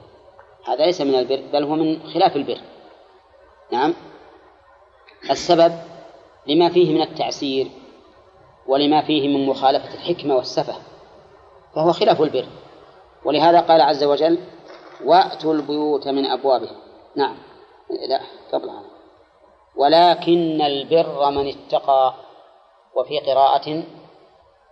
هذا 0.64 0.84
ليس 0.86 1.00
من 1.00 1.14
البر 1.14 1.42
بل 1.52 1.64
هو 1.64 1.74
من 1.74 2.02
خلاف 2.14 2.36
البر. 2.36 2.58
نعم. 3.72 3.94
السبب 5.30 5.72
لما 6.46 6.68
فيه 6.68 6.94
من 6.94 7.02
التعسير 7.02 7.70
ولما 8.66 9.02
فيه 9.02 9.28
من 9.28 9.46
مخالفة 9.46 9.94
الحكمة 9.94 10.36
والسفة 10.36 10.74
فهو 11.74 11.92
خلاف 11.92 12.22
البر. 12.22 12.46
ولهذا 13.24 13.60
قال 13.60 13.80
عز 13.80 14.04
وجل 14.04 14.38
وأتوا 15.04 15.54
البيوت 15.54 16.08
من 16.08 16.26
أبوابها. 16.26 16.76
نعم. 17.16 17.36
لا 18.08 18.20
قبل 18.52 18.70
ولكن 19.76 20.62
البر 20.62 21.30
من 21.30 21.48
اتقى 21.48 22.14
وفي 22.96 23.18
قراءة 23.18 23.82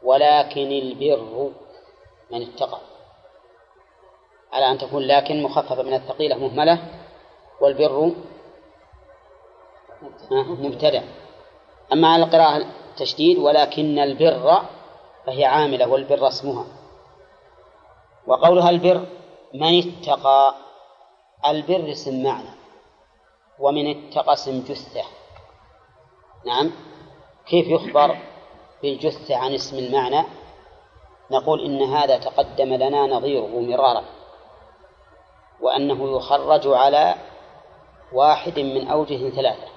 ولكن 0.03 0.73
البر 0.73 1.51
من 2.31 2.43
اتقى. 2.43 2.79
على 4.53 4.71
أن 4.71 4.79
تكون 4.79 5.03
لكن 5.03 5.43
مخففة 5.43 5.83
من 5.83 5.95
الثقيلة 5.95 6.37
مهملة 6.37 6.79
والبر 7.61 8.13
مبتدأ 10.31 11.05
أما 11.93 12.09
على 12.09 12.25
القراءة 12.25 12.57
التشديد 12.57 13.39
ولكن 13.39 13.99
البر 13.99 14.63
فهي 15.27 15.45
عاملة 15.45 15.89
والبر 15.89 16.29
اسمها. 16.29 16.65
وقولها 18.27 18.71
البر 18.71 19.07
من 19.55 19.79
اتقى. 19.79 20.55
البر 21.47 21.91
اسم 21.91 22.23
معنى 22.23 22.49
ومن 23.59 23.87
اتقى 23.91 24.33
اسم 24.33 24.61
جثة. 24.61 25.03
نعم. 26.47 26.73
كيف 27.47 27.67
يخبر 27.69 28.17
بالجثة 28.83 29.37
عن 29.37 29.55
اسم 29.55 29.79
المعنى؟ 29.79 30.25
نقول 31.31 31.65
إن 31.65 31.83
هذا 31.83 32.19
تقدم 32.19 32.75
لنا 32.75 33.07
نظيره 33.07 33.61
مرارا 33.61 34.05
وأنه 35.61 36.17
يخرج 36.17 36.67
على 36.67 37.15
واحد 38.13 38.59
من 38.59 38.89
أوجه 38.89 39.31
ثلاثة. 39.31 39.76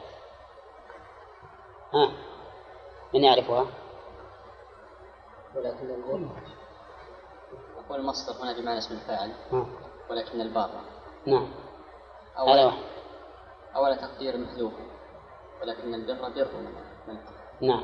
ها. 1.93 2.11
من 3.13 3.23
يعرفها؟ 3.23 3.65
ولكن 5.55 5.89
أقول 7.77 7.99
المصدر 7.99 8.43
هنا 8.43 8.53
بمعنى 8.53 8.77
اسم 8.77 8.93
الفاعل 8.93 9.31
ولكن 10.09 10.41
البار 10.41 10.69
نعم. 11.25 11.47
أولا 12.37 12.73
أولا 13.75 13.95
تقدير 13.95 14.37
محذوف 14.37 14.73
ولكن 15.61 15.93
البر 15.93 16.29
بر. 16.29 16.47
من 17.07 17.17
نعم. 17.61 17.83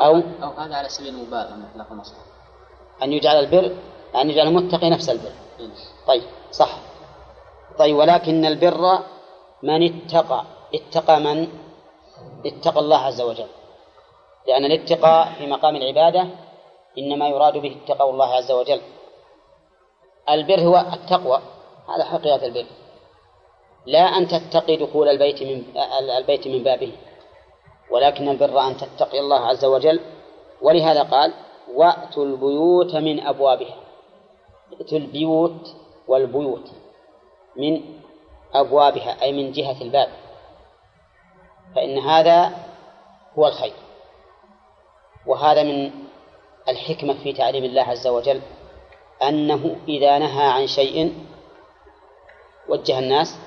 أو 0.00 0.14
أو 0.42 0.50
هذا 0.50 0.76
على 0.76 0.88
سبيل 0.88 1.14
المبالغة 1.14 1.54
من 1.54 1.64
إطلاق 1.64 1.92
المصدر. 1.92 2.22
أن 3.02 3.12
يجعل 3.12 3.36
البر 3.36 3.76
أن 4.14 4.30
يجعل 4.30 4.46
المتقي 4.46 4.90
نفس 4.90 5.08
البر. 5.08 5.32
إيه. 5.60 5.68
طيب 6.06 6.22
صح. 6.50 6.78
طيب 7.78 7.96
ولكن 7.96 8.44
البر 8.44 8.98
من 9.62 9.82
اتقى؟ 9.82 10.44
اتقى 10.74 11.20
من؟ 11.20 11.65
اتقى 12.46 12.80
الله 12.80 12.98
عز 12.98 13.20
وجل. 13.20 13.46
لأن 14.48 14.64
الاتقاء 14.64 15.32
في 15.38 15.46
مقام 15.46 15.76
العبادة 15.76 16.26
إنما 16.98 17.28
يراد 17.28 17.58
به 17.58 17.76
اتقوا 17.84 18.12
الله 18.12 18.34
عز 18.34 18.52
وجل. 18.52 18.80
البر 20.30 20.60
هو 20.60 20.76
التقوى. 20.92 21.40
هذا 21.94 22.04
حقيقة 22.04 22.46
البر. 22.46 22.66
لا 23.86 24.00
أن 24.00 24.28
تتقي 24.28 24.76
دخول 24.76 25.08
البيت 25.08 25.42
من 25.42 25.64
البيت 26.18 26.48
من 26.48 26.62
بابه. 26.62 26.92
ولكن 27.90 28.28
البر 28.28 28.60
أن 28.60 28.76
تتقي 28.76 29.20
الله 29.20 29.40
عز 29.40 29.64
وجل. 29.64 30.00
ولهذا 30.62 31.02
قال 31.02 31.32
وأتوا 31.74 32.24
البيوت 32.24 32.94
من 32.94 33.20
أبوابها. 33.20 33.76
ائتوا 34.72 34.98
البيوت 34.98 35.74
والبيوت 36.08 36.70
من 37.56 37.82
أبوابها 38.54 39.22
أي 39.22 39.32
من 39.32 39.52
جهة 39.52 39.82
الباب. 39.82 40.08
فإن 41.76 41.98
هذا 41.98 42.52
هو 43.38 43.46
الخير 43.46 43.72
وهذا 45.26 45.62
من 45.62 45.90
الحكمة 46.68 47.14
في 47.22 47.32
تعليم 47.32 47.64
الله 47.64 47.82
عز 47.82 48.06
وجل 48.06 48.40
أنه 49.22 49.76
إذا 49.88 50.18
نهى 50.18 50.46
عن 50.46 50.66
شيء 50.66 51.14
وجه 52.68 52.98
الناس 52.98 53.38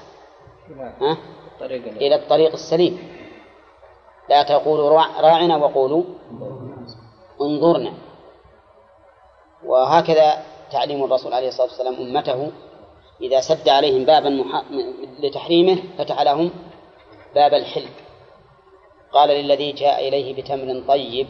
ها؟ 1.02 1.18
إلى 1.62 2.16
الطريق 2.16 2.52
السليم 2.54 3.20
لا 4.30 4.44
تقولوا 4.44 4.90
راعنا 5.22 5.58
وقولوا 5.58 6.04
انظرنا 7.42 7.94
وهكذا 9.66 10.44
تعليم 10.72 11.04
الرسول 11.04 11.34
عليه 11.34 11.48
الصلاة 11.48 11.68
والسلام 11.68 11.94
أمته 11.94 12.52
إذا 13.22 13.42
سد 13.42 13.70
عليهم 13.70 14.06
بابا. 14.06 14.44
لتحريمه 15.20 15.84
فتح 15.98 16.22
لهم 16.22 16.52
باب 17.36 17.54
الحل 17.54 17.86
قال 19.14 19.30
للذي 19.30 19.72
جاء 19.72 20.08
إليه 20.08 20.42
بتمر 20.42 20.88
طيب 20.88 21.28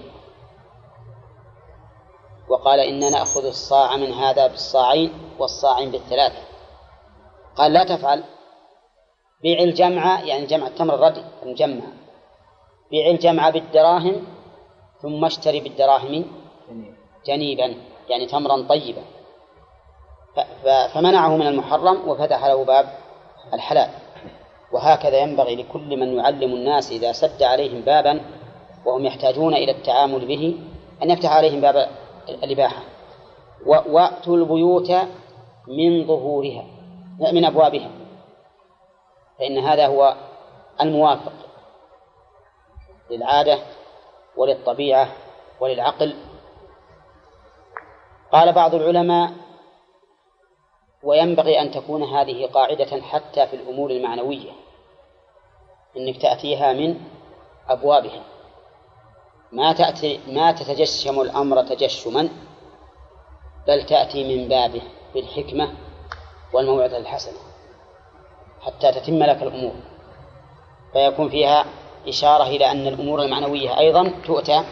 وقال 2.49 2.79
إنا 2.79 3.09
نأخذ 3.09 3.45
الصاع 3.45 3.95
من 3.95 4.13
هذا 4.13 4.47
بالصاعين 4.47 5.13
والصاعين 5.39 5.91
بالثلاثة 5.91 6.49
قال 7.55 7.73
لا 7.73 7.83
تفعل. 7.83 8.23
بيع 9.41 9.59
الجمع 9.59 10.21
يعني 10.21 10.45
جمع 10.45 10.67
التمر 10.67 10.95
الردي 10.95 11.23
المجمع. 11.43 11.85
بيع 12.91 13.09
الجمع 13.09 13.49
بالدراهم 13.49 14.27
ثم 15.01 15.25
اشتري 15.25 15.59
بالدراهم 15.59 16.25
جنيبا 17.25 17.75
يعني 18.09 18.25
تمرا 18.25 18.67
طيبا. 18.69 19.01
فمنعه 20.93 21.37
من 21.37 21.47
المحرم 21.47 22.09
وفتح 22.09 22.45
له 22.45 22.65
باب 22.65 22.97
الحلال. 23.53 23.89
وهكذا 24.71 25.17
ينبغي 25.17 25.55
لكل 25.55 25.97
من 25.97 26.17
يعلم 26.17 26.53
الناس 26.53 26.91
إذا 26.91 27.11
سد 27.11 27.43
عليهم 27.43 27.81
بابا 27.81 28.21
وهم 28.85 29.05
يحتاجون 29.05 29.53
إلى 29.53 29.71
التعامل 29.71 30.25
به 30.27 30.57
أن 31.03 31.09
يفتح 31.09 31.31
عليهم 31.31 31.61
باب 31.61 31.89
الإباحة. 32.29 32.81
وأتوا 33.65 34.37
البيوت 34.37 34.91
من 35.67 36.07
ظهورها 36.07 36.65
من 37.33 37.45
أبوابها 37.45 37.91
فإن 39.39 39.57
هذا 39.57 39.87
هو 39.87 40.15
الموافق 40.81 41.33
للعادة 43.11 43.59
وللطبيعة 44.37 45.07
وللعقل. 45.59 46.15
قال 48.31 48.53
بعض 48.53 48.75
العلماء 48.75 49.31
وينبغي 51.03 51.61
أن 51.61 51.71
تكون 51.71 52.03
هذه 52.03 52.45
قاعدة 52.45 53.01
حتى 53.01 53.47
في 53.47 53.55
الأمور 53.55 53.91
المعنوية 53.91 54.51
إنك 55.97 56.21
تأتيها 56.21 56.73
من 56.73 56.99
أبوابها. 57.69 58.23
ما 59.51 59.73
تأتي 59.73 60.19
ما 60.27 60.51
تتجشم 60.51 61.21
الأمر 61.21 61.63
تجشما 61.63 62.29
بل 63.67 63.85
تأتي 63.85 64.37
من 64.37 64.47
بابه 64.47 64.81
بالحكمة 65.13 65.73
والموعظة 66.53 66.97
الحسنة 66.97 67.37
حتى 68.61 68.91
تتم 68.91 69.23
لك 69.23 69.43
الأمور. 69.43 69.73
فيكون 70.93 71.29
فيها 71.29 71.65
إشارة 72.07 72.43
إلى 72.43 72.71
أن 72.71 72.87
الأمور 72.87 73.21
المعنوية 73.21 73.79
أيضا 73.79 74.13
تؤتى 74.25 74.63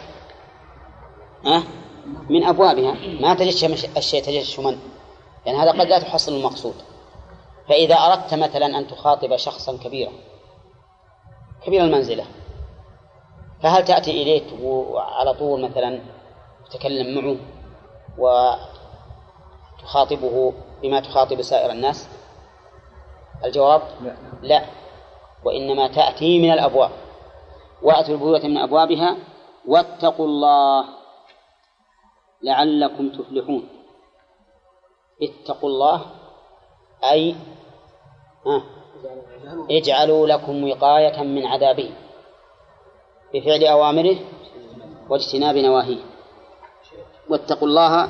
من 2.30 2.44
أبوابها. 2.44 2.96
ما 3.20 3.34
تجشم 3.34 3.72
الشيء 3.96 4.22
تجشما. 4.22 4.78
لأن 5.46 5.54
يعني 5.54 5.70
هذا 5.70 5.80
قد 5.80 5.86
لا 5.86 5.98
تحصل 5.98 6.32
المقصود. 6.32 6.74
فإذا 7.68 7.94
أردت 7.94 8.34
مثلا 8.34 8.66
أن 8.66 8.88
تخاطب 8.88 9.36
شخصا 9.36 9.76
كبيرا 9.76 10.12
كبير 11.66 11.84
المنزلة 11.84 12.24
فهل 13.62 13.84
تأتي 13.84 14.10
إليه 14.10 14.62
وعلى 14.62 15.34
طول 15.34 15.60
مثلا 15.60 16.00
تتكلم 16.70 17.24
معه 17.24 17.36
وتخاطبه 19.78 20.52
بما 20.82 21.00
تخاطب 21.00 21.42
سائر 21.42 21.70
الناس؟ 21.70 22.08
الجواب؟ 23.44 23.82
لا, 24.02 24.16
لا. 24.42 24.64
وإنما 25.44 25.88
تأتي 25.88 26.38
من 26.38 26.52
الأبواب. 26.52 26.90
وأتوا 27.82 28.14
البيوت 28.14 28.44
من 28.44 28.56
أبوابها 28.56 29.16
واتقوا 29.66 30.26
الله 30.26 30.84
لعلكم 32.42 33.08
تفلحون. 33.08 33.68
اتقوا 35.22 35.68
الله 35.68 36.06
أي 37.04 37.34
اجعلوا 39.70 40.26
لكم 40.26 40.70
وقاية 40.70 41.22
من 41.22 41.46
عذابه 41.46 41.90
بفعل 43.34 43.64
أوامره 43.64 44.16
واجتناب 45.08 45.56
نواهيه. 45.56 46.00
واتقوا 47.30 47.68
الله 47.68 48.08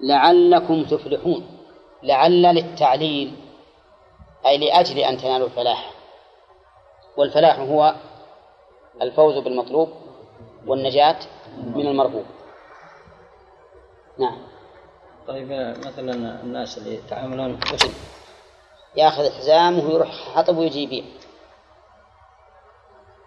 لعلكم 0.00 0.84
تفلحون. 0.84 1.46
لعل 2.02 2.42
للتعليل 2.42 3.36
أي 4.46 4.58
لأجل 4.58 4.98
أن 4.98 5.18
تنالوا 5.18 5.46
الفلاح. 5.46 5.90
والفلاح 7.16 7.58
هو 7.58 7.94
الفوز 9.02 9.38
بالمطلوب 9.38 9.88
والنجاة 10.66 11.18
من 11.56 11.86
المرغوب 11.86 12.24
نعم. 14.18 14.53
طيب 15.28 15.76
مثلا 15.86 16.42
الناس 16.42 16.78
اللي 16.78 16.94
يتعاملون 16.94 17.60
ياخذ 18.96 19.30
حزامه 19.30 19.84
ويروح 19.86 20.08
حطب 20.08 20.58
ويجي 20.58 20.82
يبيع. 20.82 21.04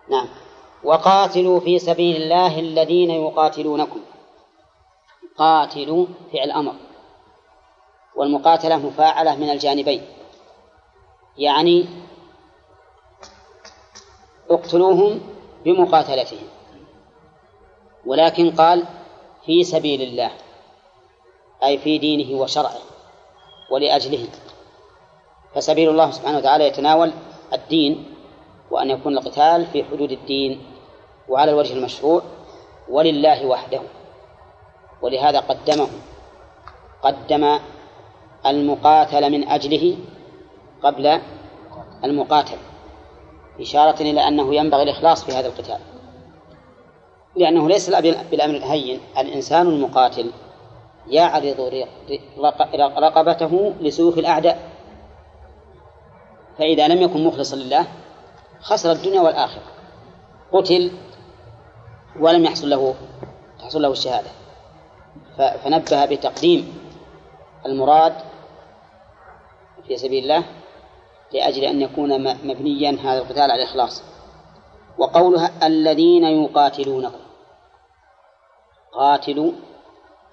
نعم. 0.10 0.28
وقاتلوا 0.84 1.60
في 1.60 1.80
سبيل 1.80 2.22
الله 2.22 2.60
الذين 2.60 3.10
يقاتلونكم. 3.12 4.00
قاتلوا 5.38 6.06
فعل 6.34 6.52
أمر. 6.52 6.74
والمقاتلة 8.16 8.78
مفاعلة 8.78 9.36
من 9.36 9.50
الجانبين. 9.50 10.06
يعني 11.38 11.86
اقتلوهم 14.50 15.22
بمقاتلتهم. 15.66 16.48
ولكن 18.06 18.52
قال 18.52 18.86
في 19.46 19.64
سبيل 19.64 20.02
الله. 20.02 20.32
أي 21.64 21.78
في 21.78 21.98
دينه 21.98 22.42
وشرعه 22.42 22.80
ولأجله. 23.72 24.28
فسبيل 25.56 25.90
الله 25.90 26.12
سبحانه 26.12 26.38
وتعالى 26.38 26.68
يتناول 26.68 27.12
الدين 27.54 28.14
وأن 28.72 28.90
يكون 28.90 29.18
القتال 29.18 29.66
في 29.66 29.84
حدود 29.84 30.12
الدين 30.12 30.62
وعلى 31.30 31.52
الوجه 31.52 31.74
المشروع 31.74 32.22
ولله 32.90 33.46
وحده. 33.46 33.82
ولهذا 35.02 35.40
قدمه 35.40 35.88
قدم 37.02 37.60
المقاتل 38.46 39.32
من 39.32 39.48
أجله 39.48 39.98
قبل 40.84 41.22
المقاتل 42.04 42.58
إشارة 43.60 44.02
إلى 44.02 44.28
أنه 44.28 44.56
ينبغي 44.56 44.84
الإخلاص 44.84 45.26
في 45.26 45.32
هذا 45.32 45.48
القتال. 45.48 45.80
لأنه 47.36 47.70
ليس 47.70 47.90
بالأمر 47.90 48.56
الهين 48.56 49.00
الإنسان 49.18 49.68
المقاتل 49.68 50.32
يعرض 51.10 51.86
رقبته 52.98 53.74
لسوق 53.82 54.18
الأعداء. 54.18 54.70
فإذا 56.58 56.88
لم 56.88 57.02
يكن 57.02 57.24
مخلصا 57.24 57.56
لله 57.56 57.88
خسر 58.62 58.92
الدنيا 58.92 59.22
والآخرة. 59.22 59.64
قتل 60.52 60.92
ولم 62.20 62.46
يحصل 62.46 62.70
له 62.70 62.96
تحصل 63.60 63.82
له 63.82 63.92
الشهادة. 63.92 64.30
فنبه 65.38 66.06
بتقديم 66.06 66.78
المراد 67.66 68.14
في 69.88 69.98
سبيل 69.98 70.24
الله 70.24 70.44
لأجل 71.34 71.64
أن 71.64 71.82
يكون 71.82 72.24
مبنيا 72.48 72.92
هذا 72.92 73.18
القتال 73.18 73.52
على 73.52 73.64
الإخلاص. 73.64 74.04
وقولها 74.98 75.68
الذين 75.68 76.24
يقاتلونكم. 76.24 77.20
قاتلوا 78.94 79.52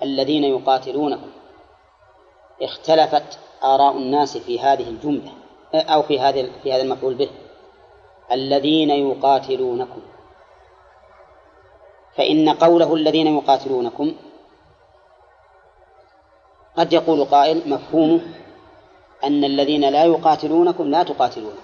الذين 0.02 0.44
يقاتلونكم 0.44 1.30
اختلفت 2.62 3.38
آراء 3.64 3.96
الناس 3.96 4.36
في 4.36 4.60
هذه 4.60 4.88
الجملة 4.88 5.32
أو 5.74 6.02
في 6.02 6.20
هذا 6.20 6.50
في 6.62 6.72
هذا 6.72 6.82
المفعول 6.82 7.14
به. 7.14 7.30
الذين 8.32 8.90
يقاتلونكم. 8.90 10.00
فإن 12.16 12.48
قوله 12.48 12.94
الذين 12.94 13.26
يقاتلونكم 13.26 14.14
قد 16.76 16.92
يقول 16.92 17.24
قائل 17.24 17.62
مفهومه 17.66 18.20
أن 19.24 19.44
الذين 19.44 19.88
لا 19.88 20.04
يقاتلونكم 20.04 20.90
لا 20.90 21.02
تقاتلون. 21.02 21.54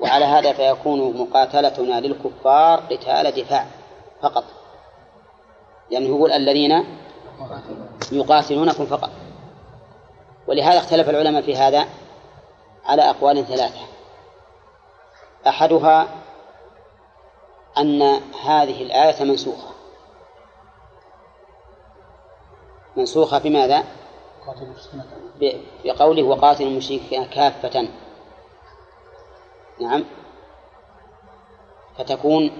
وعلى 0.00 0.24
هذا 0.24 0.52
فيكون 0.52 1.16
مقاتلتنا 1.16 2.00
للكفار 2.00 2.80
قتال 2.80 3.30
دفاع 3.30 3.66
فقط. 4.22 4.44
لأنه 5.90 6.06
يقول 6.06 6.32
الذين 6.32 6.84
يقاتلونكم 8.12 8.86
فقط. 8.86 9.10
ولهذا 10.46 10.78
اختلف 10.78 11.08
العلماء 11.08 11.42
في 11.42 11.56
هذا 11.56 11.88
على 12.84 13.10
أقوال 13.10 13.46
ثلاثة. 13.46 13.80
أحدها 15.46 16.08
أن 17.78 18.02
هذه 18.44 18.82
الآية 18.82 19.24
منسوخة. 19.24 19.74
منسوخة 22.96 23.38
بماذا؟ 23.38 23.84
بقوله 25.84 26.22
وقاتل 26.22 26.62
المشركين 26.66 27.24
كافة. 27.24 27.88
نعم. 29.80 30.04
فتكون 31.98 32.50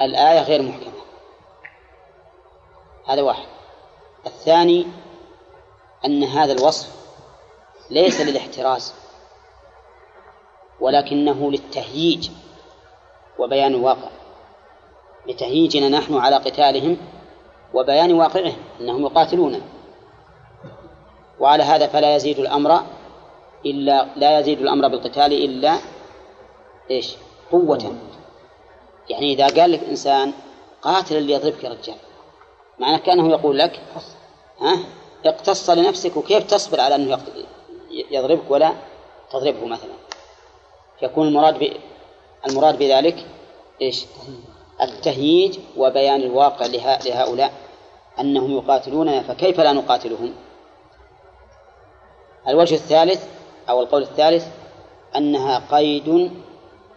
الآية 0.00 0.42
غير 0.42 0.62
محكمة. 0.62 1.03
هذا 3.06 3.22
واحد. 3.22 3.46
الثاني 4.26 4.86
أن 6.04 6.24
هذا 6.24 6.52
الوصف 6.52 6.88
ليس 7.90 8.20
للاحتراز 8.20 8.94
ولكنه 10.80 11.50
للتهييج 11.50 12.30
وبيان 13.38 13.74
الواقع 13.74 14.08
لتهييجنا 15.26 15.88
نحن 15.88 16.16
على 16.16 16.36
قتالهم 16.36 16.96
وبيان 17.74 18.12
واقعهم 18.12 18.56
أنهم 18.80 19.02
يقاتلون. 19.06 19.62
وعلى 21.40 21.62
هذا 21.62 21.86
فلا 21.86 22.16
يزيد 22.16 22.38
الأمر 22.38 22.80
إلا 23.66 24.08
لا 24.16 24.38
يزيد 24.38 24.60
الأمر 24.60 24.88
بالقتال 24.88 25.32
إلا 25.32 25.78
إيش؟ 26.90 27.16
قوة. 27.52 27.96
يعني 29.10 29.32
إذا 29.32 29.46
قال 29.46 29.72
لك 29.72 29.84
إنسان 29.84 30.32
قاتل 30.82 31.16
اللي 31.16 31.32
يضربك 31.32 31.64
يا 31.64 31.68
رجال 31.70 31.96
معنى 32.78 32.98
كأنه 32.98 33.30
يقول 33.30 33.58
لك 33.58 33.80
ها 34.60 34.78
اقتص 35.26 35.70
لنفسك 35.70 36.16
وكيف 36.16 36.44
تصبر 36.44 36.80
على 36.80 36.94
أنه 36.94 37.18
يضربك 38.10 38.50
ولا 38.50 38.72
تضربه 39.30 39.66
مثلا 39.66 39.92
يكون 41.02 41.28
المراد. 41.28 41.80
المراد 42.48 42.78
بذلك 42.78 43.26
إيش؟ 43.82 44.04
التهييج 44.82 45.58
وبيان 45.76 46.22
الواقع 46.22 46.66
له... 46.66 46.98
لهؤلاء 46.98 47.52
أنهم 48.20 48.56
يقاتلوننا 48.56 49.22
فكيف 49.22 49.60
لا 49.60 49.72
نقاتلهم؟ 49.72 50.34
الوجه 52.48 52.74
الثالث 52.74 53.24
أو 53.68 53.80
القول 53.80 54.02
الثالث 54.02 54.46
أنها 55.16 55.62
قيد 55.70 56.30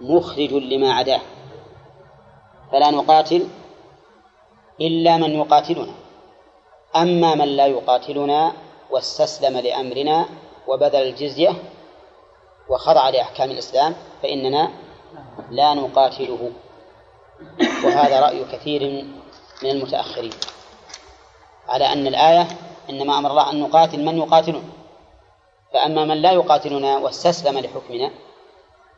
مخرج 0.02 0.54
لما 0.54 0.94
عداه 0.94 1.22
فلا 2.72 2.92
نقاتل 2.92 3.48
إلا 4.82 5.18
من 5.18 5.36
يقاتلنا. 5.36 5.94
أما 6.96 7.36
من 7.36 7.48
لا 7.48 7.66
يقاتلنا 7.66 8.54
واستسلم 8.90 9.58
لأمرنا 9.58 10.26
وبذل 10.68 11.02
الجزية 11.02 11.54
وخضع 12.70 13.10
لأحكام 13.10 13.52
الإسلام 13.52 13.96
فإننا 14.24 14.70
لا 15.52 15.74
نقاتله. 15.74 16.52
وهذا 17.86 18.20
رأي 18.20 18.44
كثير 18.44 19.06
من 19.64 19.70
المتأخرين. 19.70 20.34
على 21.68 21.86
أن 21.86 22.08
الآية 22.08 22.48
إنما 22.90 23.18
أمر 23.18 23.32
الله 23.32 23.52
أن 23.52 23.60
نقاتل 23.62 24.06
من 24.06 24.18
يقاتلون. 24.18 24.70
فأما 25.74 26.06
من 26.06 26.22
لا 26.22 26.32
يقاتلنا 26.32 26.98
واستسلم 26.98 27.60
لحكمنا 27.60 28.12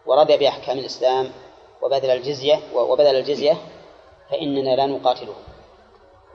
ورضي 0.05 0.37
بأحكام 0.37 0.77
الإسلام 0.77 1.31
وبذل 1.81 2.09
الجزية 2.09 2.59
وبذل 2.75 3.15
الجزية 3.15 3.57
فإننا 4.31 4.75
لا 4.75 4.85
نقاتله. 4.85 5.33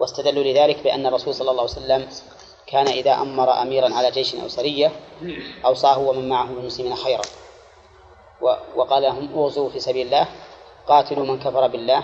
واستدلوا 0.01 0.45
لذلك 0.45 0.83
بأن 0.85 1.07
الرسول 1.07 1.35
صلى 1.35 1.51
الله 1.51 1.63
عليه 1.63 1.73
وسلم 1.73 2.09
كان 2.67 2.89
إذا 2.89 3.13
أمر 3.15 3.63
أميرا 3.63 3.95
على 3.95 4.11
جيش 4.11 4.35
أو 4.35 4.49
سرية 4.49 4.93
أوصاه 5.65 5.99
ومن 5.99 6.29
معه 6.29 6.45
من 6.45 6.59
المسلمين 6.59 6.95
خيرا 6.95 7.23
وقال 8.77 9.03
لهم 9.03 9.33
اوغزوا 9.35 9.69
في 9.71 9.81
سبيل 9.81 10.07
الله 10.07 10.27
قاتلوا 10.89 11.27
من 11.27 11.39
كفر 11.39 11.67
بالله 11.67 12.03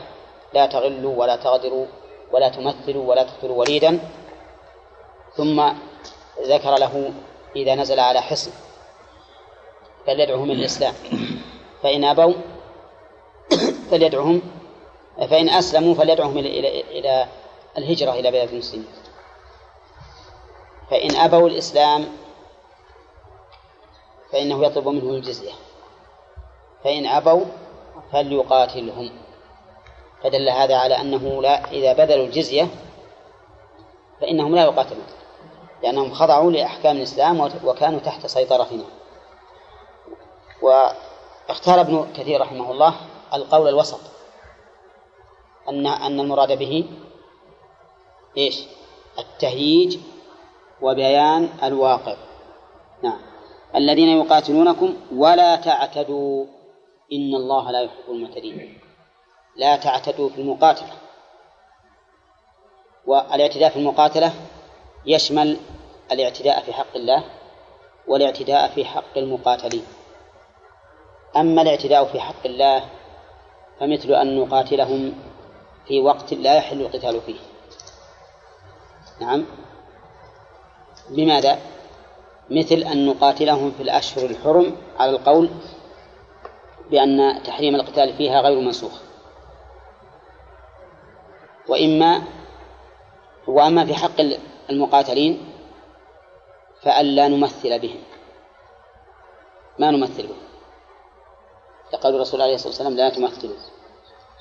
لا 0.55 0.66
تغلوا 0.66 1.16
ولا 1.16 1.36
تغدروا 1.36 1.86
ولا 2.32 2.49
تمثلوا 2.49 3.11
ولا 3.11 3.22
تقتلوا 3.22 3.57
وليدا. 3.57 3.99
ثم 5.36 5.72
ذكر 6.43 6.74
له 6.78 7.12
إذا 7.57 7.74
نزل 7.74 8.01
على 8.01 8.20
حصن 8.22 8.51
فليدعوهم 10.07 10.51
إلى 10.51 10.61
الإسلام. 10.61 10.95
فإن 11.82 12.05
أبوا 12.05 12.34
فليدعوهم 13.91 14.43
فإن 15.18 15.49
أسلموا 15.49 15.95
فليدعوهم 15.95 16.38
إلى 16.38 16.80
إلى 16.80 17.26
الهجرة 17.83 18.12
إلى 18.12 18.31
بلاد 18.31 18.49
المسلمين. 18.49 18.89
فإن 20.91 21.16
أبوا 21.16 21.49
الإسلام 21.49 22.09
فإنه 24.33 24.64
يطلب 24.64 24.89
منهم 24.89 25.11
الجزية. 25.11 25.53
فإن 26.85 27.07
أبوا 27.07 27.45
فليقاتلهم. 28.12 29.11
فدل 30.22 30.49
هذا 30.49 30.76
على 30.76 31.01
أنه 31.01 31.43
لا 31.43 31.70
إذا 31.70 31.93
بذلوا 31.93 32.26
الجزية 32.26 32.68
فإنهم 34.20 34.55
لا 34.55 34.64
يقاتلون 34.64 35.07
لأنهم 35.83 36.14
خضعوا 36.14 36.51
لأحكام 36.51 36.97
الإسلام 36.97 37.41
وكانوا 37.64 38.01
تحت 38.01 38.26
سيطرتنا 38.26 38.85
واختار 40.62 41.81
ابن 41.81 42.07
كثير 42.16 42.41
رحمه 42.41 42.70
الله 42.70 42.95
القول 43.35 43.68
الوسط 43.68 44.01
أن 45.68 45.87
أن 45.87 46.20
المراد 46.20 46.59
به 46.59 46.89
إيش؟ 48.37 48.64
التهييج 49.18 49.99
وبيان 50.83 51.49
الواقع. 51.62 52.16
نعم. 53.03 53.20
الذين 53.74 54.09
يقاتلونكم 54.09 54.97
ولا 55.14 55.57
تعتدوا. 55.57 56.47
إن 57.12 57.35
الله 57.35 57.70
لا 57.70 57.81
يحب 57.81 58.11
المعتدين. 58.11 58.78
لا 59.57 59.76
تعتدوا 59.76 60.28
في 60.28 60.41
المقاتلة. 60.41 60.93
والاعتداء 63.07 63.70
في 63.70 63.78
المقاتلة 63.78 64.33
يشمل 65.07 65.57
الاعتداء 66.12 66.61
في 66.61 66.72
حق 66.72 66.97
الله 66.97 67.24
والاعتداء 68.09 68.68
في 68.68 68.85
حق 68.85 69.18
المقاتلين. 69.18 69.85
أما 71.37 71.62
الاعتداء 71.62 72.05
في 72.05 72.20
حق 72.20 72.47
الله 72.47 72.85
فمثل 73.81 74.12
أن 74.12 74.39
نقاتلهم 74.41 75.14
في 75.89 76.01
وقت 76.01 76.35
لا 76.35 76.55
يحل 76.55 76.81
القتال 76.81 77.20
فيه. 77.20 77.50
نعم. 79.21 79.45
بماذا؟ 81.11 81.59
مثل 82.51 82.75
أن 82.77 83.07
نقاتلهم 83.07 83.71
في 83.71 83.83
الأشهر 83.83 84.31
الحرم 84.31 84.77
على 84.99 85.11
القول 85.11 85.51
بأن 86.91 87.43
تحريم 87.43 87.75
القتال 87.75 88.16
فيها 88.16 88.41
غير 88.41 88.61
منسوخ. 88.61 88.93
وإما 91.68 92.23
وأما 93.47 93.85
في 93.87 93.95
حق 93.95 94.21
المقاتلين 94.71 95.53
فألا 96.83 97.29
نمثل 97.29 97.79
بهم. 97.79 98.01
ما 99.79 99.91
نمثل 99.91 100.27
بهم؟ 100.27 100.51
يقول 101.93 102.14
الرسول 102.14 102.43
عليه 102.43 102.55
الصلاة 102.55 102.68
والسلام 102.68 102.97
لا 102.97 103.09
تمثلوا 103.09 103.57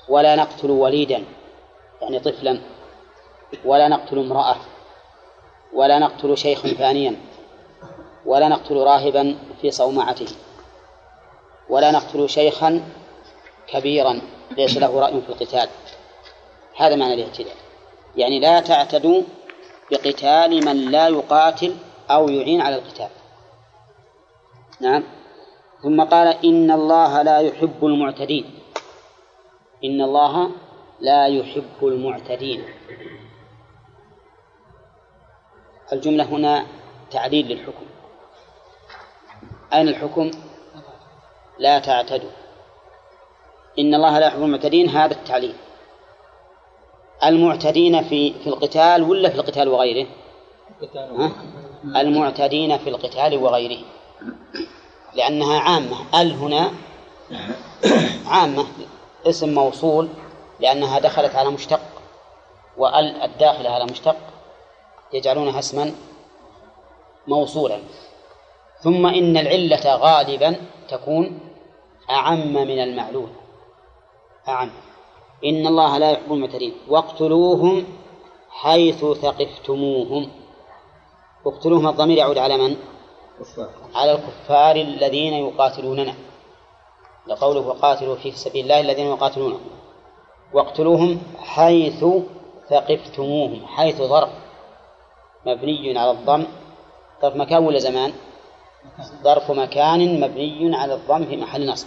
ولا 0.08 0.36
نقتل 0.36 0.70
وليدا 0.70 1.24
يعني 2.02 2.18
طفلا 2.20 2.60
ولا 3.64 3.88
نقتل 3.88 4.18
امرأة 4.18 4.56
ولا 5.72 5.98
نقتل 5.98 6.38
شيخا 6.38 6.68
فانيا 6.68 7.16
ولا 8.26 8.48
نقتل 8.48 8.76
راهبا 8.76 9.38
في 9.60 9.70
صومعته 9.70 10.26
ولا 11.68 11.90
نقتل 11.90 12.28
شيخا 12.28 12.82
كبيرا 13.66 14.20
ليس 14.50 14.76
له 14.76 15.00
رأي 15.00 15.20
في 15.20 15.28
القتال. 15.28 15.68
هذا 16.76 16.96
معنى 16.96 17.14
الاعتداء 17.14 17.54
يعني 18.16 18.40
لا 18.40 18.60
تعتدوا 18.60 19.22
بقتال 19.90 20.64
من 20.66 20.90
لا 20.90 21.08
يقاتل 21.08 21.76
أو 22.10 22.28
يعين 22.28 22.60
على 22.60 22.76
القتال. 22.76 23.08
نعم. 24.80 25.04
ثم 25.82 26.00
قال 26.04 26.28
إن 26.44 26.70
الله 26.70 27.22
لا 27.22 27.38
يحب 27.38 27.84
المعتدين. 27.84 28.44
إن 29.84 30.00
الله 30.00 30.50
لا 31.00 31.26
يحب 31.26 31.78
المعتدين. 31.82 32.64
الجملة 35.92 36.24
هنا 36.24 36.66
تعليل 37.10 37.46
للحكم. 37.46 37.86
أين 39.72 39.88
الحكم؟ 39.88 40.30
لا 41.58 41.78
تعتدوا. 41.78 42.30
إن 43.78 43.94
الله 43.94 44.18
لا 44.18 44.26
يحب 44.26 44.42
المعتدين 44.42 44.88
هذا 44.88 45.12
التعليل. 45.12 45.54
المعتدين 47.24 48.02
في 48.04 48.32
في 48.32 48.46
القتال 48.46 49.02
ولا 49.02 49.28
في 49.28 49.34
القتال 49.34 49.68
وغيره؟ 49.68 50.06
المعتدين 51.84 52.78
في 52.78 52.90
القتال 52.90 53.36
وغيره. 53.36 53.84
لأنها 55.14 55.60
عامة. 55.60 56.20
ال 56.20 56.32
هنا 56.32 56.70
عامة 58.26 58.66
اسم 59.26 59.54
موصول 59.54 60.08
لأنها 60.60 60.98
دخلت 60.98 61.34
على 61.34 61.50
مشتق 61.50 61.80
وال 62.76 63.22
الداخلة 63.22 63.70
على 63.70 63.84
مشتق 63.84 64.16
يجعلونها 65.12 65.58
اسما 65.58 65.94
موصولا. 67.26 67.78
ثم 68.80 69.06
إن 69.06 69.36
العلة 69.36 69.96
غالبا 69.96 70.56
تكون 70.88 71.40
أعم 72.10 72.52
من 72.52 72.78
المعلول. 72.78 73.28
أعم. 74.48 74.70
إن 75.44 75.66
الله 75.66 75.98
لا 75.98 76.10
يحب 76.10 76.32
المعتدين. 76.32 76.74
واقتلوهم 76.88 77.84
حيث 78.50 79.04
ثقفتموهم. 79.04 80.30
اقتلوهم 81.46 81.88
الضمير 81.88 82.18
يعود 82.18 82.38
على 82.38 82.56
من؟ 82.56 82.76
على 83.94 84.12
الكفار 84.12 84.76
الذين 84.76 85.32
يقاتلوننا. 85.34 86.14
لقوله 87.26 87.60
وقاتلوا 87.60 88.16
في 88.16 88.30
سبيل 88.30 88.62
الله 88.62 88.80
الذين 88.80 89.06
يقاتلونهم 89.06 89.60
واقتلوهم 90.52 91.22
حيث 91.38 92.04
ثقفتموهم. 92.70 93.66
حيث 93.66 93.96
ظرف. 93.96 94.49
مبني 95.46 95.98
على 95.98 96.10
الضم. 96.10 96.46
ظرف 97.22 97.36
مكان 97.36 97.64
ولا 97.64 97.78
زمان؟ 97.78 98.12
ظرف 99.22 99.50
مكان 99.50 100.20
مبني 100.20 100.76
على 100.76 100.94
الضم 100.94 101.26
في 101.26 101.36
محل 101.36 101.66
نصب. 101.66 101.86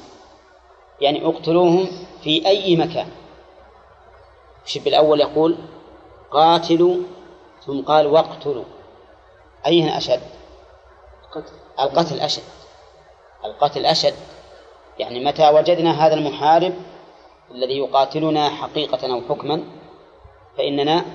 يعني 1.02 1.26
اقتلوهم 1.26 1.88
في 2.24 2.48
أي 2.48 2.76
مكان. 2.76 3.08
الشب 4.66 4.88
الأول 4.88 5.20
يقول 5.22 5.58
قاتلوا 6.32 6.98
ثم 7.66 7.82
قال 7.82 8.08
واقتلوا. 8.08 8.64
أيهن 9.68 9.90
أشد؟ 9.90 10.22
القتل 11.80 12.20
أشد. 12.20 12.44
القتل 13.46 13.86
أشد. 13.86 14.14
يعني 15.00 15.26
متى 15.26 15.50
وجدنا 15.50 16.08
هذا 16.08 16.14
المحارب 16.14 16.74
الذي 17.52 17.78
يقاتلنا 17.78 18.50
حقيقة 18.50 19.14
أو 19.14 19.22
حكما 19.22 19.64
فإننا 20.58 21.06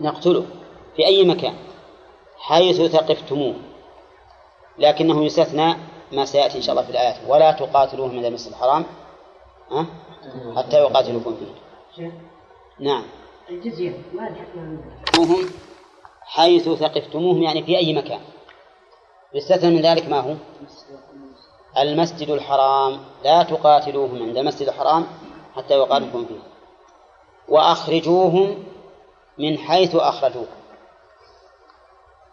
نقتله. 0.00 0.46
في 0.96 1.06
أي 1.06 1.24
مكان 1.24 1.54
حيث 2.38 2.82
ثقفتموه 2.82 3.54
لكنه 4.78 5.24
يستثنى 5.24 5.74
ما 6.12 6.24
سيأتي 6.24 6.56
إن 6.56 6.62
شاء 6.62 6.72
الله 6.72 6.84
في 6.84 6.90
الآيات. 6.90 7.16
ولا 7.28 7.52
تقاتلوهم 7.52 8.16
من 8.16 8.24
المسجد 8.24 8.52
الحرام 8.52 8.84
حتى 10.56 10.76
يقاتلوكم 10.76 11.36
فيه. 11.36 12.12
نعم. 12.80 13.04
الجزية 13.50 14.02
ما 14.14 14.36
هم 15.18 15.50
حيث 16.22 16.68
ثقفتموهم 16.68 17.42
يعني 17.42 17.62
في 17.62 17.78
أي 17.78 17.94
مكان. 17.94 18.20
يستثنى 19.34 19.70
من 19.70 19.82
ذلك 19.82 20.08
ما 20.08 20.20
هو؟ 20.20 20.34
المسجد 21.78 22.30
الحرام. 22.30 23.00
لا 23.24 23.42
تقاتلوهم 23.42 24.22
عند 24.22 24.36
المسجد 24.36 24.68
الحرام 24.68 25.06
حتى 25.56 25.74
يقاتلوكم 25.74 26.26
فيه. 26.26 26.40
وأخرجوهم 27.48 28.64
من 29.38 29.58
حيث 29.58 29.96
أخرجوكم. 29.96 30.59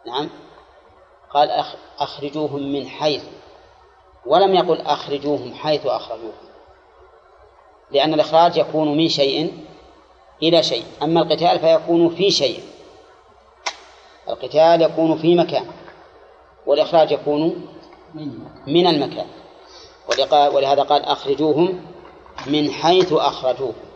نعم. 0.07 0.29
قال 1.29 1.63
أخرجوهم 1.99 2.73
من 2.73 2.87
حيث 2.87 3.23
ولم 4.25 4.55
يقل 4.55 4.81
أخرجوهم 4.81 5.53
حيث 5.53 5.85
أخرجوكم 5.85 6.47
لأن 7.91 8.13
الإخراج 8.13 8.57
يكون 8.57 8.97
من 8.97 9.09
شيء 9.09 9.65
إلى 10.43 10.63
شيء 10.63 10.83
أما 11.03 11.21
القتال 11.21 11.59
فيكون 11.59 12.09
في 12.09 12.31
شيء 12.31 12.63
القتال 14.29 14.81
يكون 14.81 15.17
في 15.17 15.35
مكان 15.35 15.65
والإخراج 16.65 17.11
يكون 17.11 17.67
من 18.67 18.87
المكان 18.87 19.27
ولهذا 20.53 20.83
قال 20.83 21.05
أخرجوهم 21.05 21.85
من 22.47 22.71
حيث 22.71 23.13
أخرجوكم 23.13 23.87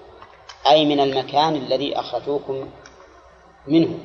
أي 0.68 0.86
من 0.86 1.00
المكان 1.00 1.56
الذي 1.56 2.00
أخرجوكم 2.00 2.70
منه. 3.68 4.00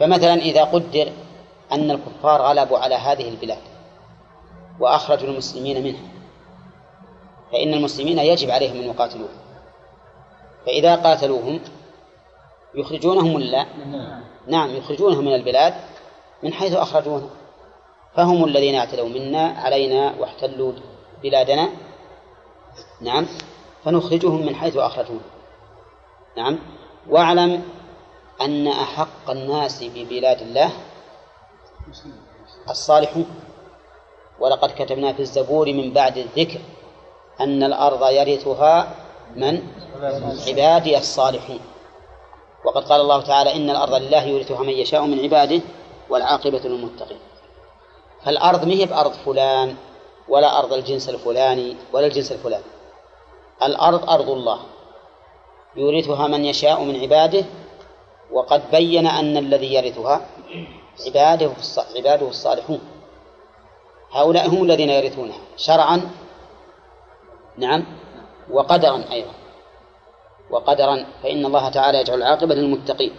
فمثلا 0.00 0.34
إذا 0.34 0.64
قدر 0.64 1.12
أن 1.72 1.90
الكفار 1.90 2.42
غلبوا 2.42 2.78
على 2.78 2.94
هذه 2.94 3.28
البلاد 3.28 3.62
وأخرجوا 4.80 5.28
المسلمين 5.28 5.84
منها 5.84 6.14
فإن 7.52 7.74
المسلمين 7.74 8.18
يجب 8.18 8.50
عليهم 8.50 8.76
أن 8.76 8.82
يقاتلوهم. 8.82 9.44
فإذا 10.66 10.96
قاتلوهم 10.96 11.60
يخرجونهم 12.74 13.34
ولا 13.34 13.66
نعم 14.48 14.70
يخرجونهم 14.76 15.24
من 15.24 15.34
البلاد 15.34 15.74
من 16.42 16.52
حيث 16.52 16.76
أخرجونا 16.76 17.26
فهم 18.16 18.44
الذين 18.44 18.74
اعتدوا 18.74 19.08
منا 19.08 19.46
علينا 19.46 20.14
واحتلوا 20.18 20.72
بلادنا 21.22 21.68
نعم 23.00 23.26
فنخرجهم 23.84 24.46
من 24.46 24.54
حيث 24.54 24.76
أخرجونا. 24.76 25.20
نعم 26.36 26.58
واعلم 27.10 27.62
أن 28.44 28.66
أحق 28.66 29.30
الناس 29.30 29.84
ببلاد 29.84 30.40
الله 30.40 30.70
الصالحون. 32.70 33.26
ولقد 34.40 34.70
كتبنا 34.78 35.12
في 35.12 35.20
الزبور 35.20 35.72
من 35.72 35.92
بعد 35.92 36.18
الذكر 36.18 36.60
أن 37.40 37.62
الأرض 37.62 38.10
يرثها 38.10 38.94
من؟ 39.36 39.62
عبادي 40.48 40.98
الصالحون. 40.98 41.60
وقد 42.64 42.84
قال 42.84 43.00
الله 43.00 43.22
تعالى 43.22 43.56
إن 43.56 43.70
الأرض 43.70 43.94
لله 43.94 44.24
يورثها 44.24 44.62
من 44.62 44.68
يشاء 44.68 45.02
من 45.02 45.20
عباده 45.20 45.60
والعاقبة 46.10 46.58
للمتقين. 46.58 47.18
فالأرض 48.24 48.64
ما 48.64 48.72
هي 48.72 48.86
بأرض 48.86 49.12
فلان 49.12 49.76
ولا 50.28 50.58
أرض 50.58 50.72
الجنس 50.72 51.08
الفلاني 51.08 51.76
ولا 51.92 52.06
الجنس 52.06 52.32
الفلاني. 52.32 52.64
الأرض 53.62 54.10
أرض 54.10 54.30
الله. 54.30 54.60
يورثها 55.76 56.28
من 56.28 56.44
يشاء 56.44 56.82
من 56.82 57.00
عباده 57.00 57.44
وقد 58.32 58.70
بين 58.70 59.06
أن 59.06 59.36
الذي 59.36 59.74
يرثها 59.74 60.26
عباده 61.06 61.52
عباده 61.96 62.28
الصالحون. 62.28 62.80
هؤلاء 64.12 64.48
هم 64.48 64.62
الذين 64.64 64.90
يرثونها 64.90 65.38
شرعا 65.56 66.10
نعم 67.58 67.84
وقدرا 68.50 69.04
أيضا. 69.12 69.32
وقدرا 70.50 71.06
فإن 71.22 71.46
الله 71.46 71.68
تعالى 71.68 71.98
يجعل 71.98 72.18
العاقبة 72.18 72.54
للمتقين. 72.54 73.12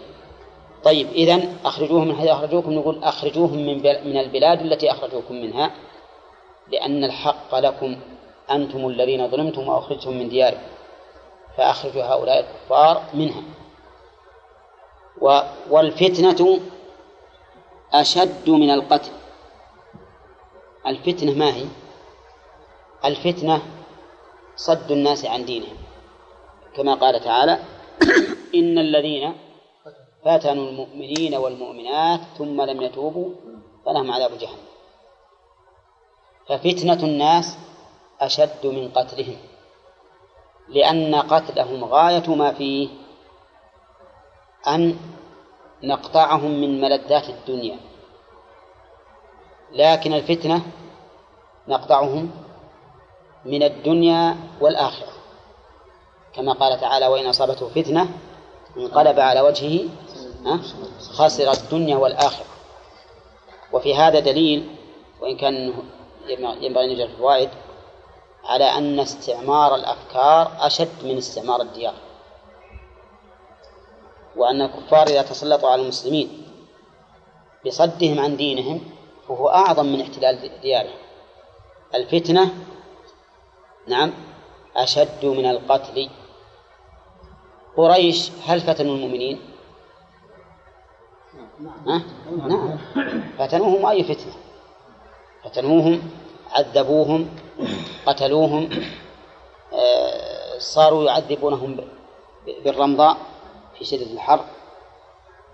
طيب 0.83 1.07
إذن 1.07 1.57
أخرجوهم 1.65 2.07
من 2.07 2.15
حيث 2.15 2.27
أخرجوكم 2.29 2.73
نقول 2.73 3.03
أخرجوهم 3.03 3.57
من 3.57 3.77
من 3.83 4.17
البلاد 4.17 4.61
التي 4.61 4.91
أخرجوكم 4.91 5.35
منها 5.35 5.71
لأن 6.71 7.03
الحق 7.03 7.55
لكم 7.55 7.95
أنتم 8.51 8.87
الذين 8.87 9.27
ظلمتم 9.27 9.67
وأخرجتم 9.67 10.11
من 10.17 10.29
دياركم. 10.29 10.67
فأخرجوا 11.57 12.03
هؤلاء 12.03 12.39
الكفار 12.39 13.03
منها. 13.13 13.41
والفتنة 15.69 16.59
أشد 17.93 18.49
من 18.49 18.71
القتل. 18.71 19.11
الفتنة 20.87 21.31
ما 21.31 21.53
هي؟ 21.55 21.65
الفتنة 23.05 23.61
صد 24.55 24.91
الناس 24.91 25.25
عن 25.25 25.45
دينهم. 25.45 25.77
كما 26.75 26.93
قال 26.95 27.23
تعالى 27.23 27.59
إن 28.59 28.77
الذين 28.77 29.33
فتنوا 30.25 30.69
المؤمنين 30.69 31.35
والمؤمنات 31.35 32.19
ثم 32.37 32.61
لم 32.61 32.81
يتوبوا 32.81 33.29
فلهم 33.85 34.11
عذاب 34.11 34.37
جهنم. 34.37 34.65
ففتنة 36.47 37.03
الناس 37.03 37.57
أشد 38.21 38.65
من 38.65 38.89
قتلهم 38.89 39.37
لأن 40.69 41.15
قتلهم 41.15 41.83
غاية 41.85 42.35
ما 42.35 42.53
فيه 42.53 42.89
أن 44.67 44.97
نقطعهم 45.83 46.51
من 46.61 46.81
ملذات 46.81 47.29
الدنيا. 47.29 47.79
لكن 49.71 50.13
الفتنة 50.13 50.61
نقطعهم 51.67 52.31
من 53.45 53.63
الدنيا 53.63 54.37
والآخرة. 54.61 55.13
كما 56.33 56.53
قال 56.53 56.79
تعالى 56.79 57.07
وإن 57.07 57.25
أصابته 57.25 57.69
فتنة 57.69 58.09
انقلب 58.77 59.19
على 59.19 59.41
وجهه 59.41 59.89
خسر 61.13 61.51
الدنيا 61.51 61.97
والآخرة. 61.97 62.45
وفي 63.73 63.95
هذا 63.95 64.19
دليل 64.19 64.75
وإن 65.21 65.37
كان 65.37 65.73
ينبغي 66.61 66.85
أن 66.85 66.89
نجد 66.89 66.99
الفوائد 66.99 67.49
على 68.43 68.63
أن 68.63 68.99
استعمار 68.99 69.75
الأفكار 69.75 70.51
أشد 70.59 71.03
من 71.03 71.17
استعمار 71.17 71.61
الديار. 71.61 71.93
وأن 74.35 74.61
الكفار 74.61 75.07
إذا 75.07 75.21
تسلطوا 75.21 75.69
على 75.69 75.81
المسلمين 75.81 76.45
بصدهم 77.65 78.19
عن 78.19 78.37
دينهم 78.37 78.81
فهو 79.27 79.49
أعظم 79.49 79.85
من 79.85 80.01
احتلال 80.01 80.61
ديارهم. 80.61 80.97
الفتنة 81.95 82.53
نعم 83.87 84.13
أشد 84.75 85.25
من 85.25 85.45
القتل. 85.45 86.09
قريش 87.77 88.31
هل 88.45 88.61
فتنوا 88.61 88.95
المؤمنين؟ 88.95 89.39
ها؟ 91.87 92.01
نعم. 92.47 92.77
فتنوهم 93.37 93.85
أي 93.85 94.03
فتنة؟ 94.03 94.33
فتنوهم 95.43 96.01
عذبوهم 96.51 97.29
قتلوهم 98.05 98.69
آه، 99.73 100.57
صاروا 100.59 101.03
يعذبونهم 101.05 101.77
بالرمضاء. 102.63 103.17
في 103.79 103.85
شدة 103.85 104.13
الحر 104.13 104.45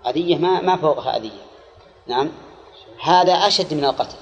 أذية 0.06 0.36
ما 0.38 0.60
ما 0.60 0.76
فوقها 0.76 1.16
أذية. 1.16 1.42
نعم؟ 2.06 2.32
هذا 3.02 3.32
أشد 3.32 3.74
من 3.74 3.84
القتل. 3.84 4.16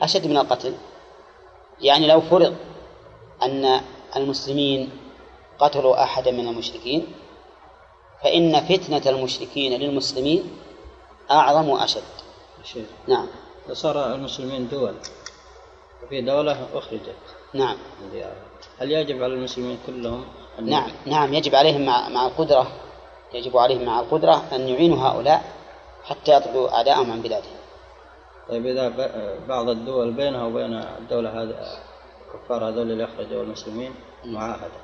أشد 0.00 0.26
من 0.26 0.36
القتل. 0.36 0.74
يعني 1.80 2.06
لو 2.06 2.20
فرض 2.20 2.56
أن 3.42 3.80
المسلمين 4.16 4.90
قتلوا 5.58 6.02
أحدا 6.02 6.30
من 6.30 6.48
المشركين 6.48 7.06
فإن 8.24 8.60
فتنة 8.60 9.02
المشركين 9.06 9.80
للمسلمين 9.80 10.58
أعظم 11.30 11.68
وأشد. 11.68 12.02
نعم. 13.08 13.26
صار 13.72 14.14
المسلمين 14.14 14.68
دول 14.68 14.94
وفي 16.04 16.20
دولة 16.20 16.66
أخرجت. 16.74 17.16
نعم. 17.54 17.76
هل 18.78 18.92
يجب 18.92 19.22
على 19.22 19.34
المسلمين 19.34 19.78
كلهم 19.86 20.24
نعم 20.60 20.90
نعم 21.06 21.34
يجب 21.34 21.54
عليهم 21.54 21.86
مع 21.86 22.08
مع 22.08 22.26
القدرة 22.26 22.66
يجب 23.34 23.56
عليهم 23.56 23.84
مع 23.84 24.00
القدرة 24.00 24.42
أن 24.52 24.68
يعينوا 24.68 24.98
هؤلاء 24.98 25.42
حتى 26.04 26.32
يطردوا 26.32 26.76
أعداءهم 26.76 27.12
عن 27.12 27.22
بلادهم. 27.22 27.56
طيب 28.48 28.66
إذا 28.66 28.88
بعض 29.48 29.68
الدول 29.68 30.12
بينها 30.12 30.44
وبين 30.44 30.74
الدولة 30.74 31.42
هذه 31.42 31.54
الكفار 32.34 32.68
هذول 32.68 32.90
اللي 32.90 33.04
أخرجوا 33.04 33.42
المسلمين 33.42 33.94
معاهدة 34.24 34.80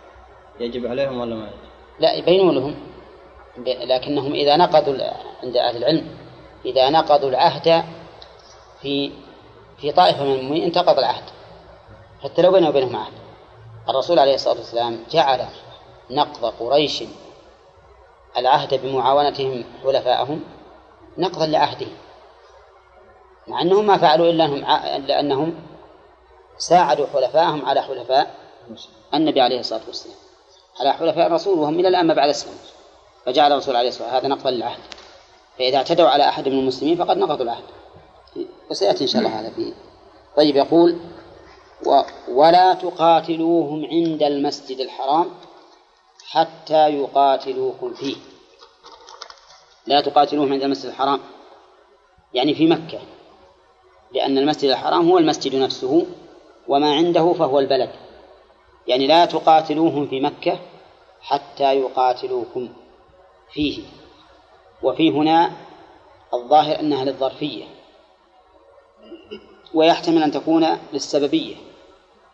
يجب 0.60 0.86
عليهم 0.86 1.20
ولا 1.20 1.34
ما 1.34 1.44
يجب؟ 1.44 1.68
لا 2.00 2.14
يبينوا 2.14 2.52
لهم 2.52 2.74
لكنهم 3.66 4.32
إذا 4.32 4.56
نقضوا 4.56 4.94
عند 5.42 5.56
أهل 5.56 5.76
العلم 5.76 6.16
إذا 6.64 6.90
نقضوا 6.90 7.28
العهد 7.28 7.84
في 8.82 9.10
في 9.80 9.92
طائفة 9.92 10.24
من 10.24 10.34
المؤمنين 10.34 10.64
انتقض 10.64 10.98
العهد. 10.98 11.24
حتى 12.22 12.42
لو 12.42 12.52
بينه 12.52 12.68
وبينهم 12.68 12.96
عهد. 12.96 13.12
الرسول 13.88 14.18
عليه 14.18 14.34
الصلاة 14.34 14.54
والسلام 14.54 15.04
جعل 15.10 15.46
نقض 16.10 16.44
قريش 16.44 17.04
العهد 18.36 18.74
بمعاونتهم 18.74 19.64
حلفاءهم 19.82 20.40
نقضا 21.18 21.46
لعهدهم 21.46 21.96
مع 23.46 23.62
أنهم 23.62 23.86
ما 23.86 23.98
فعلوا 23.98 24.30
إلا 24.30 24.44
أنهم 24.44 24.64
إلا 24.96 25.20
أنهم 25.20 25.54
ساعدوا 26.58 27.06
حلفاءهم 27.06 27.66
على 27.66 27.82
حلفاء 27.82 28.34
النبي 29.14 29.40
عليه 29.40 29.60
الصلاة 29.60 29.80
والسلام 29.86 30.16
على 30.80 30.92
حلفاء 30.92 31.26
الرسول 31.26 31.58
وهم 31.58 31.80
إلى 31.80 31.88
الآن 31.88 32.06
ما 32.06 32.14
بعد 32.14 32.28
السلام 32.28 32.56
فجعل 33.26 33.52
الرسول 33.52 33.76
عليه 33.76 33.88
الصلاة 33.88 34.04
والسلام 34.04 34.24
هذا 34.24 34.36
نقضا 34.36 34.50
للعهد 34.50 34.80
فإذا 35.58 35.76
اعتدوا 35.76 36.08
على 36.08 36.28
أحد 36.28 36.48
من 36.48 36.58
المسلمين 36.58 36.96
فقد 36.96 37.16
نقضوا 37.18 37.44
العهد 37.44 37.64
وسيأتي 38.70 39.04
إن 39.04 39.08
شاء 39.08 39.22
الله 39.22 39.40
هذا 39.40 39.50
فيه 39.50 39.72
طيب 40.36 40.56
يقول 40.56 40.98
و 41.86 42.02
ولا 42.28 42.74
تقاتلوهم 42.74 43.86
عند 43.86 44.22
المسجد 44.22 44.80
الحرام 44.80 45.30
حتى 46.28 46.88
يقاتلوكم 46.88 47.94
فيه. 47.94 48.16
لا 49.86 50.00
تقاتلوهم 50.00 50.52
عند 50.52 50.62
المسجد 50.62 50.86
الحرام 50.86 51.20
يعني 52.34 52.54
في 52.54 52.66
مكة 52.66 52.98
لأن 54.12 54.38
المسجد 54.38 54.70
الحرام 54.70 55.10
هو 55.10 55.18
المسجد 55.18 55.54
نفسه 55.54 56.06
وما 56.68 56.94
عنده 56.94 57.32
فهو 57.32 57.58
البلد. 57.58 57.90
يعني 58.86 59.06
لا 59.06 59.24
تقاتلوهم 59.24 60.06
في 60.06 60.20
مكة 60.20 60.58
حتى 61.20 61.74
يقاتلوكم 61.74 62.68
فيه. 63.52 63.82
وفي 64.82 65.10
هنا 65.10 65.52
الظاهر 66.34 66.80
أنها 66.80 67.04
للظرفية 67.04 67.64
ويحتمل 69.74 70.22
أن 70.22 70.30
تكون 70.30 70.78
للسببية. 70.92 71.67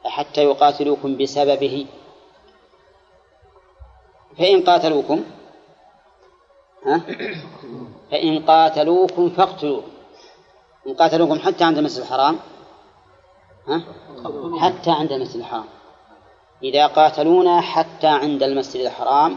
حتى 0.06 0.44
يقاتلوكم 0.44 1.16
بسببه. 1.16 1.86
فإن 4.38 4.62
قاتلوكم 4.62 5.24
ها؟ 6.86 7.00
فإن 8.10 8.44
قاتلوكم 8.46 9.30
فاقتلوهم 9.30 9.82
إن 10.86 10.94
قاتلوكم 10.94 11.38
حتى 11.38 11.64
عند 11.64 11.78
المسجد 11.78 12.02
الحرام 12.02 12.38
ها؟ 13.68 13.82
حتى 14.60 14.90
عند 14.90 15.12
المسجد 15.12 15.36
الحرام. 15.36 15.64
إذا 16.62 16.86
قاتلونا 16.86 17.60
حتى 17.60 18.06
عند 18.06 18.42
المسجد 18.42 18.80
الحرام 18.80 19.36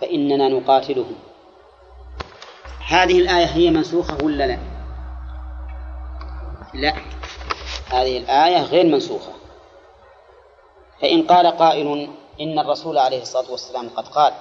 فإننا 0.00 0.48
نقاتلهم. 0.48 1.14
هذه 2.88 3.18
الآية 3.18 3.44
هي 3.44 3.70
منسوخة 3.70 4.24
ولا 4.24 4.46
لا؟ 4.46 4.58
لا. 6.74 6.94
هذه 7.90 8.18
الآية 8.18 8.62
غير 8.62 8.86
منسوخة. 8.86 9.32
فإن 11.00 11.26
قال 11.26 11.46
قائل 11.46 12.10
إن 12.40 12.58
الرسول 12.58 12.98
عليه 12.98 13.22
الصلاة 13.22 13.50
والسلام 13.50 13.88
قد 13.88 14.08
قال 14.08 14.32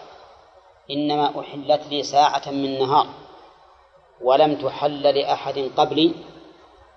إنما 0.92 1.40
أحلت 1.40 1.82
لي 1.90 2.04
ساعة 2.04 2.42
من 2.48 2.80
نهار 2.80 3.08
ولم 4.22 4.56
تحل 4.56 5.02
لأحد 5.02 5.72
قبلي. 5.78 6.14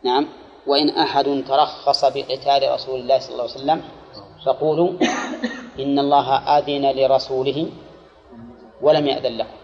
نعم. 0.04 0.28
وإن 0.66 0.88
أحد 0.88 1.44
ترخص 1.48 2.04
بقتال 2.04 2.72
رسول 2.72 3.00
الله 3.00 3.18
صلى 3.18 3.32
الله 3.32 3.42
عليه 3.42 3.54
وسلم 3.54 3.82
فقولوا 4.46 4.90
إن 5.78 5.98
الله 5.98 6.36
أذن 6.58 6.90
لرسوله 6.90 7.66
ولم 8.82 9.06
يأذن 9.06 9.38
لكم. 9.38 9.56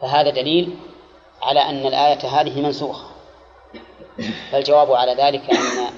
فهذا 0.00 0.30
دليل 0.30 0.76
على 1.42 1.60
أن 1.60 1.86
الآية 1.86 2.40
هذه 2.40 2.62
منسوخة. 2.62 3.08
فالجواب 4.52 4.92
على 4.92 5.14
ذلك 5.14 5.50
أن 5.50 5.92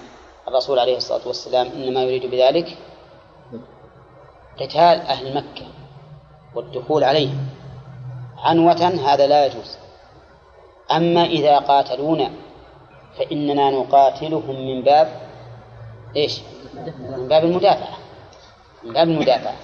الرسول 0.51 0.79
عليه 0.79 0.97
الصلاة 0.97 1.21
والسلام 1.27 1.67
إنما 1.67 2.03
يريد 2.03 2.31
بذلك 2.31 2.79
قتال 4.61 5.01
أهل 5.01 5.37
مكة 5.37 5.67
والدخول 6.55 7.05
عليهم. 7.05 7.47
عنوة 8.39 8.85
هذا 8.85 9.27
لا 9.27 9.47
يجوز. 9.47 9.79
أما 10.93 11.25
إذا 11.25 11.59
قاتلونا 11.59 12.31
فإننا 13.19 13.71
نقاتلهم 13.71 14.67
من 14.67 14.83
باب 14.83 15.09
إيش؟ 16.17 16.41
من 16.99 17.29
باب 17.29 17.45
المدافعة. 17.45 17.99
من 18.83 18.93
باب 18.93 19.09
المدافعة. 19.09 19.57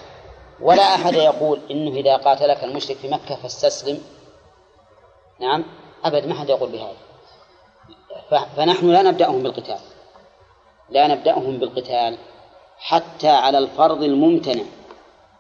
ولا 0.60 0.82
أحد 0.82 1.14
يقول 1.14 1.60
إنه 1.70 1.96
إذا 1.96 2.16
قاتلك 2.16 2.64
المشرك 2.64 2.96
في 2.96 3.08
مكة 3.08 3.34
فاستسلم. 3.34 4.00
نعم 5.40 5.64
أبد 6.04 6.26
ما 6.26 6.34
حد 6.34 6.48
يقول 6.48 6.70
بهذا. 6.70 6.96
فنحن 8.56 8.90
لا 8.90 9.02
نبدأهم 9.02 9.42
بالقتال. 9.42 9.78
لا 10.90 11.06
نبدأهم 11.06 11.58
بالقتال 11.58 12.18
حتى 12.78 13.28
على 13.28 13.58
الفرض 13.58 14.02
الممتنع. 14.02 14.62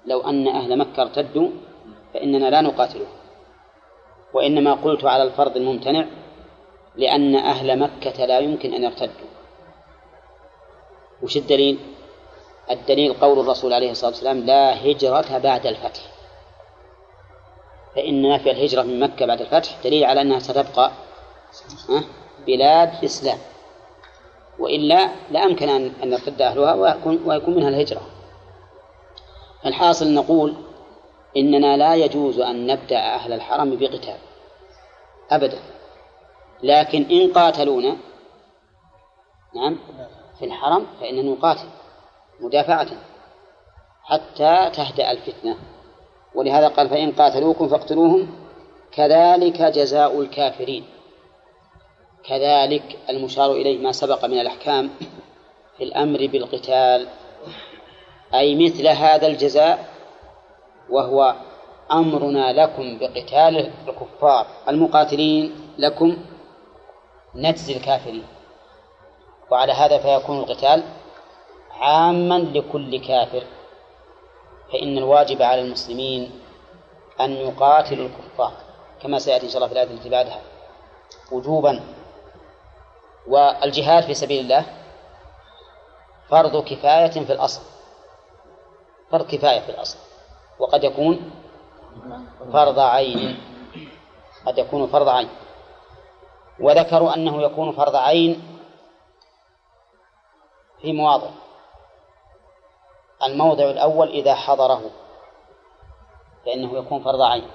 لو 0.06 0.20
أن 0.20 0.48
أهل 0.48 0.78
مكة 0.78 1.02
ارتدوا 1.02 1.48
فإننا 2.14 2.50
لا 2.50 2.60
نقاتلهم. 2.60 3.06
وإنما 4.34 4.74
قلت 4.74 5.04
على 5.04 5.22
الفرض 5.22 5.56
الممتنع 5.56 6.06
لأن 6.96 7.36
أهل 7.36 7.78
مكة 7.78 8.24
لا 8.24 8.38
يمكن 8.38 8.74
أن 8.74 8.84
يرتدوا. 8.84 9.28
وش 11.22 11.36
الدليل؟ 11.36 11.78
الدليل 12.70 13.12
قول 13.12 13.40
الرسول 13.40 13.72
عليه 13.72 13.90
الصلاة 13.90 14.10
والسلام 14.10 14.38
لا 14.38 14.86
هجرة 14.86 15.38
بعد 15.38 15.66
الفتح. 15.66 16.00
فإن 17.96 18.30
نفي 18.34 18.50
الهجرة 18.50 18.82
من 18.82 19.00
مكة 19.00 19.26
بعد 19.26 19.40
الفتح 19.40 19.70
دليل 19.84 20.04
على 20.04 20.20
أنها 20.20 20.38
ستبقى 20.38 20.90
بلاد 22.46 23.04
إسلام. 23.04 23.38
وإلا 24.58 25.10
لا 25.30 25.44
أمكن 25.44 25.68
أن 25.68 26.12
يرتد 26.12 26.42
أهلها 26.42 26.74
ويكون 27.24 27.56
منها 27.56 27.68
الهجرة. 27.68 28.00
الحاصل 29.66 30.14
نقول 30.14 30.54
إننا 31.36 31.76
لا 31.76 31.94
يجوز 31.94 32.40
أن 32.40 32.66
نبدأ 32.66 32.98
أهل 32.98 33.32
الحرم 33.32 33.76
بقتال. 33.76 34.16
أبدا. 35.30 35.58
لكن 36.62 37.02
إن 37.10 37.32
قاتلونا 37.32 37.96
نعم 39.54 39.78
في 40.38 40.44
الحرم 40.44 40.86
فإننا 41.00 41.22
نقاتل 41.22 41.68
مدافعة 42.40 42.88
حتى 44.04 44.70
تهدأ 44.74 45.10
الفتنة. 45.10 45.56
ولهذا 46.34 46.68
قال 46.68 46.88
فإن 46.88 47.12
قاتلوكم 47.12 47.68
فاقتلوهم. 47.68 48.28
كذلك 48.92 49.62
جزاء 49.62 50.20
الكافرين. 50.20 50.84
كذلك 52.28 52.98
المشار 53.10 53.52
إليه 53.52 53.78
ما 53.78 53.92
سبق 53.92 54.24
من 54.24 54.40
الأحكام 54.40 54.90
في 55.78 55.84
الأمر 55.84 56.26
بالقتال. 56.26 57.08
أي 58.34 58.64
مثل 58.64 58.86
هذا 58.88 59.26
الجزاء 59.26 59.88
وهو 60.90 61.34
أمرنا 61.92 62.52
لكم 62.52 62.98
بقتال 62.98 63.70
الكفار 63.88 64.46
المقاتلين 64.68 65.54
لكم 65.78 66.16
نجزي 67.34 67.76
الكافرين. 67.76 68.24
وعلى 69.50 69.72
هذا 69.72 69.98
فيكون 69.98 70.38
القتال 70.38 70.82
عاما 71.70 72.38
لكل 72.38 73.00
كافر. 73.00 73.42
فإن 74.72 74.98
الواجب 74.98 75.42
على 75.42 75.60
المسلمين 75.60 76.30
أن 77.20 77.32
يقاتلوا 77.32 78.08
الكفار 78.08 78.52
كما 79.02 79.18
سيأتي 79.18 79.46
إن 79.46 79.50
شاء 79.50 79.56
الله 79.56 79.66
في 79.66 79.72
الآية 79.72 79.90
التي 79.96 80.08
بعدها 80.08 80.40
وجوبا 81.32 81.80
والجهاد 83.28 84.04
في 84.04 84.14
سبيل 84.14 84.40
الله 84.40 84.66
فرض 86.28 86.64
كفاية 86.64 87.10
في 87.10 87.32
الأصل. 87.32 87.62
فرض 89.10 89.26
كفاية 89.26 89.60
في 89.60 89.68
الأصل. 89.68 89.98
وقد 90.58 90.84
يكون 90.84 91.30
فرض 92.52 92.78
عين. 92.78 93.40
قد 94.46 94.58
يكون 94.58 94.86
فرض 94.86 95.08
عين. 95.08 95.28
وذكروا 96.60 97.14
أنه 97.14 97.42
يكون 97.42 97.72
فرض 97.72 97.96
عين 97.96 98.58
في 100.80 100.92
مواضع. 100.92 101.30
الموضع 103.22 103.64
الأول 103.64 104.08
إذا 104.08 104.34
حضره. 104.34 104.90
فإنه 106.46 106.78
يكون 106.78 107.02
فرض 107.02 107.22
عين. 107.22 107.50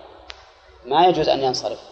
ما 0.86 1.06
يجوز 1.06 1.30
أن 1.30 1.40
ينصرف. 1.40 1.92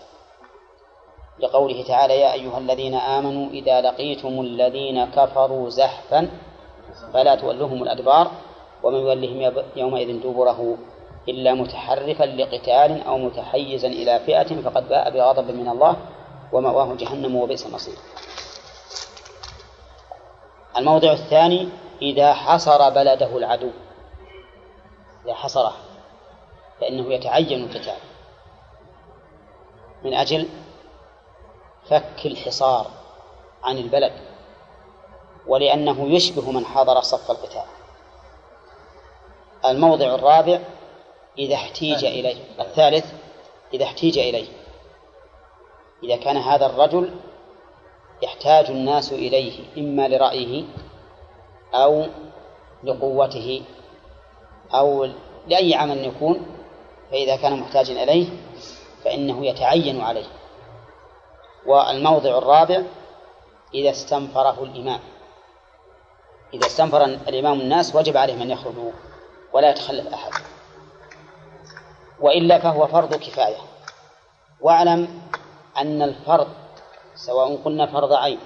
لقوله 1.40 1.84
تعالى 1.84 2.20
يا 2.20 2.34
أيها 2.34 2.58
الذين 2.58 2.96
آمنوا 2.96 3.50
إذا 3.50 3.82
لقيتم 3.82 4.42
الذين 4.42 5.06
كفروا 5.06 5.70
زحفا 5.70 6.30
فلا 7.14 7.36
تولوهم 7.36 7.84
الأدبار 7.84 8.32
ومن 8.84 9.00
يولهم 9.00 9.64
يومئذ 9.76 10.22
دبره 10.24 10.78
إلا 11.30 11.54
متحرفا 11.54 12.24
لقتال 12.24 13.04
أو 13.04 13.18
متحيزا 13.18 13.88
إلى 13.88 14.20
فئة 14.20 14.62
فقد 14.62 14.90
باء 14.90 15.12
بغضب 15.12 15.52
من 15.52 15.70
الله 15.70 15.96
ومأواه 16.54 16.96
جهنم 16.96 17.36
وبئس 17.36 17.66
المصير. 17.66 17.96
الموضع 20.78 21.12
الثاني 21.12 21.70
إذا 22.02 22.34
حصر 22.34 22.90
بلده 22.90 23.38
العدو. 23.38 23.70
إذا 25.26 25.34
حصره 25.34 25.74
فإنه 26.82 27.14
يتعين 27.14 27.64
القتال. 27.64 27.98
من 30.04 30.14
أجل 30.14 30.48
فك 31.90 32.26
الحصار 32.26 32.88
عن 33.64 33.78
البلد 33.78 34.14
ولأنه 35.48 36.10
يشبه 36.16 36.52
من 36.52 36.66
حضر 36.66 37.02
صف 37.02 37.32
القتال. 37.32 37.66
الموضع 39.66 40.16
الرابع 40.16 40.60
إذا 41.38 41.56
احتيج 41.56 42.06
إليه. 42.06 42.44
الثالث 42.60 43.06
إذا 43.74 43.86
احتيج 43.86 44.20
إليه. 44.20 44.48
إذا 46.04 46.16
كان 46.16 46.38
هذا 46.38 46.66
الرجل 46.66 47.16
يحتاج 48.22 48.66
الناس 48.66 49.14
إليه 49.14 49.60
إما 49.78 50.08
لرأيه 50.08 50.64
أو 51.74 52.06
لقوته 52.84 53.62
أو 54.74 55.10
لأي 55.48 55.76
عمل 55.76 56.06
يكون 56.06 56.46
فإذا 57.12 57.36
كان 57.36 57.60
محتاجا 57.60 58.04
إليه 58.04 58.28
فإنه 59.04 59.46
يتعين 59.46 60.02
عليه. 60.02 60.39
والموضع 61.70 62.38
الرابع 62.38 62.84
إذا 63.74 63.90
استنفره 63.90 64.64
الإمام. 64.64 65.00
إذا 66.54 66.66
استنفر 66.68 67.04
الإمام 67.06 67.60
الناس 67.60 67.96
وجب 67.96 68.18
عليهم 68.18 68.42
أن 68.42 68.52
يخرجوا 68.52 68.92
ولا 69.54 69.70
يتخلف 69.70 70.14
أحد. 70.14 70.32
وإلا 72.20 72.60
فهو 72.60 72.88
فرض 72.88 73.16
كفاية. 73.16 73.58
واعلم 74.62 75.22
أن 75.78 76.02
الفرض 76.02 76.48
سواء 77.16 77.56
قلنا 77.56 77.86
فرض 77.86 78.14
عين 78.14 78.40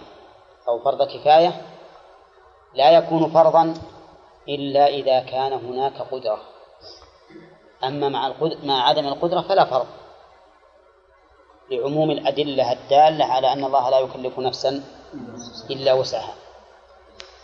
أو 0.68 0.80
فرض 0.80 1.04
كفاية 1.04 1.62
لا 2.74 2.92
يكون 2.92 3.30
فرضا 3.30 3.74
إلا 4.50 4.88
إذا 4.88 5.20
كان 5.20 5.54
هناك 5.54 6.02
قدرة. 6.12 6.40
أما 7.84 8.10
مع 8.10 8.28
القدر 8.28 8.58
مع 8.64 8.88
عدم 8.90 9.08
القدرة 9.08 9.42
فلا 9.42 9.66
فرض. 9.66 9.88
لعموم 11.72 12.12
الأدلة 12.12 12.72
الدالة 12.72 13.26
على 13.26 13.54
أن 13.54 13.64
الله 13.64 13.90
لا 13.90 14.00
يكلف 14.00 14.40
نفسا 14.40 14.84
إلا 15.70 15.94
وسعها. 15.94 16.34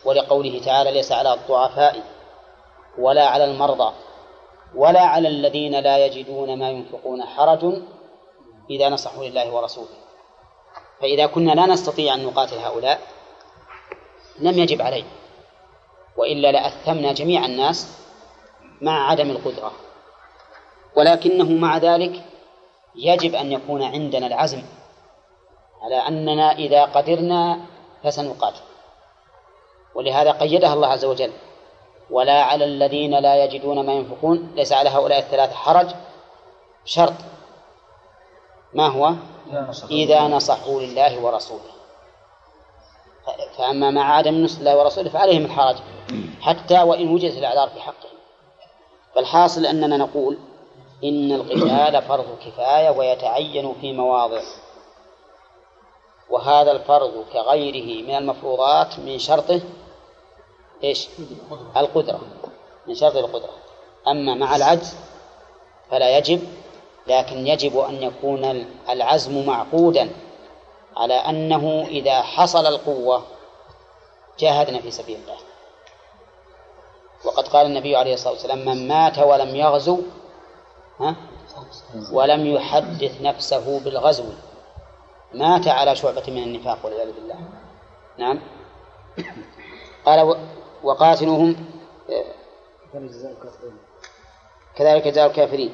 ولقوله 0.05 0.61
تعالى 0.65 0.91
ليس 0.91 1.11
على 1.11 1.33
الضعفاء 1.33 2.03
ولا 2.97 3.27
على 3.27 3.43
المرضى 3.43 3.93
ولا 4.75 5.01
على 5.01 5.27
الذين 5.27 5.79
لا 5.79 6.05
يجدون 6.05 6.59
ما 6.59 6.69
ينفقون 6.69 7.23
حرج 7.23 7.81
إذا 8.69 8.89
نصحوا 8.89 9.25
لله 9.25 9.53
ورسوله. 9.53 9.99
فإذا 11.01 11.25
كنا 11.25 11.51
لا 11.51 11.65
نستطيع 11.65 12.13
أن 12.13 12.25
نقاتل 12.25 12.57
هؤلاء 12.57 12.99
لم 14.39 14.59
يجب 14.59 14.81
علينا 14.81 15.07
وإلا 16.17 16.51
لأثمنا 16.51 17.13
جميع 17.13 17.45
الناس 17.45 17.97
مع 18.81 19.09
عدم 19.11 19.29
القدرة. 19.29 19.71
ولكنه 20.95 21.49
مع 21.49 21.77
ذلك 21.77 22.23
يجب 22.95 23.35
أن 23.35 23.51
يكون 23.51 23.83
عندنا 23.83 24.27
العزم 24.27 24.63
على 25.81 25.95
أننا 25.95 26.51
إذا 26.51 26.85
قدرنا 26.85 27.59
فسنقاتل. 28.03 28.61
ولهذا 29.95 30.31
قيدها 30.31 30.73
الله 30.73 30.87
عز 30.87 31.05
وجل 31.05 31.31
ولا 32.11 32.43
على 32.43 32.65
الذين 32.65 33.19
لا 33.19 33.43
يجدون 33.43 33.85
ما 33.85 33.93
ينفقون 33.93 34.51
ليس 34.55 34.73
على 34.73 34.89
هؤلاء 34.89 35.19
الثلاثة 35.19 35.55
حرج 35.55 35.89
شرط 36.85 37.13
ما 38.73 38.87
هو؟ 38.87 39.13
إذا 39.91 40.21
نصحوا 40.27 40.81
لله. 40.81 41.19
ورسوله. 41.19 41.71
فأما 43.57 43.91
مع 43.91 44.15
عدم 44.15 44.33
النصح 44.33 44.59
لله 44.59 44.77
ورسوله 44.77 45.09
فعليهم 45.09 45.45
الحرج 45.45 45.75
حتى 46.41 46.81
وإن 46.81 47.13
وجدت 47.13 47.37
الأعذار 47.37 47.69
في 47.69 47.81
حقهم. 47.81 48.17
فالحاصل 49.15 49.65
أننا 49.65 49.97
نقول 49.97 50.37
إن 51.03 51.31
القتال 51.31 52.01
فرض 52.01 52.38
كفاية 52.45 52.89
ويتعين 52.89 53.76
في 53.81 53.93
مواضع 53.93 54.41
وهذا 56.30 56.71
الفرض 56.71 57.26
كغيره 57.34 58.07
من 58.07 58.15
المفروضات 58.15 58.99
من 58.99 59.19
شرطه 59.19 59.61
إيش؟ 60.84 61.07
القدرة 61.77 62.19
من 62.88 62.95
شرط 62.95 63.15
القدرة 63.15 63.49
أما 64.07 64.35
مع 64.35 64.55
العجز 64.55 64.95
فلا 65.91 66.17
يجب 66.17 66.41
لكن 67.07 67.47
يجب 67.47 67.77
أن 67.77 68.03
يكون 68.03 68.65
العزم 68.89 69.45
معقودا 69.45 70.09
على 70.97 71.13
أنه 71.13 71.85
إذا 71.88 72.21
حصل 72.21 72.65
القوة 72.65 73.23
جاهدنا 74.39 74.80
في 74.80 74.91
سبيل 74.91 75.15
الله 75.15 75.38
وقد 77.26 77.47
قال 77.47 77.65
النبي 77.65 77.95
عليه 77.95 78.13
الصلاة 78.13 78.34
والسلام 78.34 78.65
من 78.65 78.88
مات 78.88 79.19
ولم 79.19 79.55
يغزو 79.55 79.99
ها؟ 80.99 81.15
ولم 82.11 82.45
يحدث 82.45 83.21
نفسه 83.21 83.80
بالغزو. 83.80 84.26
مات 85.34 85.67
على 85.67 85.95
شعبة 85.95 86.23
من 86.27 86.43
النفاق 86.43 86.85
والعياذ 86.85 87.11
بالله. 87.13 87.35
نعم. 88.17 88.39
قال 90.05 90.35
وقاتلوهم 90.84 91.55
كذلك 94.76 95.07
جزاء 95.07 95.27
الكافرين. 95.27 95.71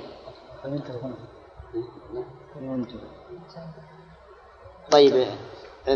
طيب 4.91 5.27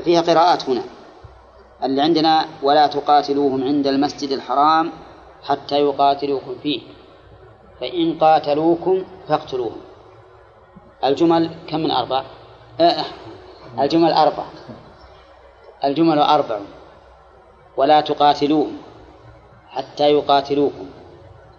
فيها 0.03 0.22
قراءات 0.22 0.69
هنا. 0.69 0.84
اللي 1.84 2.01
عندنا 2.01 2.45
ولا 2.64 2.88
تقاتلوهم 2.88 3.64
عند 3.64 3.88
المسجد 3.88 4.31
الحرام 4.31 4.91
حتى 5.43 5.76
يقاتلوكم 5.76 6.56
فيه. 6.64 6.81
فإن 7.80 8.18
قاتلوكم 8.19 9.03
فاقتلوهم. 9.27 9.81
الجمل 11.03 11.49
كم 11.68 11.80
من 11.80 11.91
أربع 11.91 12.23
آه 12.81 13.06
الجمل 13.80 14.11
أربع 14.11 14.43
الجمل 15.84 16.19
أربع. 16.19 16.60
ولا 17.77 18.01
تقاتلوهم 18.01 18.77
حتى 19.69 20.11
يقاتلوكم. 20.11 20.89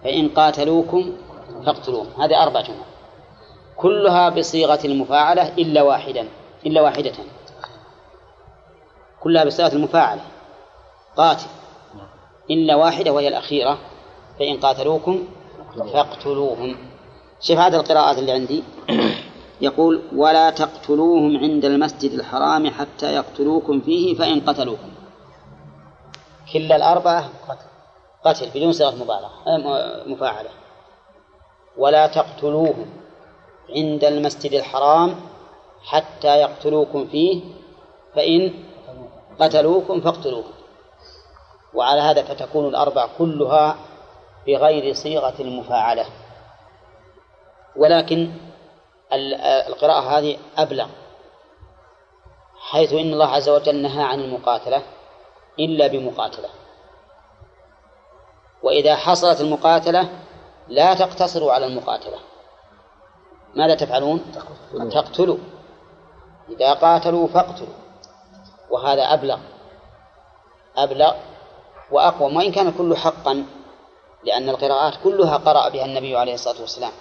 فإن 0.05 0.29
قاتلوكم 0.29 1.13
فاقتلوهم. 1.67 2.23
هذه 2.23 2.43
أربع 2.43 2.61
جمل. 2.61 2.77
كلها 3.77 4.29
بصيغة 4.29 4.81
المفاعلة 4.85 5.49
إلا 5.49 5.83
واحدا 5.83 6.29
إلا 6.67 6.81
واحدة. 6.81 7.13
كلها 9.21 9.45
بصيغة 9.45 9.73
المفاعلة. 9.73 10.23
قاتل. 11.17 11.47
إلا 12.51 12.75
واحدة 12.75 13.13
وهي 13.13 13.29
الأخيرة. 13.29 13.79
فإن 14.39 14.57
قاتلوكم 14.57 15.25
فاقتلوهم. 15.77 16.77
شوف 17.41 17.59
هذه 17.59 17.77
القراءات 17.77 18.19
اللي 18.19 18.33
عندي. 18.33 18.63
يقول 19.61 20.03
ولا 20.17 20.51
تقتلوهم 20.51 21.37
عند 21.37 21.65
المسجد 21.65 22.13
الحرام 22.13 22.71
حتى 22.71 23.15
يقتلوكم 23.15 23.81
فيه 23.81 24.15
فإن 24.19 24.41
قتلوكم. 24.41 24.91
كلا 26.53 26.77
الأربعة 26.77 27.31
قتل. 28.25 28.51
بدون 28.55 28.73
صيغة 28.73 28.95
مبالغة 28.95 29.31
مفاعلة. 30.07 30.51
ولا 31.79 32.07
تقتلوهم 32.07 32.87
عند 33.77 34.05
المسجد 34.05 34.53
الحرام 34.53 35.15
حتى 35.85 36.41
يقتلوكم 36.41 37.07
فيه 37.07 37.43
فإن 38.15 38.53
قتلوكم 39.41 40.01
فاقتلوهم. 40.01 40.53
وعلى 41.75 42.01
هذا 42.01 42.23
فتكون 42.23 42.69
الأربع 42.69 43.09
كلها 43.19 43.77
بغير 44.47 44.95
صيغة 44.95 45.35
المفاعلة. 45.41 46.07
ولكن 47.77 48.33
القراءة 49.69 50.19
هذه 50.19 50.39
أبلغ 50.57 50.89
حيث 52.71 52.93
إن 52.93 53.13
الله 53.13 53.27
عز 53.27 53.49
وجل 53.49 53.83
نهى 53.83 54.03
عن 54.03 54.21
المقاتلة 54.21 54.83
إلا 55.59 55.87
بمقاتلة. 55.87 56.49
وإذا 58.63 58.97
حصلت 58.97 59.41
المقاتلة 59.41 60.09
لا 60.69 60.95
تقتصروا 60.95 61.53
على 61.53 61.67
المقاتلة. 61.67 62.19
ماذا 63.55 63.75
تفعلون؟ 63.75 64.33
تقتلوا. 64.93 65.39
إذا 66.49 66.75
قاتلوا 66.75 67.29
فاقتلوا. 67.29 67.75
وهذا 68.71 69.03
أبلغ 69.03 69.39
أبلغ 70.77 71.15
وأقوم 71.91 72.37
وإن 72.37 72.53
كان 72.53 72.73
كله 72.73 72.97
حقا 72.97 73.47
لأن 74.25 74.49
القراءات 74.49 74.95
كلها 75.05 75.37
قرأ 75.37 75.69
بها 75.69 75.85
النبي 75.85 76.17
عليه 76.17 76.35
الصلاة 76.35 76.61
والسلام. 76.61 76.93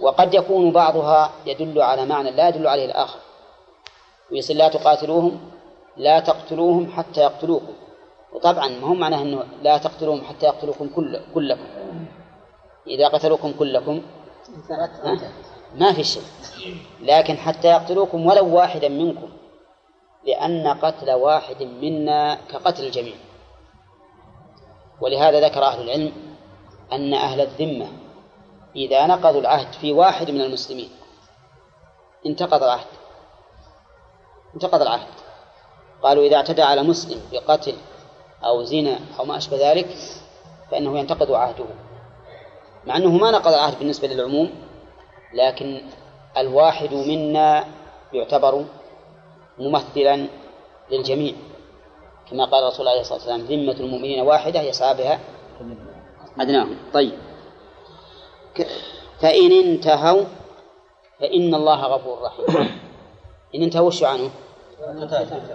وقد 0.00 0.34
يكون 0.34 0.72
بعضها 0.72 1.32
يدل 1.46 1.82
على 1.82 2.06
معنى 2.06 2.30
لا 2.30 2.48
يدل 2.48 2.66
عليه 2.66 2.84
الآخر. 2.84 3.18
ويصل 4.32 4.54
لا 4.54 4.68
تقاتلوهم 4.68 5.50
لا 5.96 6.20
تقتلوهم 6.20 6.92
حتى 6.92 7.20
يقتلوكم. 7.20 7.72
وطبعا 8.32 8.68
ما 8.68 8.86
هو 8.86 8.94
معناه 8.94 9.22
أنه 9.22 9.44
لا 9.62 9.78
تقتلوهم 9.78 10.24
حتى 10.24 10.46
يقتلوكم 10.46 10.88
كل 10.88 11.20
كلكم. 11.34 11.66
إذا 12.86 13.08
قتلوكم 13.08 13.52
كلكم 13.52 14.02
ما 15.74 15.92
في 15.92 16.04
شيء. 16.04 16.22
لكن 17.00 17.36
حتى 17.36 17.68
يقتلوكم 17.68 18.26
ولو 18.26 18.56
واحدا 18.56 18.88
منكم. 18.88 19.28
لأن 20.26 20.66
قتل 20.66 21.12
واحد 21.12 21.62
منا 21.62 22.34
كقتل 22.34 22.84
الجميع. 22.84 23.14
ولهذا 25.00 25.40
ذكر 25.48 25.64
أهل 25.64 25.82
العلم 25.82 26.33
أن 26.92 27.14
أهل 27.14 27.40
الذمة 27.40 27.86
إذا 28.76 29.06
نقضوا 29.06 29.40
العهد 29.40 29.72
في 29.72 29.92
واحد 29.92 30.30
من 30.30 30.40
المسلمين 30.40 30.90
انتقض 32.26 32.62
العهد. 32.62 32.86
انتقض 34.54 34.82
العهد. 34.82 35.06
قالوا 36.02 36.24
إذا 36.24 36.36
اعتدى 36.36 36.62
على 36.62 36.82
مسلم 36.82 37.20
بقتل 37.32 37.74
أو 38.44 38.62
زنا 38.62 38.98
أو 39.18 39.24
ما 39.24 39.36
أشبه 39.36 39.72
ذلك 39.72 39.88
فإنه 40.70 40.98
ينتقض 40.98 41.32
عهده. 41.32 41.64
مع 42.86 42.96
أنه 42.96 43.10
ما 43.10 43.30
نقض 43.30 43.52
العهد 43.52 43.78
بالنسبة 43.78 44.08
للعموم 44.08 44.50
لكن 45.34 45.82
الواحد 46.36 46.94
منا 46.94 47.64
يعتبر 48.12 48.64
ممثلا 49.58 50.26
للجميع. 50.90 51.34
كما 52.30 52.44
قال 52.44 52.64
الرسول 52.64 52.88
عليه 52.88 53.00
الصلاة 53.00 53.18
والسلام 53.18 53.40
ذمة 53.40 53.80
المؤمنين 53.80 54.20
واحدة 54.20 54.60
يسعى 54.60 54.94
بها 54.94 55.20
أدناهم. 56.40 56.76
طيب. 56.94 57.12
فإن 59.20 59.52
انتهوا 59.52 60.24
فإن 61.20 61.54
الله 61.54 61.86
غفور 61.86 62.22
رحيم. 62.22 62.80
إن 63.54 63.62
انتهوا 63.62 63.86
وش 63.86 64.02
عنه؟ 64.02 64.30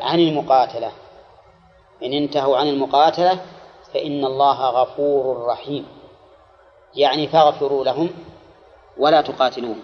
عن 0.01 0.19
المقاتلة. 0.19 0.91
إن 2.03 2.14
انتهوا 2.14 2.57
عن 2.57 2.68
المقاتلة 2.68 3.39
فإن 3.93 4.26
الله 4.26 4.69
غفور 4.69 5.45
رحيم. 5.45 5.85
يعني 6.95 7.27
فاغفروا 7.27 7.85
لهم 7.85 8.10
ولا 8.97 9.22
تقاتلوهم. 9.22 9.81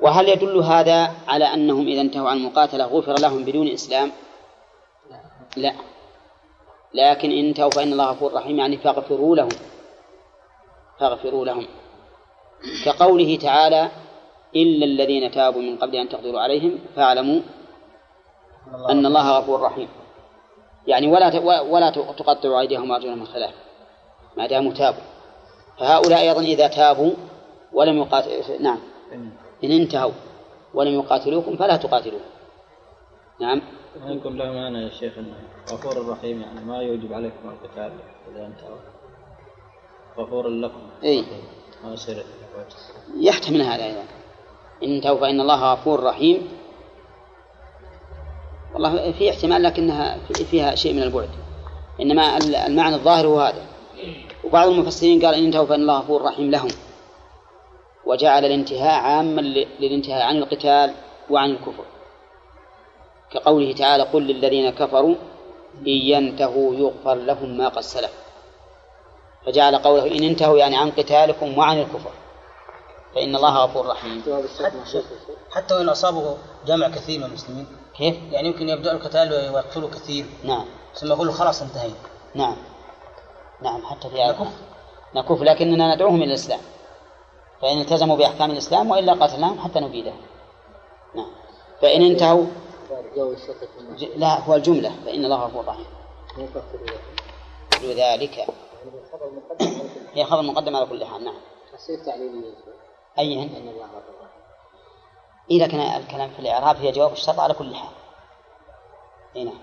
وهل 0.00 0.28
يدل 0.28 0.56
هذا 0.56 1.12
على 1.28 1.44
أنهم 1.44 1.86
إذا 1.86 2.00
انتهوا 2.00 2.30
عن 2.30 2.36
المقاتلة 2.36 2.84
غفر 2.84 3.12
لهم 3.12 3.44
بدون 3.44 3.68
إسلام؟ 3.68 4.12
لا. 5.56 5.72
لكن 6.94 7.30
إن 7.30 7.46
انتهوا 7.48 7.70
فإن 7.70 7.92
الله 7.92 8.10
غفور 8.10 8.34
رحيم 8.34 8.58
يعني 8.58 8.76
فاغفروا 8.76 9.36
لهم. 9.36 9.48
فاغفروا 11.00 11.44
لهم. 11.44 11.66
كقوله 12.84 13.36
تعالى 13.36 13.90
إلا 14.56 14.84
الذين 14.84 15.30
تابوا 15.30 15.62
من 15.62 15.76
قبل 15.76 15.96
أن 15.96 16.08
تقدروا 16.08 16.40
عليهم 16.40 16.78
فاعلموا 16.96 17.40
أن 18.90 19.06
الله 19.06 19.38
غفور 19.38 19.60
رحيم. 19.60 19.88
يعني 20.86 21.06
ولا 21.06 21.60
ولا 21.60 21.90
تقطعوا 21.90 22.60
أيديهم 22.60 22.90
وأرجلهم 22.90 23.18
من 23.18 23.26
خلاف 23.26 23.54
ما 24.36 24.46
داموا 24.46 24.72
تابوا. 24.72 25.02
فهؤلاء 25.78 26.20
أيضا 26.20 26.40
إذا 26.40 26.68
تابوا 26.68 27.12
ولم 27.72 27.98
يقاتل 27.98 28.62
نعم. 28.62 28.78
إن 29.64 29.70
انتهوا 29.70 30.12
ولم 30.74 30.94
يقاتلوكم 30.94 31.56
فلا 31.56 31.76
تقاتلوهم. 31.76 32.24
نعم. 33.40 33.62
يكون 33.96 34.36
له 34.36 34.52
معنى 34.52 34.82
يا 34.82 34.90
شيخ 34.90 35.18
إنه 35.18 35.34
غفور 35.72 36.08
رحيم 36.08 36.40
يعني 36.40 36.60
ما 36.60 36.76
يوجب 36.76 37.12
عليكم 37.12 37.48
القتال 37.48 37.92
إذا 38.30 38.46
انتهوا 38.46 38.76
غفور 40.18 40.48
لكم. 40.48 40.80
إي. 41.04 41.24
ما 41.84 41.92
يصير 41.92 42.24
يحتمل 43.20 43.62
هذا 43.62 43.84
أيضا. 43.84 44.04
إن 44.82 44.94
انتهوا 44.94 45.20
فان 45.20 45.40
الله 45.40 45.72
غفور 45.72 46.02
رحيم. 46.02 46.48
والله 48.74 49.12
في 49.12 49.30
احتمال 49.30 49.62
لكنها 49.62 50.18
فيها 50.50 50.74
شيء 50.74 50.94
من 50.94 51.02
البعد. 51.02 51.30
إنما 52.00 52.38
المعنى 52.66 52.94
الظاهر 52.94 53.26
هو 53.26 53.40
هذا. 53.40 53.66
وبعض 54.44 54.68
المفسرين 54.68 55.26
قال 55.26 55.34
إن 55.34 55.44
انتهوا 55.44 55.66
فان 55.66 55.80
الله 55.80 55.98
غفور 55.98 56.22
رحيم 56.22 56.50
لهم. 56.50 56.70
وجعل 58.06 58.44
الانتهاء 58.44 59.00
عاما 59.00 59.40
للانتهاء 59.80 60.22
عن 60.22 60.36
القتال 60.36 60.94
وعن 61.30 61.50
الكفر. 61.50 61.84
كقوله 63.32 63.72
تعالى 63.72 64.02
قل 64.02 64.22
للذين 64.22 64.70
كفروا 64.70 65.14
إن 65.78 65.88
ينتهوا 65.88 66.74
يغفر 66.74 67.14
لهم 67.14 67.58
ما 67.58 67.68
قد 67.68 67.80
سلف. 67.80 68.12
فجعل 69.46 69.76
قوله 69.76 70.06
إن 70.18 70.22
انتهوا 70.22 70.58
يعني 70.58 70.76
عن 70.76 70.90
قتالكم 70.90 71.58
وعن 71.58 71.78
الكفر. 71.78 72.10
فإن 73.14 73.36
الله 73.36 73.64
غفور 73.64 73.86
رحيم. 73.86 74.22
حتى 75.50 75.74
وإن 75.74 75.88
أصابه 75.88 76.36
جمع 76.66 76.88
كثير 76.88 77.18
من 77.18 77.24
المسلمين. 77.24 77.66
كيف؟ 77.96 78.16
يعني 78.32 78.48
يمكن 78.48 78.68
يبدأ 78.68 78.92
القتال 78.92 79.32
ويقتلوا 79.32 79.90
كثير. 79.90 80.26
نعم. 80.44 80.64
ثم 80.94 81.06
يقول 81.06 81.32
خلاص 81.32 81.62
انتهينا. 81.62 81.94
نعم. 82.34 82.56
نعم 83.62 83.82
حتى 83.82 84.08
في 84.08 84.24
نكف. 84.24 84.48
نكف 85.14 85.42
لكننا 85.42 85.94
ندعوهم 85.94 86.16
إلى 86.16 86.24
الإسلام. 86.24 86.60
فإن 87.62 87.80
التزموا 87.80 88.16
بأحكام 88.16 88.50
الإسلام 88.50 88.90
وإلا 88.90 89.12
قتلناهم 89.12 89.58
حتى 89.58 89.80
نبيده 89.80 90.12
نعم. 91.14 91.30
فإن 91.82 92.02
انتهوا 92.02 92.46
لا 94.16 94.40
هو 94.40 94.54
الجملة 94.54 94.92
فإن 95.04 95.24
الله 95.24 95.36
غفور 95.36 95.64
رحيم. 95.64 95.86
ذلك 97.82 98.46
هي 100.14 100.24
خبر 100.24 100.42
مقدم 100.42 100.76
على 100.76 100.86
كل 100.86 101.04
حال 101.04 101.24
نعم. 101.24 101.34
أي 103.18 103.50
إيه 105.50 105.58
لكن 105.62 105.80
الكلام 105.80 106.30
في 106.30 106.38
الإعراب 106.38 106.76
هي 106.76 106.92
جواب 106.92 107.12
الشرط 107.12 107.40
على 107.40 107.54
كل 107.54 107.74
حال. 107.74 107.90
إي 109.36 109.44
نعم. 109.44 109.58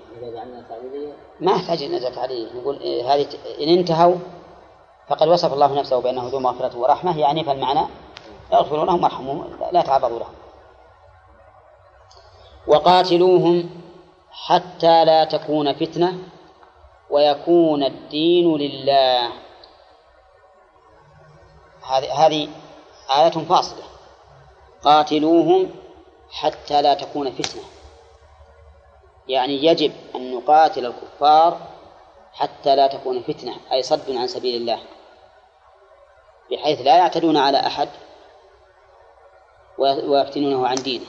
ما 1.39 1.51
يحتاج 1.51 1.83
ان 1.83 1.95
نزل 1.95 2.15
تعليل 2.15 2.57
نقول 2.57 2.79
إيه 2.79 3.13
هذه 3.13 3.27
إن 3.61 3.77
انتهوا 3.77 4.15
فقد 5.07 5.27
وصف 5.27 5.53
الله 5.53 5.79
نفسه 5.79 6.01
بأنه 6.01 6.27
ذو 6.27 6.39
مغفرة 6.39 6.77
ورحمة 6.77 7.19
يعني 7.19 7.43
فالمعنى 7.43 7.87
اغفروا 8.53 8.85
لهم 8.85 9.03
وارحموهم 9.03 9.59
لا 9.71 9.81
تعرضوا 9.81 10.19
لهم. 10.19 10.33
وقاتلوهم 12.69 13.69
حتى 14.31 15.05
لا 15.05 15.23
تكون 15.23 15.73
فتنة 15.73 16.17
ويكون 17.09 17.83
الدين 17.83 18.57
لله. 18.57 19.31
هذه 22.17 22.49
آية 23.17 23.29
فاصلة. 23.29 23.83
قاتلوهم 24.83 25.71
حتى 26.31 26.81
لا 26.81 26.93
تكون 26.93 27.31
فتنة. 27.31 27.63
يعني 29.27 29.65
يجب 29.65 29.93
أن 30.15 30.35
نقاتل 30.35 30.85
الكفار 30.85 31.57
حتى 32.33 32.75
لا 32.75 32.87
تكون 32.87 33.23
فتنة 33.23 33.55
أي 33.71 33.83
صد 33.83 34.11
عن 34.11 34.27
سبيل 34.27 34.61
الله. 34.61 34.79
بحيث 36.51 36.81
لا 36.81 36.97
يعتدون 36.97 37.37
على 37.37 37.57
أحد 37.67 37.89
ويفتنونه 39.77 40.67
عن 40.67 40.75
دينه. 40.75 41.05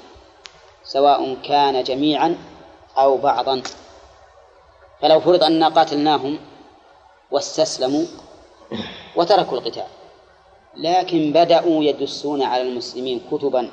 سواء 0.92 1.34
كان 1.34 1.82
جميعا 1.82 2.36
أو 2.98 3.16
بعضا 3.16 3.62
فلو 5.00 5.20
فرض 5.20 5.44
أننا 5.44 5.68
قاتلناهم 5.68 6.38
واستسلموا 7.30 8.04
وتركوا 9.16 9.58
القتال 9.58 9.86
لكن 10.76 11.32
بدأوا 11.32 11.84
يدسون 11.84 12.42
على 12.42 12.62
المسلمين 12.62 13.20
كتبا 13.32 13.70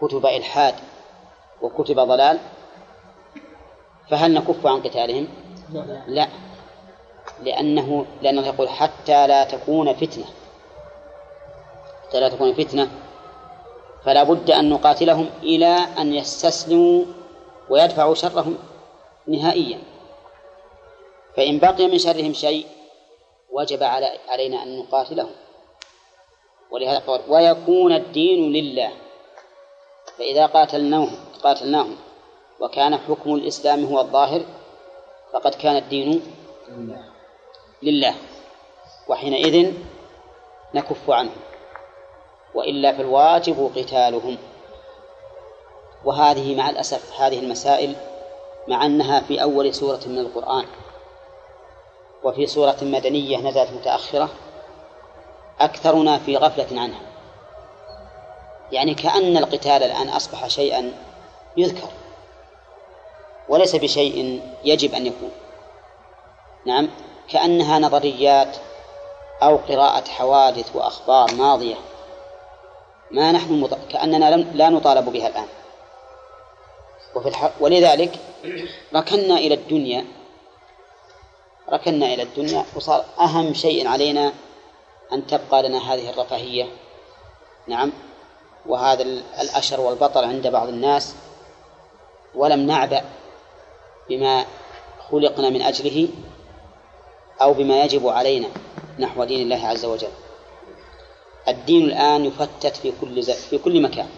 كتب 0.00 0.26
إلحاد 0.26 0.74
وكتب 1.62 2.00
ضلال 2.00 2.38
فهل 4.10 4.34
نكف 4.34 4.66
عن 4.66 4.82
قتالهم؟ 4.82 5.28
لا 6.06 6.28
لأنه 7.42 8.06
لأنه 8.22 8.46
يقول 8.46 8.68
حتى 8.68 9.26
لا 9.26 9.44
تكون 9.44 9.92
فتنة 9.94 10.24
حتى 12.08 12.20
لا 12.20 12.28
تكون 12.28 12.54
فتنة 12.54 12.90
فلا 14.04 14.22
بد 14.22 14.50
أن 14.50 14.68
نقاتلهم 14.68 15.30
إلى 15.42 15.76
أن 15.98 16.14
يستسلموا 16.14 17.04
ويدفعوا 17.70 18.14
شرهم 18.14 18.58
نهائيا. 19.26 19.78
فإن 21.36 21.58
بقي 21.58 21.86
من 21.86 21.98
شرهم 21.98 22.32
شيء 22.32 22.66
وجب 23.50 23.82
علينا 24.28 24.62
أن 24.62 24.78
نقاتلهم. 24.78 25.30
ولهذا 26.70 26.98
قال 26.98 27.20
ويكون 27.28 27.92
الدين 27.92 28.52
لله. 28.52 28.92
فإذا 30.18 30.46
قاتلناهم 30.46 31.16
قاتلناهم 31.42 31.96
وكان 32.60 32.98
حكم 32.98 33.34
الإسلام 33.34 33.84
هو 33.84 34.00
الظاهر 34.00 34.42
فقد 35.32 35.54
كان 35.54 35.76
الدين 35.76 36.22
لله. 37.82 38.14
وحينئذ 39.08 39.74
نكف 40.74 41.10
عنهم 41.10 41.51
وإلا 42.54 42.92
فالواجب 42.92 43.72
قتالهم. 43.76 44.38
وهذه 46.04 46.56
مع 46.56 46.70
الأسف 46.70 47.20
هذه 47.20 47.38
المسائل 47.38 47.96
مع 48.68 48.86
أنها 48.86 49.20
في 49.20 49.42
أول 49.42 49.74
سورة 49.74 50.00
من 50.06 50.18
القرآن. 50.18 50.64
وفي 52.24 52.46
سورة 52.46 52.76
مدنية 52.82 53.38
نزلت 53.38 53.70
متأخرة 53.70 54.28
أكثرنا 55.60 56.18
في 56.18 56.36
غفلة 56.36 56.80
عنها. 56.80 57.00
يعني 58.72 58.94
كأن 58.94 59.36
القتال 59.36 59.82
الآن 59.82 60.08
أصبح 60.08 60.46
شيئا 60.46 60.92
يذكر 61.56 61.88
وليس 63.48 63.76
بشيء 63.76 64.42
يجب 64.64 64.94
أن 64.94 65.06
يكون. 65.06 65.30
نعم 66.66 66.88
كأنها 67.28 67.78
نظريات 67.78 68.56
أو 69.42 69.56
قراءة 69.56 70.08
حوادث 70.08 70.76
وأخبار 70.76 71.34
ماضية. 71.34 71.74
ما 73.12 73.32
نحن. 73.32 73.68
كأننا 73.90 74.36
لم 74.36 74.50
لا 74.54 74.68
نطالب 74.68 75.08
بها 75.08 75.28
الآن. 75.28 75.46
وفي 77.14 77.28
الح... 77.28 77.50
ولذلك 77.60 78.18
ركنا 78.94 79.34
إلى 79.34 79.54
الدنيا. 79.54 80.04
ركنا 81.72 82.06
إلى 82.06 82.22
الدنيا. 82.22 82.64
وصار 82.76 83.04
أهم 83.20 83.54
شيء 83.54 83.88
علينا 83.88 84.32
أن 85.12 85.26
تبقى 85.26 85.62
لنا 85.62 85.94
هذه 85.94 86.10
الرفاهية. 86.10 86.66
نعم. 87.66 87.92
وهذا 88.66 89.02
الأشر 89.40 89.80
والبطر 89.80 90.24
عند 90.24 90.46
بعض 90.46 90.68
الناس. 90.68 91.14
ولم 92.34 92.66
نعبأ 92.66 93.04
بما 94.08 94.44
خلقنا 95.10 95.50
من 95.50 95.62
أجله 95.62 96.08
أو 97.42 97.52
بما 97.52 97.84
يجب 97.84 98.08
علينا 98.08 98.48
نحو 98.98 99.24
دين 99.24 99.40
الله 99.40 99.66
عز 99.66 99.84
وجل. 99.84 100.10
الدين 101.48 101.84
الآن 101.84 102.24
يفتت 102.24 102.76
في 102.76 102.92
كل 103.00 103.22
في 103.22 103.58
كل 103.58 103.82
مكان. 103.82 104.08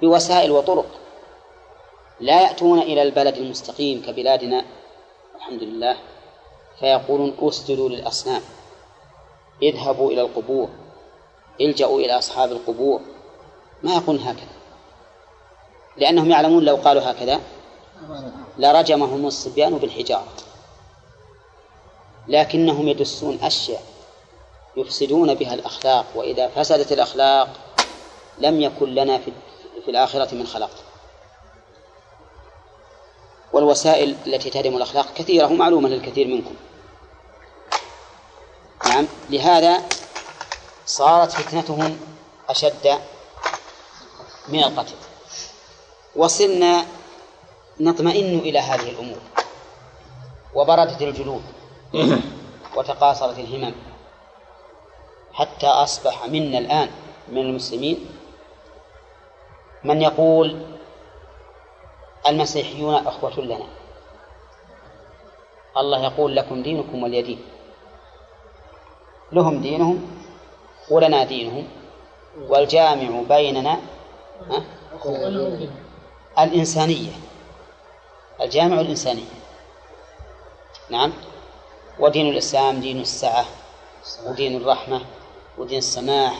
بوسائل 0.00 0.50
وطرق. 0.50 0.86
لا 2.20 2.42
يأتون 2.42 2.78
إلى 2.78 3.02
البلد 3.02 3.36
المستقيم 3.36 4.02
كبلادنا 4.06 4.64
الحمد 5.36 5.62
لله. 5.62 5.96
فيقولون 6.80 7.36
أسجدوا 7.40 7.88
للأصنام. 7.88 8.42
اذهبوا 9.62 10.10
إلى 10.10 10.20
القبور. 10.20 10.68
الجأوا 11.60 12.00
إلى 12.00 12.18
أصحاب 12.18 12.52
القبور. 12.52 13.00
ما 13.82 13.94
يقول 13.94 14.16
هكذا. 14.16 14.52
لأنهم 15.96 16.30
يعلمون 16.30 16.64
لو 16.64 16.76
قالوا 16.76 17.10
هكذا 17.10 17.40
لرجمهم 18.58 19.26
الصبيان 19.26 19.78
بالحجارة. 19.78 20.32
لكنهم 22.28 22.88
يدسون 22.88 23.38
أشياء. 23.42 23.91
يفسدون 24.76 25.34
بها 25.34 25.54
الأخلاق 25.54 26.06
وإذا 26.14 26.48
فسدت 26.48 26.92
الأخلاق 26.92 27.48
لم 28.38 28.60
يكن 28.60 28.94
لنا 28.94 29.18
في, 29.18 29.32
في 29.84 29.90
الآخرة 29.90 30.34
من 30.34 30.46
خلاق 30.46 30.70
والوسائل 33.52 34.16
التي 34.26 34.50
تهدم 34.50 34.76
الأخلاق 34.76 35.14
كثيرة 35.14 35.46
ومعلومة 35.46 35.88
للكثير 35.88 36.26
منكم. 36.26 36.54
نعم 38.86 39.06
لهذا 39.30 39.82
صارت 40.86 41.32
فتنتهم 41.32 41.98
أشد 42.48 42.98
من 44.48 44.64
القتل. 44.64 44.94
وصلنا 46.16 46.86
نطمئن 47.80 48.38
إلى 48.38 48.58
هذه 48.58 48.90
الأمور 48.90 49.18
وبردت 50.54 51.02
الجلود 51.02 51.42
وتقاصرت 52.76 53.38
الهمم. 53.38 53.91
حتى 55.32 55.66
أصبح 55.66 56.26
منا 56.26 56.58
الآن 56.58 56.88
من 57.28 57.38
المسلمين 57.38 58.06
من 59.84 60.02
يقول 60.02 60.62
المسيحيون 62.26 62.94
أخوة 62.94 63.40
لنا. 63.40 63.66
الله 65.76 66.04
يقول 66.04 66.36
لكم 66.36 66.62
دينكم 66.62 67.02
ولي 67.02 67.22
دين 67.22 67.44
لهم 69.32 69.60
دينهم 69.62 70.10
ولنا 70.90 71.24
دينهم 71.24 71.68
والجامع 72.48 73.22
بيننا 73.28 73.78
الإنسانية 76.38 77.12
الجامع 78.40 78.80
الإنسانية. 78.80 79.24
نعم. 80.90 81.12
ودين 81.98 82.28
الإسلام 82.30 82.80
دين 82.80 83.00
السعة 83.00 83.44
ودين 84.26 84.56
الرحمة. 84.56 85.00
ودين 85.58 85.78
السماح 85.78 86.34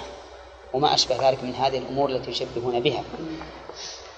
وما 0.72 0.94
أشبه 0.94 1.28
ذلك 1.28 1.44
من 1.44 1.54
هذه 1.54 1.78
الأمور 1.78 2.10
التي 2.10 2.30
يشبهون 2.30 2.80
بها. 2.80 3.04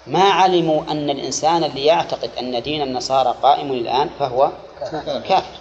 ما 0.06 0.22
علموا 0.22 0.82
أن 0.82 1.10
الإنسان 1.10 1.64
اللي 1.64 1.84
يعتقد 1.84 2.30
أن 2.38 2.62
دين 2.62 2.82
النصارى 2.82 3.34
قائم 3.42 3.72
الآن 3.72 4.10
فهو 4.18 4.50
كافر. 5.28 5.58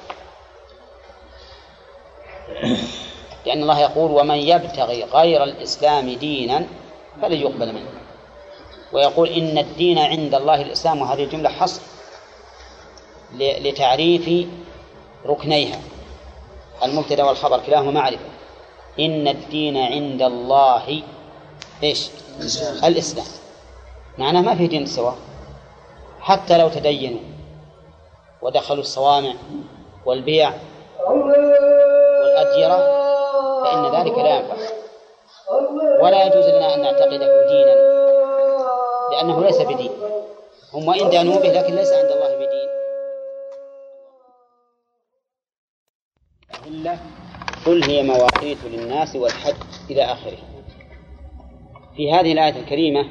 لأن 3.45 3.61
الله 3.61 3.79
يقول 3.79 4.11
ومن 4.11 4.35
يبتغي 4.37 5.03
غير 5.03 5.43
الإسلام 5.43 6.09
دينا 6.09 6.67
فلن 7.21 7.41
يقبل 7.41 7.73
منه. 7.73 7.89
ويقول 8.93 9.29
إن 9.29 9.57
الدين 9.57 9.97
عند 9.97 10.35
الله 10.35 10.61
الإسلام 10.61 11.01
وهذه 11.01 11.23
الجملة 11.23 11.49
حصر 11.49 11.81
لتعريف 13.37 14.47
ركنيها 15.25 15.79
المبتدأ 16.83 17.23
والخبر 17.23 17.59
كلاهما 17.59 17.91
معرفة. 17.91 18.32
إن 18.99 19.27
الدين 19.27 19.77
عند 19.77 20.21
الله 20.21 21.03
إيش؟ 21.83 22.09
الإسلام. 22.83 23.25
معناه 24.17 24.41
ما 24.41 24.55
في 24.55 24.67
دين 24.67 24.85
سواء 24.85 25.15
حتى 26.19 26.57
لو 26.57 26.69
تدينوا 26.69 27.19
ودخلوا 28.41 28.81
الصوامع 28.81 29.33
والبيع 30.05 30.53
والأديرة 32.21 32.77
فإن 33.63 33.95
ذلك 33.95 34.17
لا 34.17 34.37
ينفع. 34.37 34.55
ولا 36.01 36.23
يجوز 36.23 36.45
لنا 36.45 36.75
أن 36.75 36.81
نعتقده 36.81 37.47
دينا 37.47 37.75
لأنه 39.11 39.43
ليس 39.43 39.61
بدين. 39.61 39.91
هم 40.73 40.87
وإن 40.87 41.09
دانوا 41.09 41.39
به 41.39 41.49
لكن 41.49 41.75
ليس 41.75 41.91
عند 41.91 42.11
الله 42.11 42.35
بدين. 42.35 42.69
قل 47.65 47.83
هي 47.83 48.03
مواقيت 48.03 48.57
للناس 48.65 49.15
والحج 49.15 49.55
إلى 49.91 50.03
آخره. 50.03 50.37
في 51.95 52.11
هذه 52.11 52.31
الآية 52.31 52.59
الكريمة 52.59 53.05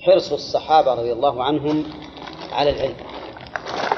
حرص 0.00 0.32
الصحابة 0.32 0.94
رضي 0.94 1.12
الله 1.12 1.44
عنهم 1.44 1.84
على 2.52 2.70
العلم 2.70 2.96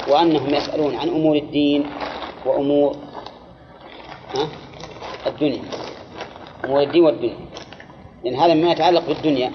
وأنهم 0.09 0.53
يسألون 0.53 0.95
عن 0.95 1.09
أمور 1.09 1.35
الدين 1.35 1.85
وأمور 2.45 2.95
الدنيا 5.27 5.61
أمور 6.65 6.81
الدين 6.81 7.03
والدنيا. 7.03 7.37
لأن 8.23 8.35
هذا 8.35 8.53
مما 8.53 8.71
يتعلق 8.71 9.07
بالدنيا. 9.07 9.51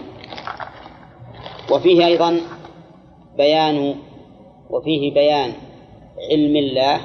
وفيه 1.70 2.06
أيضا 2.06 2.40
بيان 3.36 3.94
وفيه 4.70 5.14
بيان 5.14 5.52
علم 6.30 6.56
الله 6.56 7.00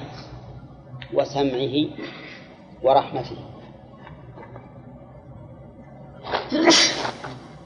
وسمعه 1.13 1.87
ورحمته. 2.83 3.35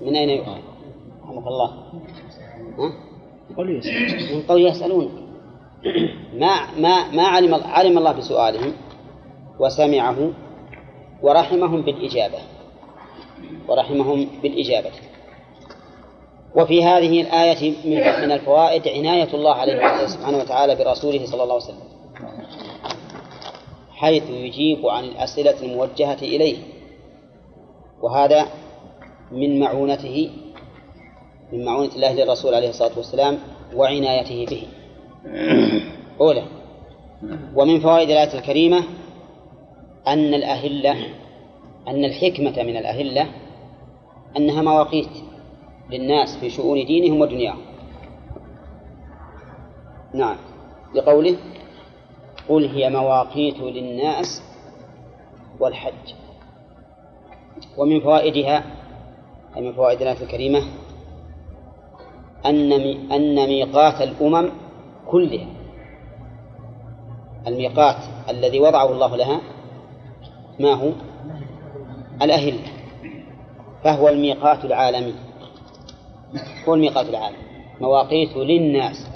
من 0.01 0.15
أين 0.15 0.29
يؤخذ؟ 0.29 0.57
رحمك 1.23 1.47
الله. 1.47 1.69
ها؟ 2.77 2.93
من 4.33 4.41
قول 4.47 4.65
يسألون 4.65 5.11
ما 6.33 6.71
ما 6.77 7.11
ما 7.11 7.23
علم 7.23 7.53
علم 7.53 7.97
الله 7.97 8.11
بسؤالهم 8.11 8.73
وسمعه 9.59 10.31
ورحمهم 11.21 11.81
بالإجابة. 11.81 12.39
ورحمهم 13.67 14.27
بالإجابة. 14.41 14.91
وفي 16.55 16.83
هذه 16.83 17.21
الآية 17.21 17.75
من 18.25 18.31
الفوائد 18.31 18.87
عناية 18.87 19.33
الله 19.33 19.53
عليه 19.55 20.05
سبحانه 20.07 20.37
وتعالى 20.37 20.75
برسوله 20.75 21.25
صلى 21.25 21.43
الله 21.43 21.53
عليه 21.53 21.63
وسلم. 21.63 21.94
حيث 24.05 24.29
يجيب 24.29 24.87
عن 24.87 25.03
الأسئلة 25.03 25.63
الموجهة 25.63 26.17
إليه. 26.21 26.57
وهذا 28.01 28.45
من 29.31 29.59
معونته 29.59 30.29
من 31.53 31.65
معونة 31.65 31.95
الله 31.95 32.13
للرسول 32.13 32.53
عليه 32.53 32.69
الصلاة 32.69 32.97
والسلام 32.97 33.37
وعنايته 33.75 34.45
به. 34.45 34.63
أولى 36.21 36.43
ومن 37.55 37.79
فوائد 37.79 38.09
الآية 38.09 38.39
الكريمة 38.39 38.83
أن 40.07 40.33
الأهلة 40.33 40.95
أن 41.87 42.05
الحكمة 42.05 42.63
من 42.63 42.77
الأهلة 42.77 43.27
أنها 44.37 44.61
مواقيت 44.61 45.09
للناس 45.89 46.37
في 46.37 46.49
شؤون 46.49 46.85
دينهم 46.85 47.21
ودنياهم. 47.21 47.61
نعم 50.13 50.37
لقوله 50.95 51.37
قل 52.49 52.65
هي 52.65 52.89
مواقيت 52.89 53.57
للناس 53.59 54.41
والحج. 55.59 56.13
ومن 57.77 57.99
فوائدها 57.99 58.63
أي 59.57 59.61
من 59.61 59.73
فوائد 59.73 60.01
الآية 60.01 60.23
الكريمة 60.23 60.61
أن 62.45 62.71
أن 63.11 63.47
ميقات 63.47 64.01
الأمم 64.01 64.51
كلها 65.07 65.47
الميقات 67.47 67.95
الذي 68.29 68.59
وضعه 68.59 68.91
الله 68.91 69.15
لها 69.15 69.41
ما 70.59 70.73
هو؟ 70.73 70.91
الأهلة 72.21 72.59
فهو 73.83 74.09
الميقات 74.09 74.65
العالمي. 74.65 75.13
هو 76.67 76.73
الميقات 76.73 77.09
العالمي. 77.09 77.37
مواقيت 77.81 78.37
للناس 78.37 79.09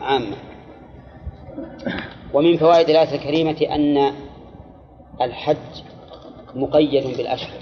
عامة. 0.00 0.36
ومن 2.34 2.56
فوائد 2.56 2.90
الآية 2.90 3.14
الكريمة 3.14 3.74
أن 3.74 4.12
الحج 5.22 5.82
مقيد 6.54 7.16
بالأشهر. 7.16 7.60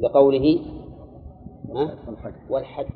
بقوله 0.00 0.60
والحج. 2.50 2.86